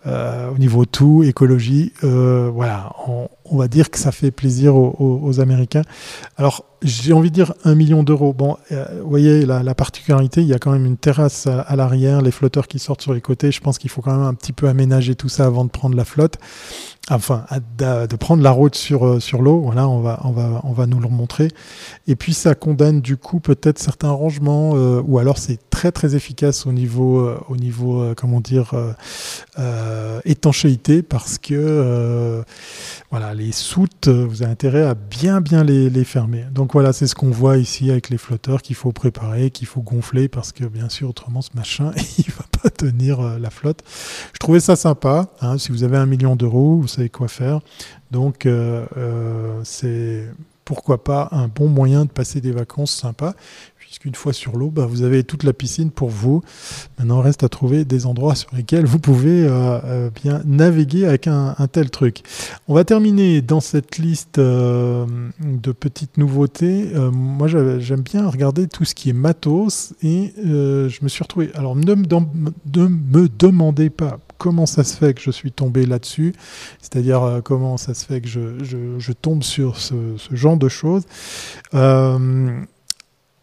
au 0.07 0.59
niveau 0.59 0.84
tout, 0.84 1.22
écologie, 1.22 1.92
voilà, 2.03 2.92
on, 3.07 3.28
on, 3.53 3.59
va 3.59 3.68
dire 3.68 3.90
que 3.90 3.98
ça 3.98 4.12
fait 4.12 4.30
plaisir 4.30 4.74
aux, 4.74 5.40
Américains. 5.40 5.82
Alors, 6.36 6.64
j'ai 6.84 7.12
envie 7.12 7.30
de 7.30 7.34
dire 7.34 7.55
un 7.64 7.74
million 7.74 8.03
d'euros. 8.03 8.32
Bon, 8.32 8.57
euh, 8.72 8.84
vous 9.03 9.11
voyez, 9.11 9.46
la, 9.46 9.74
particularité, 9.74 10.42
il 10.42 10.48
y 10.48 10.55
a 10.55 10.59
quand 10.59 10.72
même 10.72 10.86
une 10.86 10.96
terrasse 10.96 11.46
à, 11.46 11.76
l'arrière, 11.76 12.22
les 12.22 12.30
flotteurs 12.30 12.68
qui 12.68 12.78
sortent 12.78 13.03
sur 13.03 13.14
les 13.14 13.20
côtés. 13.20 13.53
Je 13.53 13.61
pense 13.61 13.78
qu'il 13.78 13.90
faut 13.90 14.03
quand 14.03 14.12
même 14.12 14.26
un 14.26 14.34
petit 14.34 14.53
peu 14.53 14.68
aménager 14.68 15.14
tout 15.14 15.28
ça 15.28 15.46
avant 15.46 15.64
de 15.64 15.70
prendre 15.70 15.96
la 15.96 16.05
flotte. 16.05 16.38
Enfin, 17.11 17.44
de, 17.78 18.16
prendre 18.16 18.42
la 18.42 18.53
route 18.53 18.76
sur, 18.76 19.07
euh, 19.07 19.20
sur 19.20 19.42
l'eau. 19.42 19.61
Voilà, 19.61 19.88
on 19.88 20.00
va, 20.00 20.20
on, 20.24 20.30
va, 20.30 20.61
on 20.64 20.72
va 20.72 20.86
nous 20.86 21.00
le 21.00 21.09
montrer. 21.09 21.48
Et 22.07 22.16
puis, 22.16 22.32
ça 22.32 22.55
condamne 22.55 23.00
du 23.00 23.16
coup 23.16 23.40
peut-être 23.40 23.78
certains 23.78 24.11
rangements, 24.11 24.72
euh, 24.74 25.03
ou 25.05 25.18
alors 25.18 25.38
c'est 25.38 25.59
très 25.70 25.90
très 25.90 26.14
efficace 26.14 26.64
au 26.66 26.72
niveau, 26.72 27.28
au 27.48 27.57
niveau 27.57 28.14
comment 28.16 28.40
dire, 28.40 28.72
étanchéité, 30.24 31.03
parce 31.03 31.38
que 31.38 32.42
voilà, 33.11 33.34
les 33.34 33.41
soutes, 33.51 34.07
vous 34.07 34.43
avez 34.43 34.53
intérêt 34.53 34.82
à 34.82 34.95
bien 34.95 35.40
bien 35.40 35.64
les, 35.64 35.90
les 35.90 36.05
fermer. 36.05 36.45
Donc 36.53 36.74
voilà, 36.74 36.93
c'est 36.93 37.09
ce 37.09 37.16
qu'on 37.16 37.30
voit 37.30 37.57
ici 37.57 37.90
avec 37.90 38.11
les 38.11 38.18
flotteurs 38.18 38.62
qu'il 38.62 38.76
faut 38.76 38.93
préparer, 38.93 39.51
qu'il 39.51 39.66
faut 39.66 39.80
gonfler 39.80 40.28
parce 40.28 40.53
que 40.53 40.64
bien 40.64 40.88
sûr 40.88 41.09
autrement 41.09 41.43
ce 41.43 41.51
machin 41.55 41.90
il 42.18 42.30
va 42.30 42.45
pas 42.62 42.70
tenir 42.70 43.20
euh, 43.20 43.38
la 43.38 43.51
flotte. 43.51 43.82
Je 44.32 44.38
trouvais 44.38 44.61
ça 44.61 44.76
sympa. 44.76 45.30
Hein, 45.40 45.59
si 45.59 45.72
vous 45.72 45.82
avez 45.82 45.97
un 45.97 46.07
million 46.07 46.36
d'euros, 46.36 46.76
vous 46.80 46.88
savez 46.88 47.09
quoi 47.09 47.28
faire. 47.28 47.61
Donc 48.11 48.47
euh, 48.47 48.86
euh, 48.97 49.61
c'est 49.64 50.28
pourquoi 50.64 51.03
pas 51.03 51.28
un 51.32 51.49
bon 51.49 51.68
moyen 51.68 52.05
de 52.05 52.11
passer 52.11 52.40
des 52.40 52.53
vacances 52.53 52.93
sympas 52.93 53.34
puisqu'une 53.93 54.14
fois 54.14 54.32
sur 54.32 54.57
l'eau, 54.57 54.70
bah, 54.70 54.86
vous 54.86 55.03
avez 55.03 55.22
toute 55.22 55.43
la 55.45 55.53
piscine 55.53 55.90
pour 55.90 56.09
vous. 56.09 56.40
Maintenant, 56.99 57.20
reste 57.20 57.45
à 57.45 57.51
trouver 57.51 57.84
des 57.84 58.07
endroits 58.07 58.34
sur 58.34 58.49
lesquels 58.57 58.86
vous 58.86 58.99
pouvez 58.99 59.45
euh, 59.45 59.80
euh, 59.84 60.11
bien 60.24 60.40
naviguer 60.47 61.05
avec 61.05 61.26
un, 61.26 61.55
tel 61.70 61.90
truc. 61.90 62.22
On 62.68 62.74
va 62.74 62.84
terminer 62.84 63.43
dans 63.43 63.61
cette 63.61 63.99
liste 63.99 64.38
euh, 64.38 65.05
de 65.43 65.72
petites 65.72 66.16
nouveautés. 66.16 66.90
moi, 67.12 67.49
j'aime 67.49 68.01
bien 68.01 68.26
regarder 68.26 68.66
tout 68.66 68.86
ce 68.86 68.95
qui 68.95 69.11
est 69.11 69.12
matos 69.12 69.93
et 70.03 70.32
je 70.38 71.05
me 71.05 71.09
suis 71.09 71.22
retrouvé. 71.22 71.51
Alors, 71.55 71.76
ne 71.76 71.95
me, 71.95 73.28
demandez 73.28 73.90
pas 73.90 74.20
comment 74.38 74.64
ça 74.64 74.84
se 74.84 74.97
fait 74.97 75.12
que 75.12 75.20
je 75.20 75.30
suis 75.30 75.53
tombé 75.53 75.84
là-dessus, 75.84 76.32
c'est-à-dire 76.80 77.43
comment 77.45 77.76
ça 77.76 77.93
se 77.93 78.07
fait 78.07 78.22
que 78.22 78.28
je, 78.28 79.12
tombe 79.12 79.43
sur 79.43 79.76
ce, 79.76 80.16
ce, 80.16 80.34
genre 80.34 80.57
de 80.57 80.70
choses. 80.70 81.05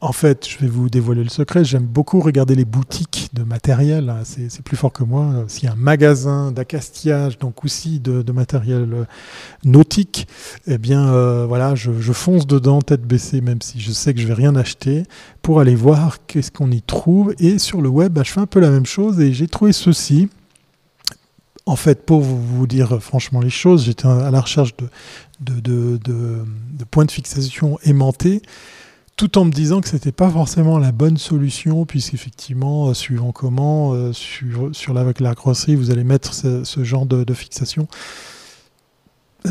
En 0.02 0.14
fait, 0.14 0.48
je 0.48 0.58
vais 0.60 0.68
vous 0.68 0.90
dévoiler 0.90 1.24
le 1.24 1.30
secret. 1.30 1.66
J'aime 1.66 1.84
beaucoup 1.86 2.22
regarder 2.22 2.56
les 2.56 2.64
boutiques 2.64 3.30
de 3.34 3.44
matériel. 3.44 4.14
C'est 4.24 4.62
plus 4.62 4.78
fort 4.78 4.94
que 4.94 5.04
moi. 5.04 5.44
S'il 5.50 5.66
y 5.66 5.68
a 5.68 5.74
un 5.74 5.76
magasin 5.76 6.54
d'accastillage, 6.54 7.38
donc 7.38 7.66
aussi 7.66 8.00
de, 8.00 8.32
matériel 8.32 8.88
euh, 8.94 9.04
nautique, 9.66 10.26
eh 10.68 10.78
bien, 10.78 11.10
euh, 11.10 11.46
voilà, 11.46 11.76
je, 11.76 11.92
fonce 12.14 12.48
dedans 12.48 12.82
tête 12.82 13.02
baissée, 13.02 13.42
même 13.42 13.62
si 13.62 13.82
je 13.82 13.92
sais 13.92 14.14
que 14.14 14.22
je 14.22 14.28
vais 14.28 14.34
rien 14.34 14.56
acheter, 14.56 15.04
pour 15.42 15.60
aller 15.60 15.76
voir 15.76 16.26
qu'est-ce 16.28 16.52
qu'on 16.52 16.72
y 16.72 16.82
trouve. 16.82 17.36
Et 17.38 17.60
sur 17.60 17.82
le 17.82 17.90
web, 17.90 18.14
bah, 18.14 18.22
je 18.24 18.32
fais 18.32 18.40
un 18.40 18.48
peu 18.48 18.62
la 18.62 18.70
même 18.70 18.86
chose 18.86 19.20
et 19.20 19.34
j'ai 19.34 19.48
trouvé 19.48 19.74
ceci. 19.74 20.30
En 21.66 21.76
fait, 21.76 22.06
pour 22.06 22.22
vous 22.22 22.68
dire 22.68 23.02
franchement 23.02 23.42
les 23.42 23.50
choses, 23.50 23.84
j'étais 23.84 24.08
à 24.08 24.32
la 24.32 24.40
recherche 24.40 24.74
de, 25.42 25.60
de 25.60 26.84
points 26.90 27.06
de 27.06 27.12
fixation 27.12 27.78
aimantés 27.84 28.42
tout 29.20 29.38
en 29.38 29.44
me 29.44 29.52
disant 29.52 29.82
que 29.82 29.90
c'était 29.90 30.14
pas 30.14 30.30
forcément 30.30 30.78
la 30.78 30.94
bonne 30.94 31.18
solution, 31.18 31.86
puisqu'effectivement, 31.86 32.88
euh, 32.88 32.94
suivant 32.94 33.34
comment, 33.34 33.92
euh, 33.92 34.14
sur, 34.14 34.74
sur 34.74 34.94
la, 34.94 35.04
la 35.20 35.34
grosserie, 35.34 35.76
vous 35.76 35.92
allez 35.92 36.06
mettre 36.06 36.34
ce, 36.34 36.84
genre 36.86 37.06
de, 37.06 37.34
fixation, 37.34 37.90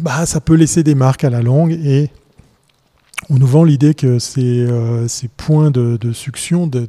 bah, 0.00 0.24
ça 0.24 0.40
peut 0.40 0.54
laisser 0.54 0.82
des 0.82 0.94
marques 0.94 1.22
à 1.22 1.28
la 1.28 1.42
longue 1.42 1.72
et 1.72 2.08
on 3.28 3.34
nous 3.34 3.46
vend 3.46 3.62
l'idée 3.62 3.92
que 3.92 4.18
ces, 4.18 4.62
euh, 4.62 5.06
ces, 5.06 5.28
points 5.28 5.70
de, 5.70 6.12
succion, 6.14 6.66
de, 6.66 6.88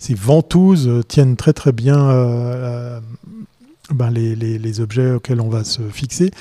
ces 0.00 0.14
ventouses 0.14 0.90
tiennent 1.06 1.36
très 1.36 1.52
très 1.52 1.70
bien 1.70 2.08
ben, 3.94 4.10
les, 4.10 4.34
les, 4.34 4.80
objets 4.80 5.12
auxquels 5.12 5.40
on 5.40 5.48
va 5.48 5.62
se 5.62 5.82
fixer. 5.82 6.32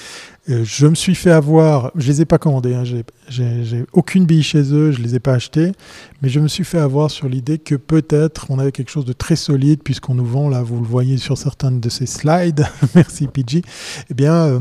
Euh, 0.49 0.63
je 0.63 0.87
me 0.87 0.95
suis 0.95 1.15
fait 1.15 1.31
avoir, 1.31 1.91
je 1.95 2.07
les 2.07 2.21
ai 2.21 2.25
pas 2.25 2.37
commandés, 2.37 2.73
hein, 2.73 2.83
j'ai 3.27 3.85
aucune 3.93 4.25
bille 4.25 4.41
chez 4.41 4.73
eux, 4.73 4.91
je 4.91 5.01
les 5.01 5.15
ai 5.15 5.19
pas 5.19 5.33
achetés, 5.33 5.73
mais 6.21 6.29
je 6.29 6.39
me 6.39 6.47
suis 6.47 6.63
fait 6.63 6.79
avoir 6.79 7.11
sur 7.11 7.29
l'idée 7.29 7.59
que 7.59 7.75
peut-être 7.75 8.47
on 8.49 8.57
avait 8.57 8.71
quelque 8.71 8.89
chose 8.89 9.05
de 9.05 9.13
très 9.13 9.35
solide 9.35 9.81
puisqu'on 9.83 10.15
nous 10.15 10.25
vend 10.25 10.49
là, 10.49 10.63
vous 10.63 10.79
le 10.79 10.87
voyez 10.87 11.17
sur 11.17 11.37
certains 11.37 11.71
de 11.71 11.89
ces 11.89 12.07
slides, 12.07 12.65
merci 12.95 13.27
PG, 13.27 13.61
eh 14.09 14.13
bien 14.13 14.33
euh, 14.33 14.59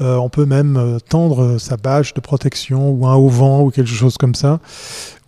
euh, 0.00 0.16
on 0.16 0.30
peut 0.30 0.46
même 0.46 0.98
tendre 1.08 1.58
sa 1.58 1.76
bâche 1.76 2.14
de 2.14 2.20
protection 2.20 2.90
ou 2.90 3.06
un 3.06 3.14
haut 3.14 3.28
vent 3.28 3.62
ou 3.62 3.70
quelque 3.70 3.90
chose 3.90 4.16
comme 4.16 4.34
ça. 4.34 4.60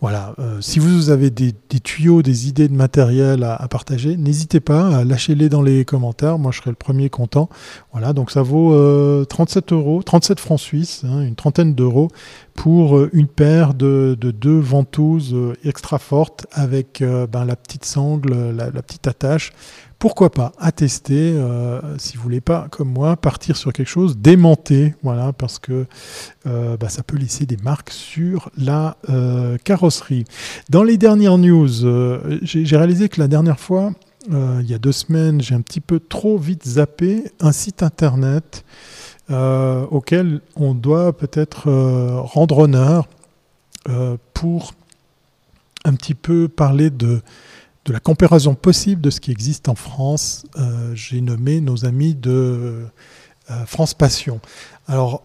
Voilà, 0.01 0.35
si 0.59 0.79
vous 0.79 1.11
avez 1.11 1.29
des, 1.29 1.53
tuyaux, 1.81 2.23
des 2.23 2.49
idées 2.49 2.67
de 2.67 2.73
matériel 2.73 3.45
à, 3.45 3.55
à 3.55 3.67
partager, 3.69 4.17
n'hésitez 4.17 4.59
pas 4.59 4.97
à 4.97 5.05
lâcher-les 5.05 5.47
dans 5.47 5.61
les 5.61 5.85
commentaires. 5.85 6.37
Moi, 6.37 6.51
je 6.51 6.59
serai 6.59 6.71
le 6.71 6.75
premier 6.75 7.09
content. 7.09 7.47
Voilà, 7.93 8.11
donc 8.11 8.29
ça 8.29 8.41
vaut 8.41 9.23
37 9.23 9.71
euros 9.71 9.92
euros, 9.93 10.03
37 10.03 10.39
francs 10.39 10.59
suisses, 10.59 11.03
hein, 11.05 11.21
une 11.21 11.35
trentaine 11.35 11.73
d'euros 11.73 12.09
pour 12.53 12.97
euh, 12.97 13.09
une 13.13 13.27
paire 13.27 13.73
de, 13.73 14.17
deux 14.19 14.59
ventouses 14.59 15.33
euh, 15.33 15.53
extra 15.63 15.99
fortes 15.99 16.47
avec 16.51 17.03
ben, 17.31 17.45
la 17.45 17.55
petite 17.55 17.85
sangle, 17.85 18.51
la, 18.51 18.71
petite 18.81 19.07
attache. 19.07 19.51
Pourquoi 19.99 20.31
pas 20.31 20.51
à 20.59 20.71
tester 20.73 21.33
si 21.97 22.17
vous 22.17 22.23
voulez 22.23 22.41
pas, 22.41 22.67
comme 22.69 22.89
moi, 22.89 23.15
partir 23.15 23.55
sur 23.55 23.71
quelque 23.71 23.87
chose 23.87 24.17
démonté, 24.17 24.95
voilà, 25.01 25.31
parce 25.31 25.59
que 25.59 25.85
ben, 26.43 26.89
ça 26.89 27.03
peut 27.03 27.15
laisser 27.15 27.45
des 27.45 27.55
marques 27.57 27.91
sur 27.91 28.49
la 28.57 28.97
carrosserie. 29.63 30.25
Dans 30.69 30.83
les 30.83 30.97
dernières 30.97 31.37
news, 31.37 31.69
j'ai 32.41 32.77
réalisé 32.77 33.07
que 33.07 33.21
la 33.21 33.29
dernière 33.29 33.59
fois, 33.59 33.93
euh, 34.31 34.59
il 34.61 34.69
y 34.69 34.73
a 34.73 34.77
deux 34.77 34.91
semaines, 34.91 35.41
j'ai 35.41 35.55
un 35.55 35.61
petit 35.61 35.81
peu 35.81 35.99
trop 35.99 36.37
vite 36.37 36.65
zappé 36.65 37.25
un 37.41 37.51
site 37.51 37.83
internet 37.83 38.63
euh, 39.31 39.85
auquel 39.89 40.41
on 40.55 40.73
doit 40.73 41.13
peut-être 41.13 41.69
euh, 41.69 42.19
rendre 42.19 42.59
honneur 42.59 43.07
pour 44.33 44.73
un 45.83 45.93
petit 45.95 46.13
peu 46.13 46.47
parler 46.47 46.89
de, 46.89 47.21
la 47.89 47.99
comparaison 47.99 48.55
possible 48.55 49.01
de 49.01 49.09
ce 49.09 49.19
qui 49.19 49.29
existe 49.29 49.67
en 49.67 49.75
France. 49.75 50.45
j'ai 50.93 51.19
nommé 51.19 51.59
nos 51.59 51.83
amis 51.83 52.15
de 52.15 52.85
France 53.65 53.93
Passion. 53.93 54.39
Alors, 54.87 55.23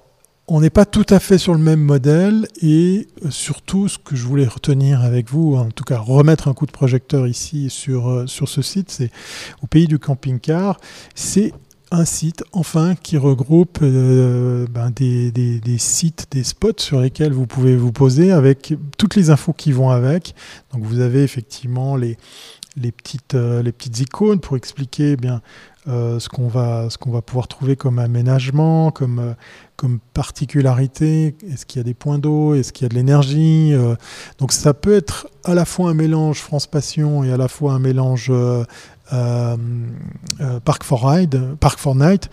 on 0.48 0.62
n'est 0.62 0.70
pas 0.70 0.86
tout 0.86 1.04
à 1.10 1.20
fait 1.20 1.36
sur 1.36 1.52
le 1.52 1.60
même 1.60 1.80
modèle 1.80 2.48
et 2.62 3.06
euh, 3.24 3.30
surtout 3.30 3.86
ce 3.86 3.98
que 3.98 4.16
je 4.16 4.24
voulais 4.24 4.46
retenir 4.46 5.02
avec 5.02 5.30
vous, 5.30 5.54
en 5.56 5.70
tout 5.70 5.84
cas 5.84 5.98
remettre 5.98 6.48
un 6.48 6.54
coup 6.54 6.64
de 6.64 6.72
projecteur 6.72 7.26
ici 7.26 7.68
sur, 7.68 8.08
euh, 8.08 8.26
sur 8.26 8.48
ce 8.48 8.62
site, 8.62 8.90
c'est 8.90 9.10
au 9.62 9.66
pays 9.66 9.86
du 9.86 9.98
camping-car, 9.98 10.80
c'est 11.14 11.52
un 11.90 12.04
site 12.04 12.44
enfin 12.52 12.94
qui 12.94 13.16
regroupe 13.16 13.78
euh, 13.82 14.66
ben, 14.70 14.90
des, 14.90 15.30
des, 15.30 15.78
sites, 15.78 16.26
des 16.30 16.44
spots 16.44 16.78
sur 16.78 17.00
lesquels 17.00 17.32
vous 17.32 17.46
pouvez 17.46 17.76
vous 17.76 17.92
poser 17.92 18.30
avec 18.30 18.74
toutes 18.98 19.16
les 19.16 19.30
infos 19.30 19.52
qui 19.52 19.72
vont 19.72 19.90
avec. 19.90 20.34
Donc 20.72 20.82
vous 20.82 21.00
avez 21.00 21.22
effectivement 21.22 21.96
les, 21.96 22.18
les, 22.76 22.92
petites, 22.92 23.34
les 23.34 23.72
petites 23.72 24.00
icônes 24.00 24.40
pour 24.40 24.56
expliquer 24.56 25.12
eh 25.12 25.16
bien 25.16 25.40
euh, 25.88 26.18
ce 26.18 26.28
qu'on 26.28 26.48
va, 26.48 26.88
qu'on 27.00 27.10
va 27.10 27.22
pouvoir 27.22 27.48
trouver 27.48 27.74
comme 27.74 27.98
aménagement, 27.98 28.90
comme, 28.90 29.20
euh, 29.20 29.32
comme 29.76 30.00
particularité. 30.12 31.34
Est-ce 31.50 31.64
qu'il 31.64 31.78
y 31.78 31.80
a 31.80 31.84
des 31.84 31.94
points 31.94 32.18
d'eau? 32.18 32.54
Est-ce 32.54 32.74
qu'il 32.74 32.84
y 32.84 32.86
a 32.86 32.88
de 32.90 32.94
l'énergie? 32.94 33.72
Euh, 33.72 33.94
Donc 34.38 34.52
ça 34.52 34.74
peut 34.74 34.94
être 34.94 35.28
à 35.44 35.54
la 35.54 35.64
fois 35.64 35.88
un 35.88 35.94
mélange 35.94 36.40
France 36.40 36.66
Passion 36.66 37.24
et 37.24 37.32
à 37.32 37.38
la 37.38 37.48
fois 37.48 37.72
un 37.72 37.78
mélange 37.78 38.30
Park 39.10 40.84
for 40.84 40.98
Ride, 41.02 41.56
Park 41.60 41.78
for 41.78 41.94
Night, 41.94 42.28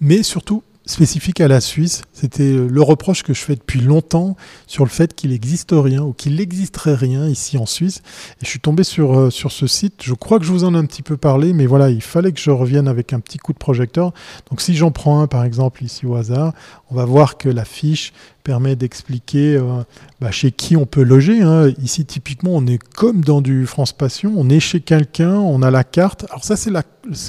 mais 0.00 0.22
surtout 0.22 0.62
spécifique 0.86 1.40
à 1.40 1.48
la 1.48 1.60
Suisse. 1.60 2.02
C'était 2.12 2.52
le 2.52 2.82
reproche 2.82 3.22
que 3.22 3.32
je 3.32 3.40
fais 3.40 3.54
depuis 3.54 3.80
longtemps 3.80 4.36
sur 4.66 4.84
le 4.84 4.90
fait 4.90 5.14
qu'il 5.14 5.30
n'existe 5.30 5.70
rien 5.72 6.02
ou 6.02 6.12
qu'il 6.12 6.36
n'existerait 6.36 6.94
rien 6.94 7.26
ici 7.26 7.56
en 7.56 7.66
Suisse. 7.66 8.02
Et 8.40 8.44
je 8.44 8.50
suis 8.50 8.60
tombé 8.60 8.84
sur, 8.84 9.18
euh, 9.18 9.30
sur 9.30 9.50
ce 9.50 9.66
site. 9.66 10.02
Je 10.02 10.14
crois 10.14 10.38
que 10.38 10.44
je 10.44 10.52
vous 10.52 10.64
en 10.64 10.74
ai 10.74 10.78
un 10.78 10.84
petit 10.84 11.02
peu 11.02 11.16
parlé, 11.16 11.52
mais 11.52 11.66
voilà, 11.66 11.90
il 11.90 12.02
fallait 12.02 12.32
que 12.32 12.40
je 12.40 12.50
revienne 12.50 12.86
avec 12.86 13.12
un 13.12 13.20
petit 13.20 13.38
coup 13.38 13.52
de 13.52 13.58
projecteur. 13.58 14.12
Donc 14.50 14.60
si 14.60 14.74
j'en 14.74 14.90
prends 14.90 15.20
un, 15.20 15.26
par 15.26 15.44
exemple, 15.44 15.82
ici 15.84 16.04
au 16.06 16.16
hasard, 16.16 16.52
on 16.90 16.94
va 16.94 17.04
voir 17.06 17.38
que 17.38 17.48
la 17.48 17.64
fiche 17.64 18.12
permet 18.42 18.76
d'expliquer 18.76 19.56
euh, 19.56 19.82
bah, 20.20 20.30
chez 20.30 20.52
qui 20.52 20.76
on 20.76 20.84
peut 20.84 21.02
loger. 21.02 21.40
Hein. 21.40 21.72
Ici, 21.82 22.04
typiquement, 22.04 22.50
on 22.52 22.66
est 22.66 22.78
comme 22.78 23.24
dans 23.24 23.40
du 23.40 23.66
France 23.66 23.92
Passion. 23.92 24.34
On 24.36 24.50
est 24.50 24.60
chez 24.60 24.80
quelqu'un, 24.80 25.32
on 25.32 25.62
a 25.62 25.70
la 25.70 25.82
carte. 25.82 26.26
Alors 26.28 26.44
ça, 26.44 26.56
c'est 26.56 26.70
la, 26.70 26.82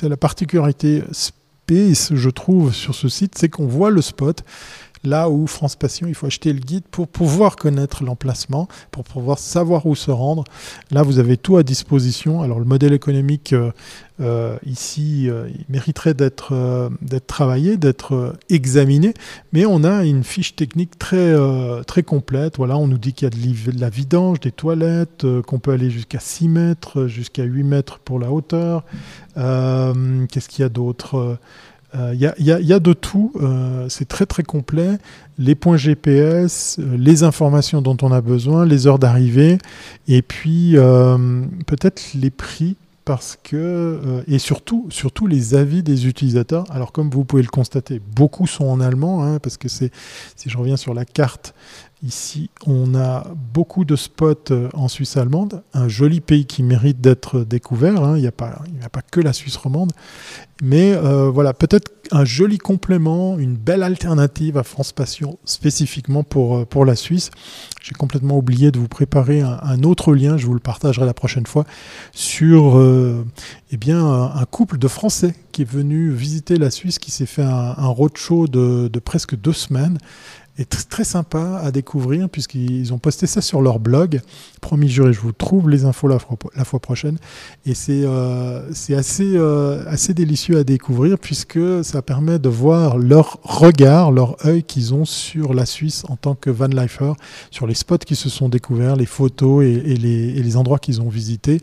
la 0.03 0.17
particularité 0.17 1.03
je 2.11 2.29
trouve, 2.29 2.73
sur 2.73 2.93
ce 2.95 3.09
site, 3.09 3.37
c'est 3.37 3.49
qu'on 3.49 3.67
voit 3.67 3.89
le 3.89 4.01
spot. 4.01 4.43
Là 5.05 5.29
où 5.29 5.45
France 5.45 5.75
Passion, 5.75 6.07
il 6.07 6.15
faut 6.15 6.25
acheter 6.25 6.51
le 6.51 6.59
guide 6.59 6.83
pour 6.89 7.07
pouvoir 7.07 7.55
connaître 7.55 8.03
l'emplacement, 8.03 8.67
pour 8.91 9.03
pouvoir 9.03 9.37
savoir 9.37 9.85
où 9.85 9.95
se 9.95 10.09
rendre. 10.09 10.43
Là, 10.91 11.03
vous 11.03 11.19
avez 11.19 11.37
tout 11.37 11.57
à 11.57 11.63
disposition. 11.63 12.41
Alors, 12.41 12.59
le 12.59 12.65
modèle 12.65 12.93
économique 12.93 13.53
euh, 13.53 13.71
euh, 14.19 14.57
ici, 14.65 15.29
euh, 15.29 15.47
il 15.53 15.65
mériterait 15.69 16.13
d'être 16.13 16.89
travaillé, 17.27 17.77
d'être 17.77 18.35
examiné, 18.49 19.13
mais 19.53 19.65
on 19.65 19.83
a 19.83 20.03
une 20.03 20.23
fiche 20.23 20.55
technique 20.55 20.97
très 20.97 21.35
très 21.85 22.03
complète. 22.03 22.57
Voilà, 22.57 22.77
on 22.77 22.87
nous 22.87 22.97
dit 22.97 23.13
qu'il 23.13 23.27
y 23.27 23.31
a 23.31 23.71
de, 23.71 23.79
la 23.79 23.89
vidange, 23.89 24.39
des 24.39 24.51
toilettes, 24.51 25.25
qu'on 25.45 25.59
peut 25.59 25.71
aller 25.71 25.89
jusqu'à 25.89 26.19
6 26.19 26.49
mètres, 26.49 27.07
jusqu'à 27.07 27.43
8 27.43 27.63
mètres 27.63 27.99
pour 27.99 28.19
la 28.19 28.31
hauteur. 28.31 28.83
Qu'est-ce 29.35 30.49
qu'il 30.49 30.63
y 30.63 30.65
a 30.65 30.69
d'autre? 30.69 31.37
Il 32.13 32.19
y, 32.19 32.43
y, 32.43 32.73
a 32.73 32.79
de 32.79 32.93
tout, 32.93 33.33
c'est 33.89 34.07
très 34.07 34.25
très 34.25 34.43
complet. 34.43 34.97
Les 35.37 35.55
points 35.55 35.77
GPS, 35.77 36.79
les 36.97 37.23
informations 37.23 37.81
dont 37.81 37.97
on 38.01 38.11
a 38.11 38.21
besoin, 38.21 38.65
les 38.65 38.87
heures 38.87 38.99
d'arrivée, 38.99 39.57
et 40.07 40.21
puis 40.21 40.75
peut-être 41.65 42.01
les 42.13 42.29
prix 42.29 42.75
parce 43.05 43.37
que 43.41 43.55
euh, 43.55 44.23
et 44.27 44.39
surtout 44.39 44.87
surtout 44.89 45.27
les 45.27 45.53
avis 45.53 45.83
des 45.83 46.07
utilisateurs. 46.07 46.65
Alors 46.71 46.91
comme 46.91 47.11
vous 47.11 47.23
pouvez 47.23 47.43
le 47.43 47.47
constater, 47.47 48.01
beaucoup 48.15 48.47
sont 48.47 48.65
en 48.65 48.81
allemand 48.81 49.23
hein, 49.23 49.39
parce 49.39 49.57
que 49.57 49.69
c'est 49.69 49.91
si 50.35 50.49
je 50.49 50.57
reviens 50.57 50.75
sur 50.75 50.93
la 50.95 51.05
carte 51.05 51.53
ici, 52.05 52.49
on 52.65 52.95
a 52.95 53.27
beaucoup 53.53 53.85
de 53.85 53.95
spots 53.95 54.51
euh, 54.51 54.69
en 54.73 54.87
Suisse 54.87 55.17
allemande, 55.17 55.63
un 55.73 55.87
joli 55.87 56.21
pays 56.21 56.45
qui 56.45 56.63
mérite 56.63 57.01
d'être 57.01 57.43
découvert. 57.43 58.03
Hein. 58.03 58.17
Il 58.17 58.21
n'y 58.21 58.27
a 58.27 58.31
pas 58.31 59.01
que 59.11 59.19
la 59.19 59.33
Suisse 59.33 59.57
romande, 59.57 59.91
mais 60.61 60.93
euh, 60.93 61.29
voilà 61.29 61.53
peut-être 61.53 61.91
un 62.11 62.23
joli 62.23 62.59
complément, 62.59 63.37
une 63.39 63.55
belle 63.55 63.81
alternative 63.81 64.57
à 64.57 64.63
France 64.63 64.91
Passion 64.91 65.39
spécifiquement 65.43 66.23
pour 66.23 66.67
pour 66.67 66.85
la 66.85 66.95
Suisse. 66.95 67.31
J'ai 67.81 67.93
complètement 67.93 68.37
oublié 68.37 68.71
de 68.71 68.79
vous 68.79 68.87
préparer 68.87 69.41
un, 69.41 69.83
autre 69.83 70.15
lien, 70.15 70.37
je 70.37 70.47
vous 70.47 70.55
le 70.55 70.59
partagerai 70.59 71.05
la 71.05 71.13
prochaine 71.13 71.45
fois, 71.45 71.65
sur 72.13 72.79
euh, 72.79 73.23
eh 73.71 73.77
bien, 73.77 74.03
un, 74.03 74.45
couple 74.45 74.79
de 74.79 74.87
Français 74.87 75.35
qui 75.51 75.61
est 75.61 75.69
venu 75.69 76.09
visiter 76.09 76.57
la 76.57 76.71
Suisse, 76.71 76.97
qui 76.97 77.11
s'est 77.11 77.27
fait 77.27 77.43
un, 77.43 77.87
roadshow 77.87 78.47
de 78.47 78.99
presque 78.99 79.35
deux 79.35 79.53
semaines 79.53 79.99
est 80.57 80.89
très 80.89 81.03
sympa 81.03 81.59
à 81.63 81.71
découvrir 81.71 82.29
puisqu'ils 82.29 82.93
ont 82.93 82.97
posté 82.97 83.27
ça 83.27 83.41
sur 83.41 83.61
leur 83.61 83.79
blog. 83.79 84.21
Promis 84.61 84.89
juré, 84.89 85.13
je 85.13 85.19
vous 85.19 85.31
trouve 85.31 85.69
les 85.69 85.85
infos 85.85 86.07
la 86.07 86.19
fois, 86.19 86.79
prochaine. 86.79 87.17
Et 87.65 87.73
c'est 87.73 88.03
euh, 88.05 88.69
assez, 88.95 89.33
euh, 89.35 89.83
assez 89.87 90.13
délicieux 90.13 90.57
à 90.57 90.63
découvrir 90.63 91.17
puisque 91.19 91.83
ça 91.83 92.01
permet 92.01 92.39
de 92.39 92.49
voir 92.49 92.97
leur 92.97 93.39
regard, 93.43 94.11
leur 94.11 94.45
œil 94.45 94.63
qu'ils 94.63 94.93
ont 94.93 95.05
sur 95.05 95.53
la 95.53 95.65
Suisse 95.65 96.03
en 96.09 96.15
tant 96.15 96.35
que 96.35 96.49
van 96.49 96.67
lifer, 96.67 97.13
sur 97.51 97.67
les 97.67 97.75
spots 97.75 97.97
qui 97.97 98.15
se 98.15 98.29
sont 98.29 98.49
découverts, 98.49 98.95
les 98.95 99.05
photos 99.05 99.63
et, 99.63 99.79
les, 99.79 100.29
et 100.37 100.43
les 100.43 100.57
endroits 100.57 100.79
qu'ils 100.79 101.01
ont 101.01 101.09
visités. 101.09 101.59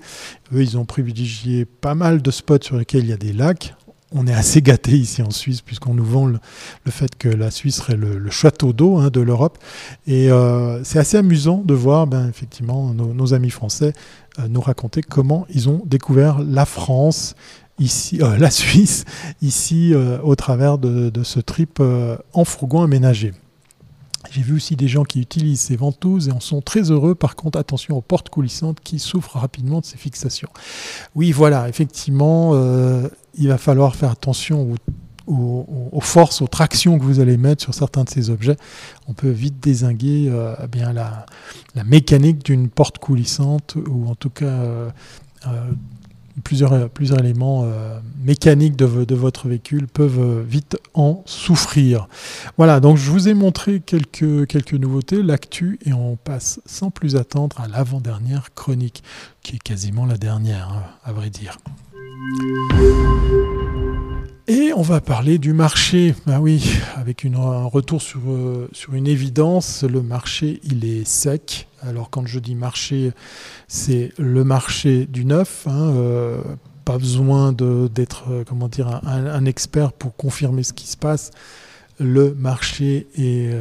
Eux, 0.55 0.63
ils 0.63 0.77
ont 0.77 0.85
privilégié 0.85 1.65
pas 1.65 1.95
mal 1.95 2.21
de 2.21 2.31
spots 2.31 2.63
sur 2.63 2.77
lesquels 2.77 3.05
il 3.05 3.11
y 3.11 3.13
a 3.13 3.17
des 3.17 3.33
lacs 3.33 3.75
on 4.15 4.27
est 4.27 4.35
assez 4.35 4.63
gâté 4.63 4.93
ici 4.93 5.23
en 5.23 5.31
Suisse 5.31 5.61
puisqu'on 5.61 5.95
nous 5.95 6.05
vend 6.05 6.27
le, 6.27 6.39
fait 6.89 7.17
que 7.17 7.29
la 7.29 7.51
Suisse 7.51 7.77
serait 7.77 7.97
le, 7.97 8.31
château 8.31 8.73
d'eau 8.73 8.99
hein, 8.99 9.11
de 9.11 9.21
l'Europe. 9.21 9.59
Et 10.07 10.31
euh, 10.31 10.83
c'est 10.85 10.99
assez 10.99 11.17
amusant 11.17 11.63
de 11.65 11.75
voir 11.75 12.07
ben, 12.07 12.29
effectivement 12.29 12.93
nos, 12.95 13.35
amis 13.35 13.51
français 13.51 13.93
euh, 14.39 14.49
nous 14.49 14.61
raconter 14.61 15.03
comment 15.03 15.47
ils 15.51 15.69
ont 15.69 15.83
découvert 15.87 16.41
la 16.41 16.65
France, 16.65 17.35
ici, 17.79 18.21
euh, 18.23 18.37
la 18.39 18.51
Suisse, 18.51 19.05
ici 19.41 19.95
au 20.23 20.35
travers 20.37 20.79
de, 20.79 21.23
ce 21.23 21.41
trip 21.41 21.81
en 22.33 22.45
fourgon 22.45 22.83
aménagé. 22.83 23.33
J'ai 24.31 24.41
vu 24.41 24.55
aussi 24.55 24.77
des 24.77 24.89
gens 24.89 25.05
qui 25.05 25.21
utilisent 25.21 25.61
ces 25.61 25.77
ventouses 25.77 26.29
et 26.29 26.33
en 26.33 26.41
sont 26.41 26.63
très 26.63 26.91
heureux. 26.91 27.15
Par 27.15 27.37
contre, 27.37 27.59
attention 27.59 27.97
aux 27.99 28.01
portes 28.01 28.31
coulissantes 28.31 28.79
qui 28.83 28.99
souffrent 28.99 29.37
rapidement 29.37 29.81
de 29.81 29.85
ces 29.85 29.99
fixations. 29.99 30.49
Oui, 31.15 31.33
voilà, 31.33 31.69
effectivement, 31.69 32.55
il 33.35 33.49
va 33.49 33.59
falloir 33.59 33.95
faire 33.95 34.11
attention 34.11 34.75
aux, 35.27 36.01
forces, 36.01 36.43
aux 36.43 36.49
tractions 36.49 36.99
que 36.99 37.05
vous 37.05 37.21
allez 37.21 37.37
mettre 37.37 37.63
sur 37.63 37.75
certains 37.75 38.05
de 38.05 38.11
ces 38.11 38.31
objets. 38.31 38.57
On 39.09 39.13
peut 39.13 39.31
vite 39.31 39.61
désinguer 39.61 40.29
euh, 40.31 40.55
bien 40.67 40.93
la, 40.93 41.27
mécanique 41.85 42.45
d'une 42.45 42.69
porte 42.69 42.99
coulissante 42.99 43.77
ou 43.89 44.09
en 44.09 44.15
tout 44.15 44.31
cas 44.31 44.45
euh, 44.47 44.91
plusieurs, 46.45 46.89
plusieurs 46.91 47.19
éléments 47.19 47.63
euh, 47.65 47.99
mécaniques 48.23 48.77
de, 48.77 49.15
votre 49.15 49.49
véhicule 49.49 49.87
peuvent 49.87 50.19
euh, 50.19 50.43
vite 50.43 50.79
en 50.95 51.23
souffrir. 51.27 52.09
Voilà, 52.57 52.81
donc 52.81 52.97
je 52.97 53.11
vous 53.11 53.29
ai 53.29 53.35
montré 53.35 53.81
quelques, 53.81 54.47
quelques 54.47 54.75
nouveautés, 54.75 55.23
l'actu, 55.23 55.79
et 55.85 55.93
on 55.93 56.17
passe 56.17 56.61
sans 56.67 56.91
plus 56.91 57.17
attendre 57.17 57.61
à 57.61 57.69
l'avant-dernière 57.69 58.55
chronique, 58.55 59.03
qui 59.43 59.57
est 59.57 59.63
quasiment 59.63 60.07
la 60.07 60.17
dernière, 60.17 60.71
hein, 60.71 60.85
à 61.05 61.13
vrai 61.13 61.31
dire. 61.31 61.59
Et 64.49 64.73
on 64.75 64.83
va 64.83 65.01
parler 65.01 65.39
du 65.39 65.53
marché. 65.53 66.15
Ah 66.27 66.41
oui, 66.41 66.79
avec 66.97 67.25
un 67.25 67.65
retour 67.65 68.03
sur, 68.03 68.21
euh, 68.27 68.69
sur 68.73 68.95
une 68.95 69.07
évidence, 69.07 69.85
le 69.85 70.03
marché 70.03 70.61
il 70.65 70.85
est 70.85 71.07
sec. 71.07 71.69
Alors 71.81 72.11
quand 72.11 72.27
je 72.27 72.39
dis 72.39 72.55
marché, 72.55 73.13
c'est 73.69 74.13
le 74.19 74.45
marché 74.45 75.07
du 75.07 75.25
neuf. 75.25 75.67
Hein, 75.67 75.93
euh, 75.95 76.43
pas 76.85 76.99
besoin 76.99 77.53
d'être 77.53 78.25
euh, 78.31 78.45
comment 78.47 78.69
dire 78.69 79.01
un, 79.05 79.45
expert 79.45 79.93
pour 79.93 80.17
confirmer 80.17 80.65
ce 80.65 80.73
qui 80.73 80.89
se 80.89 80.97
passe. 80.97 81.31
le 82.01 82.35
marché 82.35 83.07
est, 83.17 83.55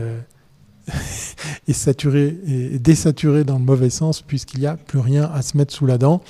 et 1.68 2.80
désaturé 2.80 3.44
dans 3.44 3.58
le 3.58 3.66
mauvais 3.66 3.90
sens 3.90 4.22
puisqu'il 4.22 4.60
n'y 4.60 4.68
a 4.68 4.76
plus 4.76 5.00
rien 5.00 5.30
à 5.34 5.42
se 5.42 5.58
mettre 5.58 5.74
sous 5.74 5.86
la 5.86 5.98
dent. 5.98 6.22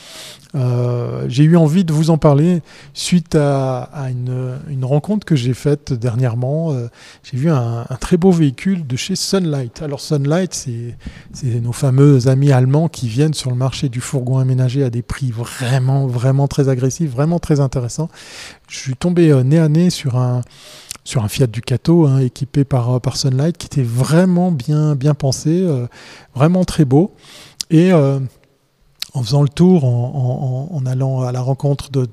Euh, 0.54 1.26
j'ai 1.30 1.44
eu 1.44 1.56
envie 1.56 1.86
de 1.86 1.94
vous 1.94 2.10
en 2.10 2.18
parler 2.18 2.62
suite 2.94 3.36
à, 3.36 3.90
une, 4.10 4.84
rencontre 4.84 5.26
que 5.26 5.36
j'ai 5.36 5.54
faite 5.54 5.94
dernièrement. 5.94 6.74
Euh, 6.74 6.88
j'ai 7.24 7.38
vu 7.38 7.50
un, 7.50 7.86
très 8.00 8.18
beau 8.18 8.32
véhicule 8.32 8.86
de 8.86 8.96
chez 8.96 9.16
Sunlight. 9.16 9.82
Alors 9.82 10.02
Sunlight, 10.02 10.54
c'est 10.54 11.62
nos 11.62 11.72
fameux 11.72 12.28
amis 12.28 12.52
allemands 12.52 12.90
qui 12.90 13.08
viennent 13.08 13.34
sur 13.34 13.50
le 13.50 13.56
marché 13.56 13.90
du 13.90 14.02
fourgon 14.02 14.38
aménagé 14.38 14.84
à 14.84 14.90
des 14.90 15.02
prix 15.02 15.32
vraiment, 15.32 16.08
vraiment 16.08 16.48
très 16.48 16.68
agressifs, 16.68 17.12
vraiment 17.12 17.40
très 17.40 17.60
intéressants. 17.60 18.10
Je 18.68 18.78
suis 18.78 18.96
tombé 18.96 19.32
euh, 19.32 19.44
nez 19.44 19.60
à 19.60 19.70
nez 19.70 19.90
sur 19.90 20.18
un 20.18 20.42
sur 21.04 21.24
un 21.24 21.28
Fiat 21.28 21.48
Ducato 21.48 22.06
hein, 22.06 22.20
équipé 22.20 22.64
par, 22.64 22.96
euh, 22.96 23.00
par 23.00 23.18
Sunlight 23.18 23.58
qui 23.58 23.66
était 23.66 23.84
vraiment 23.84 24.52
bien, 24.52 24.96
bien 24.96 25.14
pensé, 25.14 25.64
euh, 25.64 25.88
vraiment 26.36 26.64
très 26.64 26.86
beau. 26.86 27.14
Et 27.70 27.92
euh, 27.92 28.20
en 29.14 29.24
faisant 29.24 29.42
le 29.42 29.50
tour, 29.50 29.84
en, 29.84 30.86
allant 30.86 31.22
à 31.22 31.34
la 31.34 31.42
rencontre 31.42 31.90
de, 31.92 32.08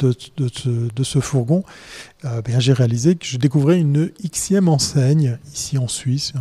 ce, 1.05 1.21
fourgon, 1.21 1.63
ben, 2.25 2.59
j'ai 2.59 2.73
réalisé 2.73 3.15
que 3.15 3.25
je 3.25 3.39
découvrais 3.39 3.79
une 3.79 4.11
Xème 4.25 4.69
enseigne 4.69 5.39
ici 5.53 5.79
en 5.79 5.87
Suisse, 5.87 6.33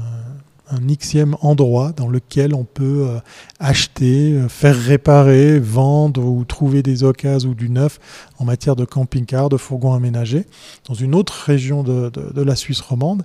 un 0.70 0.80
xème 0.96 1.36
endroit 1.42 1.92
dans 1.92 2.08
lequel 2.08 2.54
on 2.54 2.64
peut 2.64 3.08
euh, 3.08 3.20
acheter, 3.60 4.34
euh, 4.34 4.50
faire 4.50 4.76
réparer, 4.76 5.60
vendre 5.60 6.24
ou 6.24 6.44
trouver 6.46 6.84
des 6.84 7.04
occasions 7.04 7.52
ou 7.52 7.54
du 7.54 7.70
neuf 7.70 8.00
en 8.38 8.46
matière 8.46 8.76
de 8.76 8.86
camping-car, 8.86 9.50
de 9.50 9.58
fourgons 9.58 9.94
aménagés, 9.94 10.46
dans 10.88 10.94
une 10.94 11.16
autre 11.16 11.34
région 11.34 11.84
de, 11.84 12.12
la 12.42 12.56
Suisse 12.56 12.82
romande. 12.82 13.24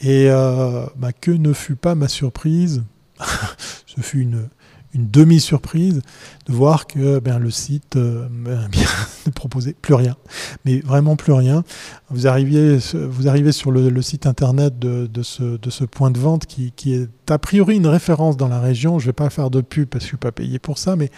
Et 0.00 0.30
euh, 0.30 0.86
bah, 0.96 1.12
que 1.12 1.30
ne 1.30 1.52
fut 1.52 1.76
pas 1.76 1.94
ma 1.94 2.08
surprise, 2.08 2.82
ce 3.86 4.00
fut 4.00 4.20
une, 4.20 4.48
une 4.96 5.10
demi-surprise 5.10 6.00
de 6.46 6.52
voir 6.52 6.86
que 6.86 7.18
ben, 7.18 7.38
le 7.38 7.50
site 7.50 7.96
euh, 7.96 8.26
ben, 8.30 8.68
ne 9.26 9.30
proposait 9.30 9.74
plus 9.74 9.94
rien, 9.94 10.16
mais 10.64 10.80
vraiment 10.80 11.16
plus 11.16 11.32
rien. 11.32 11.64
Vous, 12.10 12.26
arriviez, 12.26 12.78
vous 12.94 13.28
arrivez 13.28 13.52
sur 13.52 13.70
le, 13.70 14.02
site 14.02 14.26
internet 14.26 14.78
de, 14.78 15.22
ce, 15.22 15.58
de, 15.58 15.70
ce, 15.70 15.84
point 15.84 16.10
de 16.10 16.18
vente 16.18 16.46
qui, 16.46 16.72
est 16.92 17.30
a 17.30 17.38
priori 17.38 17.76
une 17.76 17.86
référence 17.86 18.36
dans 18.36 18.48
la 18.48 18.60
région. 18.60 18.98
Je 18.98 19.04
ne 19.04 19.08
vais 19.08 19.14
pas 19.14 19.30
faire 19.30 19.50
de 19.50 19.60
pub 19.60 19.88
parce 19.88 20.04
que 20.04 20.08
je 20.08 20.14
ne 20.14 20.16
suis 20.16 20.16
pas 20.16 20.32
payé 20.32 20.58
pour 20.58 20.78
ça, 20.78 20.96
mais 20.96 21.10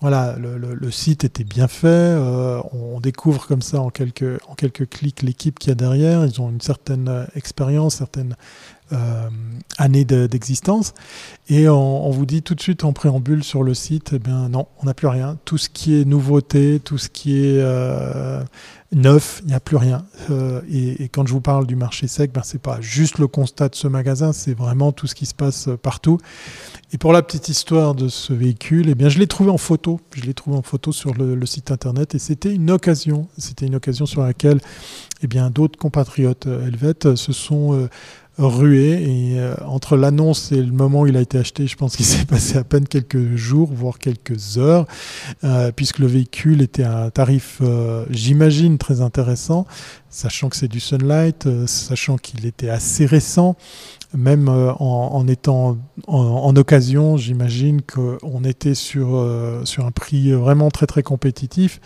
voilà, 0.00 0.36
le, 0.38 0.90
site 0.90 1.24
était 1.24 1.44
bien 1.44 1.68
fait. 1.68 1.88
Euh, 1.88 2.60
on 2.72 3.00
découvre 3.00 3.46
comme 3.46 3.60
ça 3.60 3.80
en 3.80 3.90
quelques, 3.90 4.40
en 4.48 4.54
quelques 4.54 4.88
clics 4.88 5.22
l'équipe 5.22 5.58
qu'il 5.58 5.68
y 5.68 5.72
a 5.72 5.74
derrière. 5.74 6.24
Ils 6.24 6.40
ont 6.40 6.48
une 6.48 6.62
certaine 6.62 7.08
euh, 7.08 7.26
expérience, 7.34 7.96
certaines 7.96 8.34
années 9.78 10.04
d'existence. 10.04 10.94
Et 11.48 11.68
on, 11.68 12.10
vous 12.10 12.26
dit 12.26 12.42
tout 12.42 12.54
de 12.54 12.60
suite 12.60 12.84
en 12.84 12.92
préambule 12.92 13.44
sur 13.44 13.62
le 13.62 13.74
site, 13.74 14.12
eh 14.14 14.18
bien 14.18 14.48
non, 14.48 14.66
on 14.80 14.86
n'a 14.86 14.94
plus 14.94 15.06
rien. 15.06 15.38
Tout 15.44 15.58
ce 15.58 15.68
qui 15.68 16.00
est 16.00 16.04
nouveauté, 16.04 16.80
tout 16.84 16.98
ce 16.98 17.08
qui 17.08 17.38
est 17.38 17.60
neuf, 18.92 19.40
il 19.44 19.48
n'y 19.48 19.54
a 19.54 19.60
plus 19.60 19.76
rien. 19.76 20.04
Euh, 20.30 20.60
et, 20.70 21.08
quand 21.08 21.26
je 21.26 21.32
vous 21.32 21.40
parle 21.40 21.66
du 21.66 21.76
marché 21.76 22.08
sec, 22.08 22.32
ben, 22.32 22.42
ce 22.42 22.54
n'est 22.54 22.60
pas 22.60 22.80
juste 22.80 23.18
le 23.18 23.26
constat 23.26 23.68
de 23.68 23.74
ce 23.74 23.88
magasin, 23.88 24.32
c'est 24.32 24.54
vraiment 24.54 24.92
tout 24.92 25.06
ce 25.06 25.14
qui 25.14 25.26
se 25.26 25.34
passe 25.34 25.68
euh, 25.68 25.76
partout. 25.76 26.18
Et 26.92 26.98
pour 26.98 27.12
la 27.12 27.22
petite 27.22 27.48
histoire 27.48 27.94
de 27.94 28.08
ce 28.08 28.32
véhicule, 28.32 28.88
eh 28.88 28.94
bien, 28.94 29.08
je 29.08 29.18
l'ai 29.18 29.28
trouvé 29.28 29.50
en 29.50 29.58
photo. 29.58 30.00
Je 30.14 30.22
l'ai 30.22 30.34
trouvé 30.34 30.56
en 30.56 30.62
photo 30.62 30.90
sur 30.90 31.14
le, 31.14 31.46
site 31.46 31.70
internet 31.70 32.14
et 32.14 32.18
c'était 32.18 32.52
une 32.52 32.70
occasion. 32.70 33.28
C'était 33.38 33.66
une 33.66 33.76
occasion 33.76 34.06
sur 34.06 34.22
laquelle 34.22 34.60
eh 35.22 35.28
d'autres 35.50 35.78
compatriotes 35.78 36.46
euh, 36.46 36.66
helvètes 36.66 37.14
se 37.14 37.32
sont 37.32 37.88
rué. 38.48 39.02
Et 39.02 39.38
euh, 39.38 39.54
entre 39.66 39.96
l'annonce 39.96 40.52
et 40.52 40.62
le 40.62 40.72
moment 40.72 41.02
où 41.02 41.06
il 41.06 41.16
a 41.16 41.20
été 41.20 41.38
acheté, 41.38 41.66
je 41.66 41.76
pense 41.76 41.96
qu'il 41.96 42.06
s'est 42.06 42.24
passé 42.24 42.56
à 42.56 42.64
peine 42.64 42.86
quelques 42.86 43.36
jours, 43.36 43.70
voire 43.72 43.98
quelques 43.98 44.58
heures, 44.58 44.86
euh, 45.44 45.72
puisque 45.74 45.98
le 45.98 46.06
véhicule 46.06 46.62
était 46.62 46.82
à 46.82 47.04
un 47.04 47.10
tarif, 47.10 47.58
euh, 47.60 48.04
j'imagine, 48.10 48.78
très 48.78 49.00
intéressant, 49.00 49.66
sachant 50.08 50.48
que 50.48 50.56
c'est 50.56 50.68
du 50.68 50.80
Sunlight, 50.80 51.48
sachant 51.66 52.16
qu'il 52.16 52.46
était 52.46 52.70
assez 52.70 53.06
récent 53.06 53.56
même 54.16 54.48
euh, 54.48 54.72
en, 54.72 55.26
étant 55.28 55.76
en, 56.06 56.56
occasion, 56.56 57.16
j'imagine 57.16 57.80
qu'on 57.82 58.44
était 58.44 58.74
sur, 58.74 59.14
euh, 59.14 59.64
sur 59.64 59.86
un 59.86 59.90
prix 59.90 60.32
vraiment 60.32 60.70
très 60.70 60.86
très 60.86 61.02
compétitif. 61.02 61.80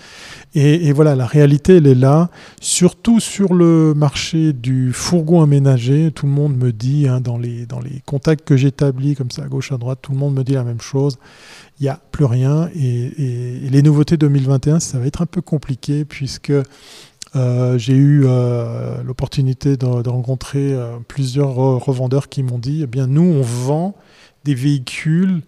Et, 0.54 0.92
voilà, 0.92 1.16
la 1.16 1.26
réalité, 1.26 1.76
elle 1.76 1.86
est 1.86 1.94
là. 1.94 2.30
Surtout 2.60 3.20
sur 3.20 3.52
le 3.52 3.92
marché 3.94 4.52
du 4.52 4.92
fourgon 4.92 5.42
aménagé, 5.42 6.10
tout 6.12 6.26
le 6.26 6.32
monde 6.32 6.56
me 6.56 6.72
dit, 6.72 7.08
hein, 7.08 7.20
dans, 7.20 7.36
les, 7.36 7.66
dans 7.66 7.80
les 7.80 8.02
contacts 8.06 8.46
que 8.46 8.56
j'établis 8.56 9.14
comme 9.14 9.30
ça 9.30 9.42
à 9.44 9.46
gauche, 9.46 9.72
à 9.72 9.76
droite, 9.76 9.98
tout 10.00 10.12
le 10.12 10.18
monde 10.18 10.34
me 10.34 10.44
dit 10.44 10.54
la 10.54 10.64
même 10.64 10.80
chose. 10.80 11.18
Il 11.80 11.82
n'y 11.82 11.88
a 11.88 12.00
plus 12.12 12.24
rien. 12.24 12.68
Et, 12.76 13.10
les 13.70 13.82
nouveautés 13.82 14.16
2021, 14.16 14.80
ça 14.80 14.98
va 14.98 15.06
être 15.06 15.22
un 15.22 15.26
peu 15.26 15.40
compliqué 15.40 16.04
puisque 16.04 16.52
j'ai 17.34 17.94
eu 17.94 18.22
euh, 18.24 19.02
l'opportunité 19.02 19.76
de, 19.76 19.86
rencontrer 19.86 20.72
euh, 20.72 20.98
plusieurs 21.06 21.54
revendeurs 21.54 22.28
qui 22.28 22.42
m'ont 22.42 22.58
dit, 22.58 22.82
eh 22.82 22.86
bien 22.86 23.06
nous, 23.06 23.22
on 23.22 23.42
vend 23.42 23.94
des 24.44 24.54
véhicules 24.54 25.42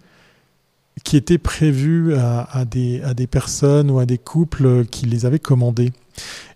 qui 1.05 1.17
étaient 1.17 1.39
prévus 1.39 2.15
à, 2.15 2.65
des, 2.65 3.03
à, 3.03 3.15
des, 3.15 3.27
personnes 3.27 3.91
ou 3.91 3.99
à 3.99 4.07
des 4.07 4.19
couples 4.19 4.87
qui 4.87 5.07
les 5.07 5.27
avaient 5.27 5.39
commandés. 5.39 5.93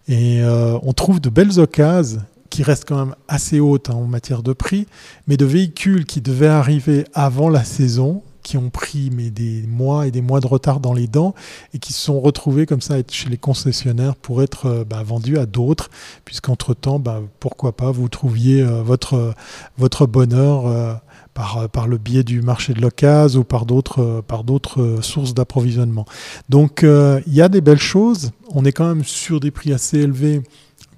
Et 0.08 0.42
on 0.42 0.92
trouve 0.94 1.20
de 1.20 1.28
belles 1.28 1.60
occasions 1.60 2.22
qui 2.48 2.62
restent 2.62 2.86
quand 2.86 3.06
même 3.06 3.14
assez 3.28 3.60
hautes 3.60 3.90
hein, 3.90 3.94
en 3.94 4.06
matière 4.06 4.42
de 4.42 4.52
prix, 4.52 4.86
mais 5.26 5.36
de 5.36 5.44
véhicules 5.44 6.04
qui 6.04 6.20
devaient 6.20 6.48
arriver 6.48 7.04
avant 7.14 7.48
la 7.48 7.64
saison, 7.64 8.22
qui 8.42 8.56
ont 8.56 8.70
pris 8.70 9.10
des 9.10 9.64
mois 9.66 10.06
et 10.06 10.10
des 10.10 10.22
mois 10.22 10.40
de 10.40 10.46
retard 10.46 10.80
dans 10.80 10.92
les 10.92 11.06
dents 11.06 11.34
et 11.74 11.78
qui 11.78 11.92
se 11.92 12.00
sont 12.00 12.20
retrouvés 12.20 12.66
comme 12.66 12.80
ça 12.80 12.96
chez 13.10 13.28
les 13.28 13.36
concessionnaires 13.36 14.16
pour 14.16 14.42
être 14.42 14.66
euh, 14.66 14.84
bah, 14.84 15.02
vendus 15.02 15.38
à 15.38 15.46
d'autres, 15.46 15.90
puisqu'entre-temps, 16.24 16.98
bah, 16.98 17.20
pourquoi 17.38 17.72
pas, 17.72 17.90
vous 17.90 18.08
trouviez 18.08 18.62
euh, 18.62 18.82
votre, 18.82 19.34
votre 19.78 20.06
bonheur 20.06 20.66
euh, 20.66 20.94
par, 21.34 21.68
par 21.68 21.86
le 21.86 21.98
biais 21.98 22.24
du 22.24 22.42
marché 22.42 22.74
de 22.74 22.80
l'occasion 22.80 23.40
ou 23.40 23.44
par 23.44 23.66
d'autres, 23.66 24.22
par 24.26 24.44
d'autres 24.44 24.98
sources 25.00 25.34
d'approvisionnement. 25.34 26.04
Donc 26.48 26.82
il 26.82 27.32
y 27.32 27.40
a 27.40 27.48
des 27.48 27.60
belles 27.60 27.78
choses, 27.78 28.32
on 28.52 28.64
est 28.64 28.72
quand 28.72 28.86
même 28.86 29.04
sur 29.04 29.38
des 29.38 29.52
prix 29.52 29.72
assez 29.72 29.98
élevés 29.98 30.42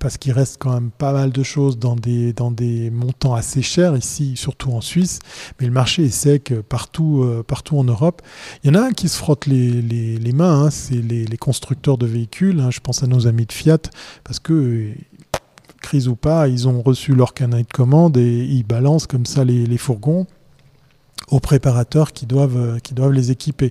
parce 0.03 0.19
qu'il 0.19 0.33
reste 0.33 0.57
quand 0.59 0.75
même 0.75 0.91
pas 0.91 1.13
mal 1.13 1.31
de 1.31 1.43
choses 1.45 1.79
dans 1.79 1.95
des, 1.95 2.33
dans 2.33 2.51
des 2.51 2.91
montants 2.91 3.35
assez 3.35 3.63
chers 3.63 3.97
ici, 3.97 4.37
surtout 4.37 4.73
en 4.73 4.81
Suisse, 4.81 5.21
mais 5.61 5.67
le 5.67 5.73
marché 5.73 6.03
est 6.03 6.11
sec 6.11 6.53
partout, 6.69 7.23
euh, 7.23 7.45
partout 7.47 7.79
en 7.79 7.85
Europe. 7.85 8.21
Il 8.63 8.67
y 8.67 8.77
en 8.77 8.83
a 8.83 8.85
un 8.85 8.91
qui 8.91 9.09
se 9.09 9.17
frotte 9.17 9.47
les, 9.47 9.71
les, 9.81 10.33
mains, 10.33 10.65
hein, 10.65 10.71
c'est 10.71 10.97
les, 10.97 11.37
constructeurs 11.37 11.99
de 11.99 12.07
véhicules, 12.07 12.59
hein. 12.59 12.73
je 12.73 12.81
pense 12.81 13.05
à 13.05 13.07
nos 13.07 13.29
amis 13.29 13.47
de 13.47 13.53
Fiat, 13.53 13.79
parce 14.25 14.41
que 14.41 14.91
crise 15.81 16.09
ou 16.09 16.17
pas, 16.17 16.49
ils 16.49 16.67
ont 16.67 16.83
reçu 16.83 17.15
leur 17.15 17.33
canet 17.33 17.65
de 17.65 17.73
commande 17.73 18.17
et 18.17 18.45
ils 18.45 18.65
balancent 18.65 19.07
comme 19.07 19.27
ça 19.27 19.45
les, 19.45 19.67
les 19.67 19.79
fourgons 19.79 20.27
aux 21.29 21.41
préparateurs 21.41 22.13
qui 22.13 22.27
doivent, 22.27 22.57
euh, 22.57 22.79
qui 22.79 22.95
doivent 22.95 23.13
les 23.13 23.31
équiper. 23.31 23.71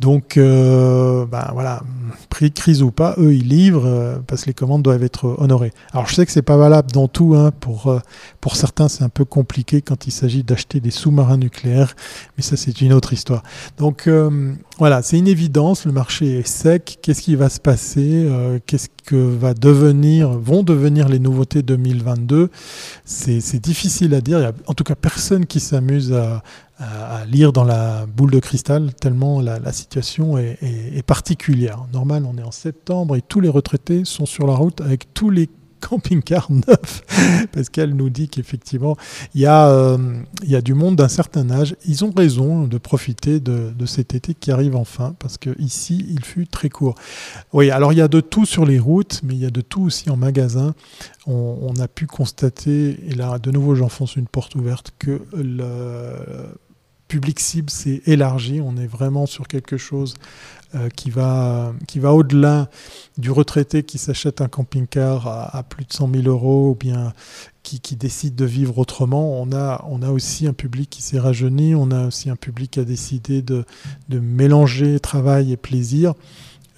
Donc, 0.00 0.36
euh, 0.36 1.26
ben 1.26 1.50
voilà, 1.52 1.82
prix 2.30 2.52
crise 2.52 2.82
ou 2.82 2.90
pas, 2.90 3.14
eux 3.18 3.34
ils 3.34 3.48
livrent 3.48 3.86
euh, 3.86 4.18
parce 4.26 4.42
que 4.42 4.46
les 4.48 4.54
commandes 4.54 4.82
doivent 4.82 5.04
être 5.04 5.36
honorées. 5.38 5.72
Alors 5.92 6.06
je 6.06 6.14
sais 6.14 6.26
que 6.26 6.32
c'est 6.32 6.42
pas 6.42 6.56
valable 6.56 6.90
dans 6.92 7.08
tout. 7.08 7.34
Hein, 7.36 7.52
pour, 7.60 7.94
pour 8.40 8.56
certains, 8.56 8.88
c'est 8.88 9.04
un 9.04 9.08
peu 9.08 9.24
compliqué 9.24 9.82
quand 9.82 10.06
il 10.06 10.10
s'agit 10.10 10.42
d'acheter 10.42 10.80
des 10.80 10.90
sous-marins 10.90 11.36
nucléaires, 11.36 11.94
mais 12.36 12.42
ça 12.42 12.56
c'est 12.56 12.80
une 12.80 12.92
autre 12.92 13.12
histoire. 13.12 13.42
Donc 13.78 14.08
voilà, 14.78 15.02
c'est 15.02 15.18
une 15.18 15.28
évidence. 15.28 15.84
Le 15.84 15.92
marché 15.92 16.38
est 16.38 16.46
sec. 16.46 16.98
Qu'est-ce 17.02 17.22
qui 17.22 17.36
va 17.36 17.48
se 17.48 17.60
passer 17.60 18.28
Qu'est-ce 18.66 18.88
que 19.04 19.16
va 19.16 19.54
devenir, 19.54 20.30
vont 20.30 20.62
devenir 20.62 21.08
les 21.08 21.18
nouveautés 21.18 21.62
2022 21.62 22.50
C'est 23.04 23.60
difficile 23.60 24.14
à 24.14 24.20
dire. 24.20 24.38
Il 24.38 24.42
y 24.42 24.46
a 24.46 24.52
en 24.66 24.74
tout 24.74 24.84
cas 24.84 24.94
personne 24.94 25.46
qui 25.46 25.60
s'amuse 25.60 26.12
à 26.12 26.42
à, 26.78 27.24
lire 27.24 27.52
dans 27.52 27.64
la 27.64 28.06
boule 28.06 28.30
de 28.30 28.38
cristal, 28.38 28.92
tellement 28.94 29.40
la, 29.40 29.72
situation 29.72 30.38
est, 30.38 31.06
particulière. 31.06 31.86
Normal, 31.92 32.24
on 32.26 32.36
est 32.38 32.42
en 32.42 32.50
septembre 32.50 33.16
et 33.16 33.22
tous 33.22 33.40
les 33.40 33.48
retraités 33.48 34.04
sont 34.04 34.26
sur 34.26 34.46
la 34.46 34.54
route 34.54 34.80
avec 34.80 35.12
tous 35.14 35.30
les 35.30 35.48
camping-cars 35.80 36.50
neufs, 36.50 37.02
qu'elle 37.70 37.94
nous 37.94 38.10
dit 38.10 38.28
qu'effectivement, 38.28 38.96
il 39.34 39.42
y, 39.42 39.46
euh, 39.46 39.96
y 40.42 40.56
a 40.56 40.60
du 40.60 40.74
monde 40.74 40.96
d'un 40.96 41.08
certain 41.08 41.48
âge. 41.50 41.76
Ils 41.86 42.04
ont 42.04 42.12
raison 42.16 42.66
de 42.66 42.78
profiter 42.78 43.40
de, 43.40 43.72
cet 43.86 44.14
été 44.14 44.34
qui 44.34 44.50
arrive 44.50 44.74
enfin, 44.74 45.14
parce 45.18 45.38
que 45.38 45.50
ici, 45.60 46.04
il 46.08 46.24
fut 46.24 46.46
très 46.46 46.70
court. 46.70 46.96
Oui, 47.52 47.70
alors 47.70 47.92
il 47.92 47.98
y 47.98 48.02
a 48.02 48.08
de 48.08 48.20
tout 48.20 48.46
sur 48.46 48.64
les 48.64 48.78
routes, 48.78 49.20
mais 49.22 49.34
il 49.34 49.40
y 49.40 49.46
a 49.46 49.50
de 49.50 49.60
tout 49.60 49.82
aussi 49.82 50.10
en 50.10 50.16
magasin. 50.16 50.74
On 51.26 51.74
a 51.78 51.88
pu 51.88 52.06
constater, 52.06 52.98
et 53.08 53.14
là, 53.14 53.38
de 53.38 53.50
nouveau, 53.50 53.74
j'enfonce 53.74 54.16
une 54.16 54.26
porte 54.26 54.54
ouverte, 54.54 54.92
que 54.98 55.22
le 55.34 56.48
public 57.08 57.40
cible 57.40 57.70
s'est 57.70 58.02
élargi. 58.06 58.60
On 58.60 58.76
est 58.76 58.86
vraiment 58.86 59.26
sur 59.26 59.48
quelque 59.48 59.76
chose 59.76 60.14
qui 60.94 61.10
va, 61.10 61.72
qui 61.86 62.00
va 62.00 62.12
au-delà 62.12 62.68
du 63.16 63.30
retraité 63.30 63.82
qui 63.82 63.98
s'achète 63.98 64.40
un 64.40 64.48
camping-car 64.48 65.26
à, 65.26 65.62
plus 65.62 65.84
de 65.84 65.92
100 65.92 66.10
000 66.12 66.28
euros 66.28 66.70
ou 66.70 66.74
bien 66.74 67.12
qui, 67.62 67.80
qui, 67.80 67.96
décide 67.96 68.34
de 68.34 68.44
vivre 68.44 68.78
autrement. 68.78 69.40
On 69.40 69.52
a, 69.52 70.10
aussi 70.10 70.46
un 70.46 70.52
public 70.52 70.88
qui 70.90 71.02
s'est 71.02 71.18
rajeuni, 71.18 71.74
on 71.74 71.90
a 71.90 72.06
aussi 72.06 72.30
un 72.30 72.36
public 72.36 72.72
qui 72.72 72.80
a 72.80 72.84
décidé 72.84 73.42
de, 73.42 73.64
mélanger 74.08 75.00
travail 75.00 75.52
et 75.52 75.56
plaisir. 75.56 76.14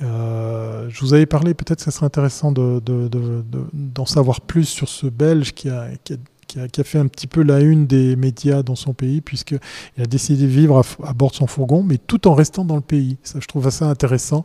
Euh, 0.00 0.88
je 0.88 1.00
vous 1.00 1.12
avais 1.12 1.26
parlé, 1.26 1.54
peut-être 1.54 1.78
que 1.78 1.84
ça 1.84 1.90
serait 1.90 2.06
intéressant 2.06 2.52
d'en 2.52 2.78
de, 2.78 3.08
de, 3.08 4.04
savoir 4.06 4.40
plus 4.40 4.64
sur 4.64 4.88
ce 4.88 5.06
Belge 5.08 5.52
qui 5.52 5.68
a, 5.68 5.88
qui, 6.04 6.14
a, 6.14 6.16
qui 6.48 6.58
a, 6.80 6.84
fait 6.84 6.98
un 6.98 7.06
petit 7.06 7.26
peu 7.26 7.42
la 7.42 7.60
une 7.60 7.86
des 7.86 8.16
médias 8.16 8.62
dans 8.62 8.74
son 8.74 8.94
pays, 8.94 9.20
puisqu'il 9.20 10.02
a 10.02 10.06
décidé 10.06 10.42
de 10.44 10.48
vivre 10.48 10.82
à, 11.04 11.12
bord 11.12 11.30
de 11.30 11.36
son 11.36 11.46
fourgon, 11.46 11.82
mais 11.82 11.98
tout 11.98 12.26
en 12.26 12.34
restant 12.34 12.64
dans 12.64 12.76
le 12.76 12.80
pays. 12.80 13.18
Ça, 13.22 13.38
je 13.40 13.46
trouve 13.46 13.68
ça 13.70 13.86
intéressant. 13.86 14.44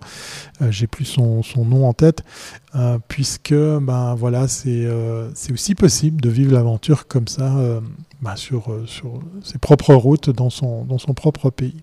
Euh, 0.62 0.70
J'ai 0.70 0.88
plus 0.88 1.06
son, 1.06 1.41
son, 1.41 1.66
nom 1.66 1.88
en 1.88 1.93
tête, 1.93 2.24
euh, 2.76 2.99
puisque 3.08 3.54
ben, 3.54 4.16
voilà, 4.16 4.47
c'est 4.47 4.86
euh, 4.86 5.32
aussi 5.51 5.76
possible 5.76 6.22
de 6.22 6.30
vivre 6.30 6.54
l'aventure 6.54 7.08
comme 7.08 7.28
ça 7.28 7.58
euh, 7.58 7.80
ben, 8.22 8.36
sur, 8.36 8.76
sur 8.86 9.20
ses 9.41 9.58
propres 9.58 9.95
routes 9.95 10.30
dans 10.30 10.49
son, 10.49 10.84
dans 10.84 10.97
son 10.97 11.14
propre 11.14 11.49
pays. 11.49 11.82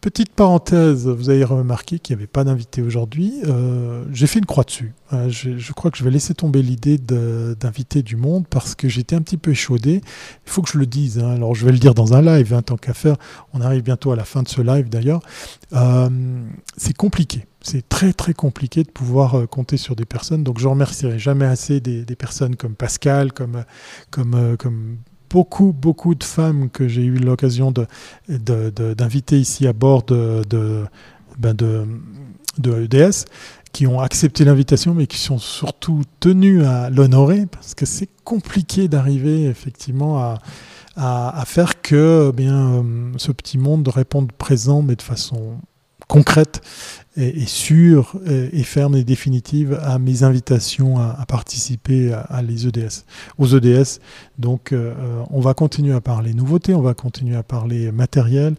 Petite 0.00 0.32
parenthèse, 0.32 1.06
vous 1.06 1.28
avez 1.28 1.44
remarqué 1.44 1.98
qu'il 1.98 2.16
n'y 2.16 2.22
avait 2.22 2.26
pas 2.26 2.42
d'invité 2.42 2.80
aujourd'hui. 2.80 3.34
Euh, 3.44 4.06
j'ai 4.12 4.26
fait 4.26 4.38
une 4.38 4.46
croix 4.46 4.64
dessus. 4.64 4.94
Euh, 5.12 5.28
je, 5.28 5.72
crois 5.74 5.90
que 5.90 5.98
je 5.98 6.04
vais 6.04 6.10
laisser 6.10 6.32
tomber 6.32 6.62
l'idée 6.62 6.96
d'inviter 6.96 8.02
du 8.02 8.16
monde 8.16 8.46
parce 8.48 8.74
que 8.74 8.88
j'étais 8.88 9.14
un 9.14 9.20
petit 9.20 9.36
peu 9.36 9.50
échaudé. 9.50 10.00
Il 10.46 10.50
faut 10.50 10.62
que 10.62 10.70
je 10.70 10.78
le 10.78 10.86
dise. 10.86 11.18
Hein. 11.18 11.32
Alors 11.32 11.54
je 11.54 11.66
vais 11.66 11.72
le 11.72 11.78
dire 11.78 11.92
dans 11.92 12.14
un 12.14 12.22
live, 12.22 12.54
hein, 12.54 12.62
tant 12.62 12.78
qu'à 12.78 12.94
faire. 12.94 13.16
On 13.52 13.60
arrive 13.60 13.82
bientôt 13.82 14.10
à 14.10 14.16
la 14.16 14.24
fin 14.24 14.42
de 14.42 14.48
ce 14.48 14.62
live 14.62 14.88
d'ailleurs. 14.88 15.20
Euh, 15.74 16.08
c'est 16.78 16.96
compliqué. 16.96 17.46
C'est 17.60 17.86
très 17.86 18.14
très 18.14 18.32
compliqué 18.32 18.84
de 18.84 18.90
pouvoir 18.90 19.46
compter 19.50 19.76
sur 19.76 19.96
des 19.96 20.06
personnes. 20.06 20.44
Donc 20.44 20.60
je 20.60 20.68
remercierai 20.68 21.18
jamais 21.18 21.44
assez 21.44 21.80
des, 21.80 22.06
des 22.06 22.16
personnes 22.16 22.56
comme 22.56 22.74
Pascal, 22.74 23.34
comme, 23.34 23.64
comme, 24.10 24.56
comme 24.58 24.96
beaucoup, 25.30 25.72
beaucoup 25.72 26.14
de 26.14 26.24
femmes 26.24 26.68
que 26.68 26.88
j'ai 26.88 27.04
eu 27.04 27.16
l'occasion 27.16 27.72
d'inviter 28.28 29.38
ici 29.38 29.66
à 29.66 29.72
bord 29.72 30.02
de, 30.02 30.42
de, 30.50 30.84
ben 31.38 31.54
de, 31.54 31.86
EDS 32.58 33.24
qui 33.72 33.86
ont 33.86 34.00
accepté 34.00 34.44
l'invitation, 34.44 34.94
mais 34.94 35.06
qui 35.06 35.18
sont 35.18 35.38
surtout 35.38 36.02
tenus 36.18 36.64
à 36.64 36.90
l'honorer, 36.90 37.46
parce 37.46 37.74
que 37.74 37.86
c'est 37.86 38.08
compliqué 38.24 38.88
d'arriver 38.88 39.44
effectivement 39.44 40.18
à, 40.18 41.44
faire 41.46 41.80
que 41.80 42.32
eh 42.36 42.48
euh, 42.48 42.82
ce 43.16 43.32
petit 43.32 43.56
monde 43.56 43.86
réponde 43.88 44.32
présent, 44.32 44.82
mais 44.82 44.96
de 44.96 45.02
façon 45.02 45.60
concrète 46.10 46.60
et, 47.16 47.46
sûre 47.46 48.14
et, 48.26 48.62
ferme 48.62 48.96
et 48.96 49.04
définitive 49.04 49.78
à 49.82 49.98
mes 49.98 50.22
invitations 50.22 50.98
à, 50.98 51.24
participer 51.26 52.12
à, 52.12 52.42
les 52.42 52.66
EDS, 52.66 53.04
aux 53.38 53.46
EDS. 53.46 54.00
Donc 54.38 54.72
euh, 54.72 54.94
on 55.30 55.40
va 55.40 55.54
continuer 55.54 55.94
à 55.94 56.00
parler 56.00 56.34
nouveautés, 56.34 56.74
on 56.74 56.82
va 56.82 56.94
continuer 56.94 57.36
à 57.36 57.42
parler 57.42 57.92
matériel, 57.92 58.56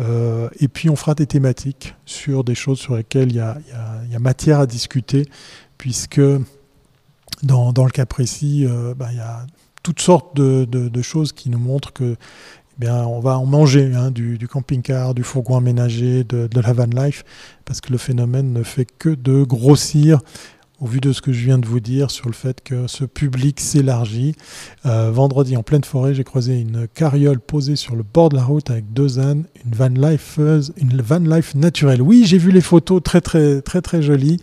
euh, 0.00 0.48
et 0.60 0.68
puis 0.68 0.90
on 0.90 0.96
fera 0.96 1.14
des 1.14 1.26
thématiques 1.26 1.94
sur 2.04 2.44
des 2.44 2.54
choses 2.54 2.78
sur 2.78 2.96
lesquelles 2.96 3.30
il 3.30 3.36
y 3.36 3.40
a, 3.40 3.58
matière 4.18 4.60
à 4.60 4.66
discuter, 4.66 5.26
puisque 5.76 6.20
dans, 7.42 7.72
le 7.84 7.90
cas 7.90 8.06
précis, 8.06 8.66
euh, 8.66 8.94
bah, 8.94 9.08
il 9.12 9.18
y 9.18 9.20
a 9.20 9.46
toutes 9.82 10.00
sortes 10.00 10.36
de, 10.36 11.02
choses 11.02 11.32
qui 11.32 11.50
nous 11.50 11.58
montrent 11.58 11.92
que 11.92 12.16
on 12.86 13.20
va 13.20 13.38
en 13.38 13.46
manger 13.46 13.92
hein, 13.94 14.10
du, 14.10 14.38
camping-car, 14.48 15.14
du 15.14 15.22
fourgon 15.22 15.56
aménagé, 15.56 16.24
de, 16.24 16.46
de, 16.46 16.60
la 16.60 16.72
van 16.72 16.86
life, 16.86 17.24
parce 17.64 17.80
que 17.80 17.92
le 17.92 17.98
phénomène 17.98 18.52
ne 18.52 18.62
fait 18.62 18.86
que 18.86 19.10
de 19.10 19.42
grossir 19.42 20.20
au 20.80 20.86
vu 20.86 21.00
de 21.00 21.12
ce 21.12 21.20
que 21.20 21.32
je 21.32 21.44
viens 21.44 21.58
de 21.58 21.66
vous 21.66 21.80
dire 21.80 22.10
sur 22.10 22.28
le 22.28 22.34
fait 22.34 22.62
que 22.62 22.86
ce 22.86 23.04
public 23.04 23.60
s'élargit. 23.60 24.34
Euh, 24.86 25.10
vendredi, 25.10 25.56
en 25.56 25.62
pleine 25.62 25.84
forêt, 25.84 26.14
j'ai 26.14 26.24
croisé 26.24 26.60
une 26.60 26.86
carriole 26.88 27.40
posée 27.40 27.76
sur 27.76 27.96
le 27.96 28.02
bord 28.02 28.28
de 28.28 28.36
la 28.36 28.44
route 28.44 28.70
avec 28.70 28.92
deux 28.92 29.18
ânes, 29.18 29.44
une 29.64 29.74
van 29.74 29.88
life, 29.88 30.38
une 30.76 31.02
van 31.02 31.18
life 31.18 31.54
naturelle. 31.54 32.00
Oui, 32.00 32.24
j'ai 32.26 32.38
vu 32.38 32.52
les 32.52 32.60
photos 32.60 33.02
très 33.02 33.20
très 33.20 33.60
très 33.60 33.82
très 33.82 34.02
jolies. 34.02 34.40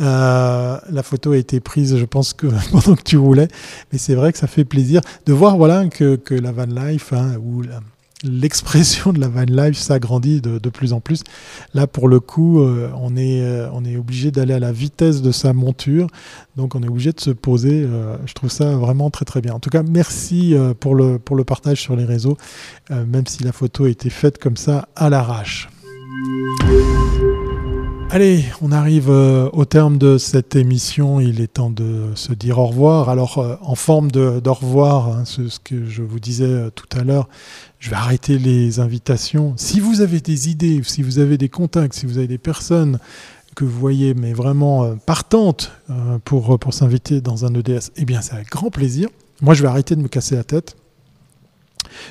Euh, 0.00 0.78
la 0.90 1.02
photo 1.02 1.32
a 1.32 1.36
été 1.36 1.60
prise, 1.60 1.96
je 1.96 2.04
pense 2.04 2.34
pendant 2.72 2.96
que 2.96 3.02
tu 3.02 3.18
roulais, 3.18 3.48
mais 3.92 3.98
c'est 3.98 4.14
vrai 4.14 4.32
que 4.32 4.38
ça 4.38 4.46
fait 4.46 4.64
plaisir 4.64 5.00
de 5.26 5.32
voir 5.32 5.56
voilà 5.56 5.86
que, 5.86 6.16
que 6.16 6.34
la 6.34 6.52
van 6.52 6.64
life 6.64 7.12
hein, 7.12 7.36
ou 7.42 7.62
la, 7.62 7.80
l'expression 8.24 9.12
de 9.12 9.20
la 9.20 9.28
van 9.28 9.44
life 9.48 9.76
s'agrandit 9.76 10.40
de, 10.40 10.68
plus 10.70 10.92
en 10.92 11.00
plus. 11.00 11.22
Là, 11.74 11.86
pour 11.86 12.08
le 12.08 12.20
coup, 12.20 12.60
euh, 12.60 12.90
on 13.00 13.16
est, 13.16 13.42
euh, 13.42 13.80
est 13.84 13.96
obligé 13.96 14.30
d'aller 14.30 14.54
à 14.54 14.58
la 14.58 14.72
vitesse 14.72 15.22
de 15.22 15.30
sa 15.30 15.52
monture, 15.52 16.08
donc 16.56 16.74
on 16.74 16.82
est 16.82 16.88
obligé 16.88 17.12
de 17.12 17.20
se 17.20 17.30
poser. 17.30 17.84
Euh, 17.84 18.16
je 18.26 18.32
trouve 18.32 18.50
ça 18.50 18.76
vraiment 18.76 19.10
très 19.10 19.24
très 19.24 19.40
bien. 19.40 19.52
En 19.54 19.60
tout 19.60 19.70
cas, 19.70 19.82
merci 19.82 20.54
pour, 20.80 20.94
le, 20.94 21.18
pour 21.18 21.36
le 21.36 21.44
partage 21.44 21.80
sur 21.80 21.96
les 21.96 22.04
réseaux, 22.04 22.36
même 22.90 23.26
si 23.26 23.44
la 23.44 23.52
photo 23.52 23.84
a 23.84 23.90
été 23.90 24.10
faite 24.10 24.38
comme 24.38 24.56
ça 24.56 24.88
à 24.96 25.10
l'arrache. 25.10 25.68
Allez, 28.10 28.44
on 28.62 28.70
arrive 28.70 29.08
au 29.08 29.64
terme 29.64 29.98
de 29.98 30.18
cette 30.18 30.54
émission. 30.54 31.20
Il 31.20 31.40
est 31.40 31.54
temps 31.54 31.70
de 31.70 32.12
se 32.14 32.32
dire 32.32 32.58
au 32.58 32.66
revoir. 32.66 33.08
Alors, 33.08 33.58
en 33.62 33.74
forme 33.74 34.10
d'au 34.12 34.54
revoir, 34.54 35.08
hein, 35.08 35.24
ce, 35.24 35.42
que 35.62 35.86
je 35.86 36.02
vous 36.02 36.20
disais 36.20 36.70
tout 36.74 36.86
à 36.96 37.02
l'heure, 37.02 37.28
je 37.80 37.90
vais 37.90 37.96
arrêter 37.96 38.38
les 38.38 38.78
invitations. 38.78 39.54
Si 39.56 39.80
vous 39.80 40.00
avez 40.00 40.20
des 40.20 40.48
idées, 40.48 40.80
si 40.84 41.02
vous 41.02 41.18
avez 41.18 41.36
des 41.38 41.48
contacts, 41.48 41.94
si 41.94 42.06
vous 42.06 42.18
avez 42.18 42.28
des 42.28 42.38
personnes 42.38 42.98
que 43.54 43.64
vous 43.64 43.78
voyez, 43.78 44.14
mais 44.14 44.32
vraiment 44.32 44.84
euh, 44.84 44.94
partantes 44.94 45.72
euh, 45.90 46.18
pour, 46.24 46.58
s'inviter 46.72 47.20
dans 47.20 47.44
un 47.44 47.54
EDS, 47.54 47.90
eh 47.96 48.04
bien, 48.04 48.20
c'est 48.20 48.34
avec 48.34 48.50
grand 48.50 48.70
plaisir. 48.70 49.08
Moi, 49.40 49.54
je 49.54 49.62
vais 49.62 49.68
arrêter 49.68 49.96
de 49.96 50.02
me 50.02 50.08
casser 50.08 50.34
la 50.34 50.44
tête. 50.44 50.76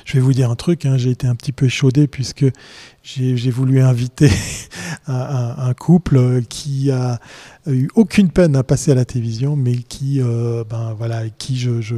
Je 0.04 0.14
vais 0.14 0.20
vous 0.20 0.32
dire 0.32 0.50
un 0.50 0.56
truc, 0.56 0.86
hein, 0.86 0.96
j'ai 0.96 1.10
été 1.10 1.26
un 1.26 1.34
petit 1.34 1.52
peu 1.52 1.68
chaudé 1.68 2.06
puisque 2.06 2.46
j'ai 3.04 3.50
voulu 3.50 3.82
inviter 3.82 4.30
un, 5.06 5.74
couple 5.74 6.40
qui 6.48 6.90
a 6.90 7.20
eu 7.66 7.88
aucune 7.94 8.30
peine 8.30 8.56
à 8.56 8.62
passer 8.62 8.92
à 8.92 8.94
la 8.94 9.04
télévision, 9.04 9.56
mais 9.56 9.76
qui, 9.76 10.22
euh, 10.22 10.64
ben 10.68 10.94
voilà, 10.96 11.18
avec 11.18 11.36
qui 11.36 11.58
je, 11.58 11.82
je, 11.82 11.96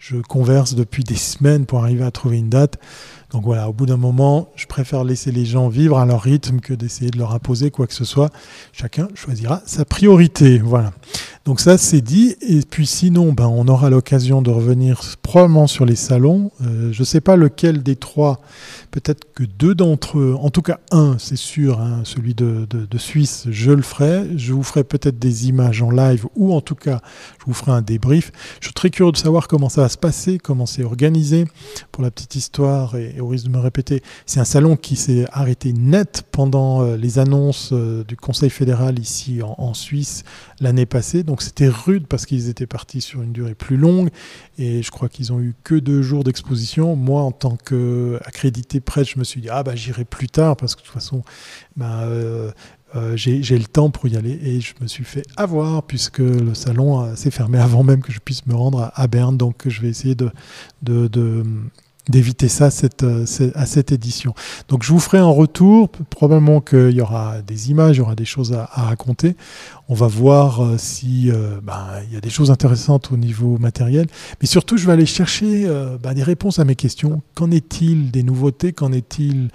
je, 0.00 0.16
converse 0.16 0.74
depuis 0.74 1.04
des 1.04 1.14
semaines 1.14 1.64
pour 1.64 1.84
arriver 1.84 2.04
à 2.04 2.10
trouver 2.10 2.38
une 2.38 2.50
date. 2.50 2.78
Donc 3.30 3.44
voilà, 3.44 3.68
au 3.68 3.72
bout 3.72 3.86
d'un 3.86 3.96
moment, 3.96 4.48
je 4.56 4.66
préfère 4.66 5.04
laisser 5.04 5.30
les 5.30 5.44
gens 5.44 5.68
vivre 5.68 5.98
à 5.98 6.06
leur 6.06 6.22
rythme 6.22 6.60
que 6.60 6.74
d'essayer 6.74 7.10
de 7.10 7.18
leur 7.18 7.34
imposer 7.34 7.70
quoi 7.70 7.86
que 7.86 7.94
ce 7.94 8.04
soit. 8.04 8.30
Chacun 8.72 9.08
choisira 9.14 9.62
sa 9.64 9.84
priorité. 9.84 10.58
Voilà. 10.58 10.92
Donc 11.48 11.60
ça, 11.60 11.78
c'est 11.78 12.02
dit. 12.02 12.36
Et 12.42 12.60
puis 12.60 12.86
sinon, 12.86 13.32
ben, 13.32 13.46
on 13.46 13.68
aura 13.68 13.88
l'occasion 13.88 14.42
de 14.42 14.50
revenir 14.50 15.00
probablement 15.22 15.66
sur 15.66 15.86
les 15.86 15.96
salons. 15.96 16.50
Euh, 16.60 16.92
je 16.92 17.00
ne 17.00 17.04
sais 17.06 17.22
pas 17.22 17.36
lequel 17.36 17.82
des 17.82 17.96
trois, 17.96 18.42
peut-être 18.90 19.32
que 19.34 19.44
deux 19.44 19.74
d'entre 19.74 20.18
eux, 20.18 20.36
en 20.38 20.50
tout 20.50 20.60
cas 20.60 20.78
un, 20.90 21.16
c'est 21.18 21.38
sûr, 21.38 21.80
hein, 21.80 22.02
celui 22.04 22.34
de, 22.34 22.66
de, 22.68 22.98
Suisse, 22.98 23.46
je 23.48 23.70
le 23.70 23.80
ferai. 23.80 24.26
Je 24.36 24.52
vous 24.52 24.62
ferai 24.62 24.84
peut-être 24.84 25.18
des 25.18 25.48
images 25.48 25.80
en 25.80 25.90
live 25.90 26.26
ou 26.36 26.52
en 26.52 26.60
tout 26.60 26.74
cas, 26.74 27.00
je 27.40 27.46
vous 27.46 27.54
ferai 27.54 27.72
un 27.72 27.80
débrief. 27.80 28.30
Je 28.60 28.66
suis 28.66 28.74
très 28.74 28.90
curieux 28.90 29.12
de 29.12 29.16
savoir 29.16 29.48
comment 29.48 29.70
ça 29.70 29.80
va 29.80 29.88
se 29.88 29.96
passer, 29.96 30.36
comment 30.36 30.66
c'est 30.66 30.84
organisé. 30.84 31.46
Pour 31.92 32.02
la 32.02 32.10
petite 32.10 32.34
histoire, 32.34 32.94
et, 32.94 33.20
au 33.20 33.28
risque 33.28 33.46
de 33.46 33.52
me 33.52 33.58
répéter, 33.58 34.02
c'est 34.26 34.40
un 34.40 34.44
salon 34.44 34.76
qui 34.76 34.96
s'est 34.96 35.24
arrêté 35.32 35.72
net 35.72 36.24
pendant 36.30 36.82
euh, 36.82 36.98
les 36.98 37.18
annonces 37.18 37.70
euh, 37.72 38.04
du 38.04 38.18
Conseil 38.18 38.50
fédéral 38.50 38.98
ici 38.98 39.40
en, 39.42 39.54
en 39.56 39.72
Suisse 39.72 40.24
l'année 40.60 40.84
passée. 40.84 41.22
Donc 41.22 41.37
c'était 41.42 41.68
rude 41.68 42.06
parce 42.06 42.26
qu'ils 42.26 42.48
étaient 42.48 42.66
partis 42.66 43.00
sur 43.00 43.22
une 43.22 43.32
durée 43.32 43.54
plus 43.54 43.76
longue 43.76 44.10
et 44.58 44.82
je 44.82 44.90
crois 44.90 45.08
qu'ils 45.08 45.32
ont 45.32 45.40
eu 45.40 45.54
que 45.64 45.74
deux 45.74 46.02
jours 46.02 46.24
d'exposition. 46.24 46.96
Moi, 46.96 47.22
en 47.22 47.32
tant 47.32 47.56
qu'accrédité 47.56 48.80
prêtre, 48.80 49.10
je 49.10 49.18
me 49.18 49.24
suis 49.24 49.40
dit 49.40 49.48
ah 49.50 49.62
bah 49.62 49.74
j'irai 49.74 50.04
plus 50.04 50.28
tard 50.28 50.56
parce 50.56 50.74
que 50.74 50.80
de 50.80 50.86
toute 50.86 50.94
façon, 50.94 51.22
bah, 51.76 52.02
euh, 52.02 52.50
euh, 52.96 53.16
j'ai 53.16 53.58
le 53.58 53.66
temps 53.66 53.90
pour 53.90 54.08
y 54.08 54.16
aller 54.16 54.38
et 54.42 54.60
je 54.60 54.74
me 54.80 54.86
suis 54.86 55.04
fait 55.04 55.24
avoir 55.36 55.82
puisque 55.82 56.18
le 56.18 56.54
salon 56.54 57.14
s'est 57.16 57.30
fermé 57.30 57.58
avant 57.58 57.82
même 57.82 58.02
que 58.02 58.12
je 58.12 58.20
puisse 58.20 58.46
me 58.46 58.54
rendre 58.54 58.90
à, 58.94 59.06
Berne. 59.06 59.36
Donc 59.36 59.68
je 59.68 59.82
vais 59.82 59.88
essayer 59.88 60.16
d'éviter 62.08 62.48
ça 62.48 62.70
euh, 63.02 63.26
à 63.54 63.66
cette 63.66 63.92
édition. 63.92 64.34
Donc 64.68 64.82
je 64.82 64.92
vous 64.92 65.00
ferai 65.00 65.18
un 65.18 65.26
retour, 65.26 65.90
probablement 66.10 66.60
qu'il 66.60 66.92
y 66.92 67.00
aura 67.00 67.42
des 67.42 67.70
images, 67.70 67.96
il 67.96 67.98
y 67.98 68.02
aura 68.02 68.14
des 68.14 68.24
choses 68.24 68.52
à, 68.52 68.64
raconter. 68.64 69.36
On 69.90 69.94
va 69.94 70.06
voir 70.06 70.62
euh, 70.62 70.76
si 70.76 71.30
euh, 71.30 71.60
ben, 71.62 71.86
il 72.06 72.14
y 72.14 72.16
a 72.16 72.20
des 72.20 72.28
choses 72.28 72.50
intéressantes 72.50 73.10
au 73.10 73.16
niveau 73.16 73.56
matériel, 73.58 74.06
mais 74.40 74.46
surtout 74.46 74.76
je 74.76 74.86
vais 74.86 74.92
aller 74.92 75.06
chercher 75.06 75.66
ben, 76.02 76.14
des 76.14 76.22
réponses 76.22 76.58
à 76.58 76.64
mes 76.64 76.76
questions. 76.76 77.22
Qu'en 77.34 77.50
est-il 77.50 78.10
des 78.10 78.22
nouveautés? 78.22 78.72
Qu'en 78.72 78.92
est-il 78.92 79.48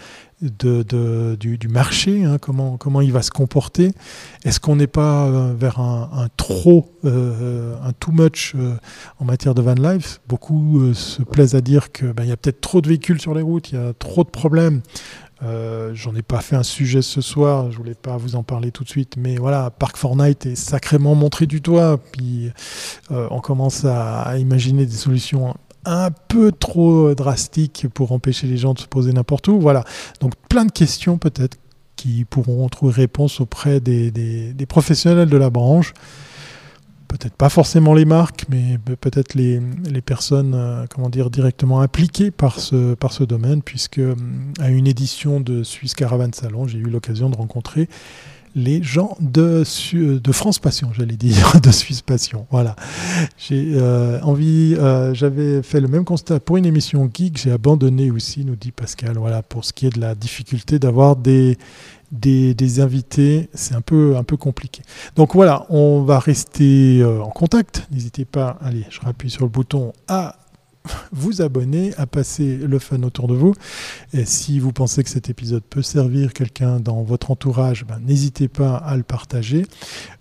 du, 0.44 1.68
marché, 1.70 2.24
hein, 2.24 2.38
comment, 2.40 2.78
comment 2.78 3.02
il 3.02 3.12
va 3.12 3.22
se 3.22 3.32
comporter? 3.32 3.92
Est-ce 4.44 4.60
qu'on 4.60 4.76
n'est 4.76 4.88
pas 4.88 5.26
euh, 5.26 5.54
vers 5.58 5.80
un, 5.80 6.28
trop, 6.38 6.92
euh, 7.06 7.76
un 7.84 7.94
too 7.94 8.12
much 8.12 8.54
euh, 8.56 8.76
en 9.20 9.26
matière 9.26 9.56
de 9.56 9.62
van 9.62 9.76
life? 9.76 10.20
Beaucoup 10.28 10.94
se 10.94 11.22
plaisent 11.24 11.56
à 11.56 11.62
dire 11.62 11.92
qu'il 11.92 12.14
ben, 12.14 12.26
y 12.26 12.32
a 12.32 12.38
peut-être 12.38 12.62
trop 12.62 12.82
de 12.82 12.88
véhicules 12.88 13.22
sur 13.22 13.34
les 13.34 13.42
routes, 13.42 13.72
il 13.72 13.76
y 13.76 13.82
a 13.82 13.94
trop 13.94 14.24
de 14.24 14.30
problèmes. 14.30 14.82
Euh, 15.44 15.92
J'en 15.94 16.16
ai 16.16 16.22
pas 16.22 16.42
fait 16.42 16.56
un 16.56 16.64
sujet 16.64 17.02
ce 17.02 17.22
soir, 17.22 17.72
je 17.72 17.78
voulais 17.78 17.96
pas 17.96 18.18
vous 18.18 18.36
en 18.36 18.44
parler 18.44 18.72
tout 18.72 18.84
de 18.84 18.90
suite, 18.90 19.16
mais 19.18 19.36
voilà, 19.36 19.70
Park 19.72 19.98
Fortnite 19.98 20.46
est 20.46 20.56
sacrément 20.56 21.16
montré 21.16 21.46
du 21.46 21.60
doigt, 21.60 22.00
puis 22.12 22.52
euh, 23.12 23.28
on 23.30 23.40
commence 23.40 23.86
à, 23.86 24.38
imaginer 24.38 24.86
des 24.86 24.96
solutions 24.96 25.56
un 25.86 26.12
peu 26.12 26.52
trop 26.52 27.14
drastiques 27.14 27.88
pour 27.94 28.14
empêcher 28.14 28.48
les 28.48 28.58
gens 28.58 28.74
de 28.74 28.80
se 28.80 28.88
poser 28.88 29.12
n'importe 29.12 29.48
où. 29.50 29.60
Voilà, 29.60 29.84
donc 30.22 30.34
plein 30.48 30.66
de 30.66 30.72
questions 30.72 31.18
peut-être 31.18 31.58
qui 31.98 32.26
pourront 32.26 32.68
trouver 32.70 32.94
réponse 32.94 33.42
auprès 33.42 33.80
des 33.80 34.66
professionnels 34.68 35.30
de 35.30 35.38
la 35.38 35.50
branche 35.50 35.94
peut-être 37.14 37.36
pas 37.36 37.50
forcément 37.50 37.94
les 37.94 38.06
marques, 38.06 38.46
mais 38.50 38.80
peut-être 39.00 39.36
les, 39.36 39.62
les, 39.88 40.02
personnes 40.02 40.54
euh, 40.56 40.86
comment 40.90 41.10
dire, 41.10 41.30
directement 41.30 41.82
impliquées 41.82 42.32
par 42.32 42.60
ce, 42.60 42.96
par 42.96 43.14
ce 43.14 43.24
domaine, 43.24 43.62
puisque 43.62 44.00
euh, 44.00 44.16
à 44.60 44.70
une 44.70 44.88
édition 44.88 45.40
de 45.40 45.62
Suisse 45.62 45.94
Caravan 45.94 46.32
Salon, 46.34 46.68
j'ai 46.68 46.80
eu 46.80 46.90
l'occasion 46.90 47.30
de 47.30 47.36
rencontrer 47.36 47.88
les 48.56 48.84
gens 48.84 49.18
de, 49.20 49.64
de 49.94 50.32
France 50.32 50.60
Passion, 50.60 50.92
j'allais 50.94 51.16
dire, 51.16 51.60
de 51.64 51.72
Suisse 51.72 52.02
Passion. 52.02 52.46
Voilà. 52.52 52.76
J'ai 53.38 53.74
euh, 53.76 54.20
envie, 54.22 54.76
euh, 54.78 55.14
j'avais 55.14 55.64
fait 55.64 55.82
le 55.82 55.88
même 55.88 56.06
constat 56.06 56.40
pour 56.40 56.58
une 56.58 56.66
émission 56.66 57.10
geek, 57.12 57.38
j'ai 57.38 57.52
abandonné 57.52 58.12
aussi, 58.12 58.46
nous 58.46 58.56
dit 58.56 58.72
Pascal, 58.72 59.18
voilà, 59.18 59.42
pour 59.42 59.66
ce 59.66 59.74
qui 59.74 59.88
est 59.88 59.96
de 59.96 60.00
la 60.00 60.16
difficulté 60.16 60.78
d'avoir 60.80 61.16
des, 61.16 61.58
des, 62.14 62.80
invités, 62.80 63.50
c'est 63.54 63.74
un 63.74 63.82
peu, 63.82 64.16
un 64.16 64.24
peu 64.24 64.38
compliqué. 64.38 64.82
Donc 65.16 65.34
voilà, 65.34 65.66
on 65.70 66.04
va 66.04 66.20
rester 66.20 67.00
euh, 67.02 67.22
en 67.22 67.30
contact. 67.30 67.88
N'hésitez 67.92 68.26
pas, 68.26 68.58
allez, 68.62 68.86
je 68.90 69.02
rappuie 69.02 69.30
sur 69.30 69.44
le 69.44 69.50
bouton 69.50 69.94
à 70.08 70.36
vous 71.12 71.42
abonner, 71.42 71.94
à 71.98 72.06
passer 72.06 72.58
le 72.58 72.80
fun 72.80 73.04
autour 73.04 73.28
de 73.28 73.36
vous. 73.36 73.54
Et 74.14 74.26
si 74.26 74.60
vous 74.60 74.74
pensez 74.74 75.04
que 75.04 75.10
cet 75.10 75.30
épisode 75.30 75.64
peut 75.64 75.82
servir 75.82 76.34
quelqu'un 76.34 76.80
dans 76.80 77.04
votre 77.04 77.32
entourage, 77.32 77.86
ben, 77.86 78.00
n'hésitez 78.06 78.48
pas 78.48 78.76
à 78.76 78.98
le 78.98 79.04
partager. 79.04 79.66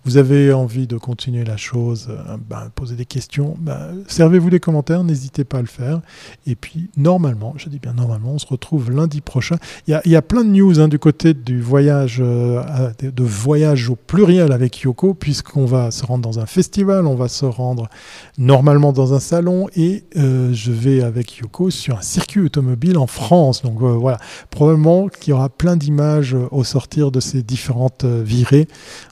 Vous 0.05 0.17
avez 0.17 0.53
envie 0.53 0.87
de 0.87 0.97
continuer 0.97 1.43
la 1.43 1.57
chose, 1.57 2.09
ben, 2.49 2.69
poser 2.75 2.95
des 2.95 3.05
questions, 3.05 3.55
ben, 3.59 3.95
servez-vous 4.07 4.49
des 4.49 4.59
commentaires, 4.59 5.03
n'hésitez 5.03 5.43
pas 5.43 5.57
à 5.57 5.61
le 5.61 5.67
faire. 5.67 6.01
Et 6.47 6.55
puis, 6.55 6.89
normalement, 6.97 7.53
je 7.57 7.69
dis 7.69 7.79
bien 7.79 7.93
normalement, 7.93 8.33
on 8.33 8.39
se 8.39 8.47
retrouve 8.47 8.91
lundi 8.91 9.21
prochain. 9.21 9.57
Il 9.87 9.99
y 10.05 10.09
y 10.09 10.15
a 10.15 10.21
plein 10.21 10.43
de 10.43 10.49
news 10.49 10.79
hein, 10.79 10.87
du 10.87 10.99
côté 10.99 11.33
du 11.33 11.61
voyage, 11.61 12.17
euh, 12.19 12.61
de 13.01 13.23
voyage 13.23 13.89
au 13.89 13.95
pluriel 13.95 14.51
avec 14.51 14.79
Yoko, 14.81 15.13
puisqu'on 15.13 15.65
va 15.65 15.91
se 15.91 16.05
rendre 16.05 16.23
dans 16.23 16.39
un 16.39 16.45
festival, 16.45 17.07
on 17.07 17.15
va 17.15 17.27
se 17.27 17.45
rendre 17.45 17.89
normalement 18.37 18.93
dans 18.93 19.13
un 19.13 19.19
salon 19.19 19.67
et 19.75 20.03
euh, 20.17 20.52
je 20.53 20.71
vais 20.71 21.01
avec 21.01 21.37
Yoko 21.37 21.69
sur 21.69 21.97
un 21.97 22.01
circuit 22.01 22.41
automobile 22.41 22.97
en 22.97 23.07
France. 23.07 23.61
Donc 23.61 23.81
euh, 23.81 23.93
voilà, 23.93 24.17
probablement 24.49 25.07
qu'il 25.07 25.31
y 25.31 25.33
aura 25.33 25.49
plein 25.49 25.75
d'images 25.75 26.35
euh, 26.35 26.47
au 26.51 26.63
sortir 26.63 27.11
de 27.11 27.19
ces 27.19 27.43
différentes 27.43 28.03
euh, 28.03 28.23
virées. 28.23 28.67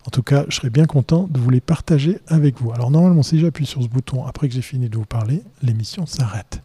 En 0.08 0.10
tout 0.10 0.24
cas, 0.24 0.46
je 0.50 0.56
serais 0.56 0.70
bien 0.70 0.86
content 0.86 1.28
de 1.30 1.40
vous 1.40 1.50
les 1.50 1.62
partager 1.62 2.20
avec 2.28 2.62
vous. 2.62 2.72
Alors 2.72 2.92
normalement, 2.92 3.24
si 3.24 3.40
j'appuie 3.40 3.66
sur 3.66 3.82
ce 3.82 3.88
bouton 3.88 4.26
après 4.26 4.48
que 4.48 4.54
j'ai 4.54 4.62
fini 4.62 4.90
de 4.90 4.98
vous 4.98 5.06
parler, 5.06 5.44
l'émission 5.62 6.06
s'arrête. 6.06 6.62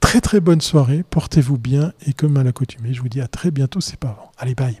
Très 0.00 0.20
très 0.20 0.40
bonne 0.40 0.60
soirée, 0.60 1.04
portez-vous 1.08 1.58
bien 1.58 1.92
et 2.06 2.12
comme 2.12 2.36
à 2.36 2.42
l'accoutumée, 2.42 2.92
je 2.92 3.00
vous 3.00 3.08
dis 3.08 3.20
à 3.20 3.28
très 3.28 3.50
bientôt, 3.50 3.80
c'est 3.80 3.98
pas 3.98 4.08
avant. 4.08 4.30
Allez, 4.38 4.54
bye 4.54 4.80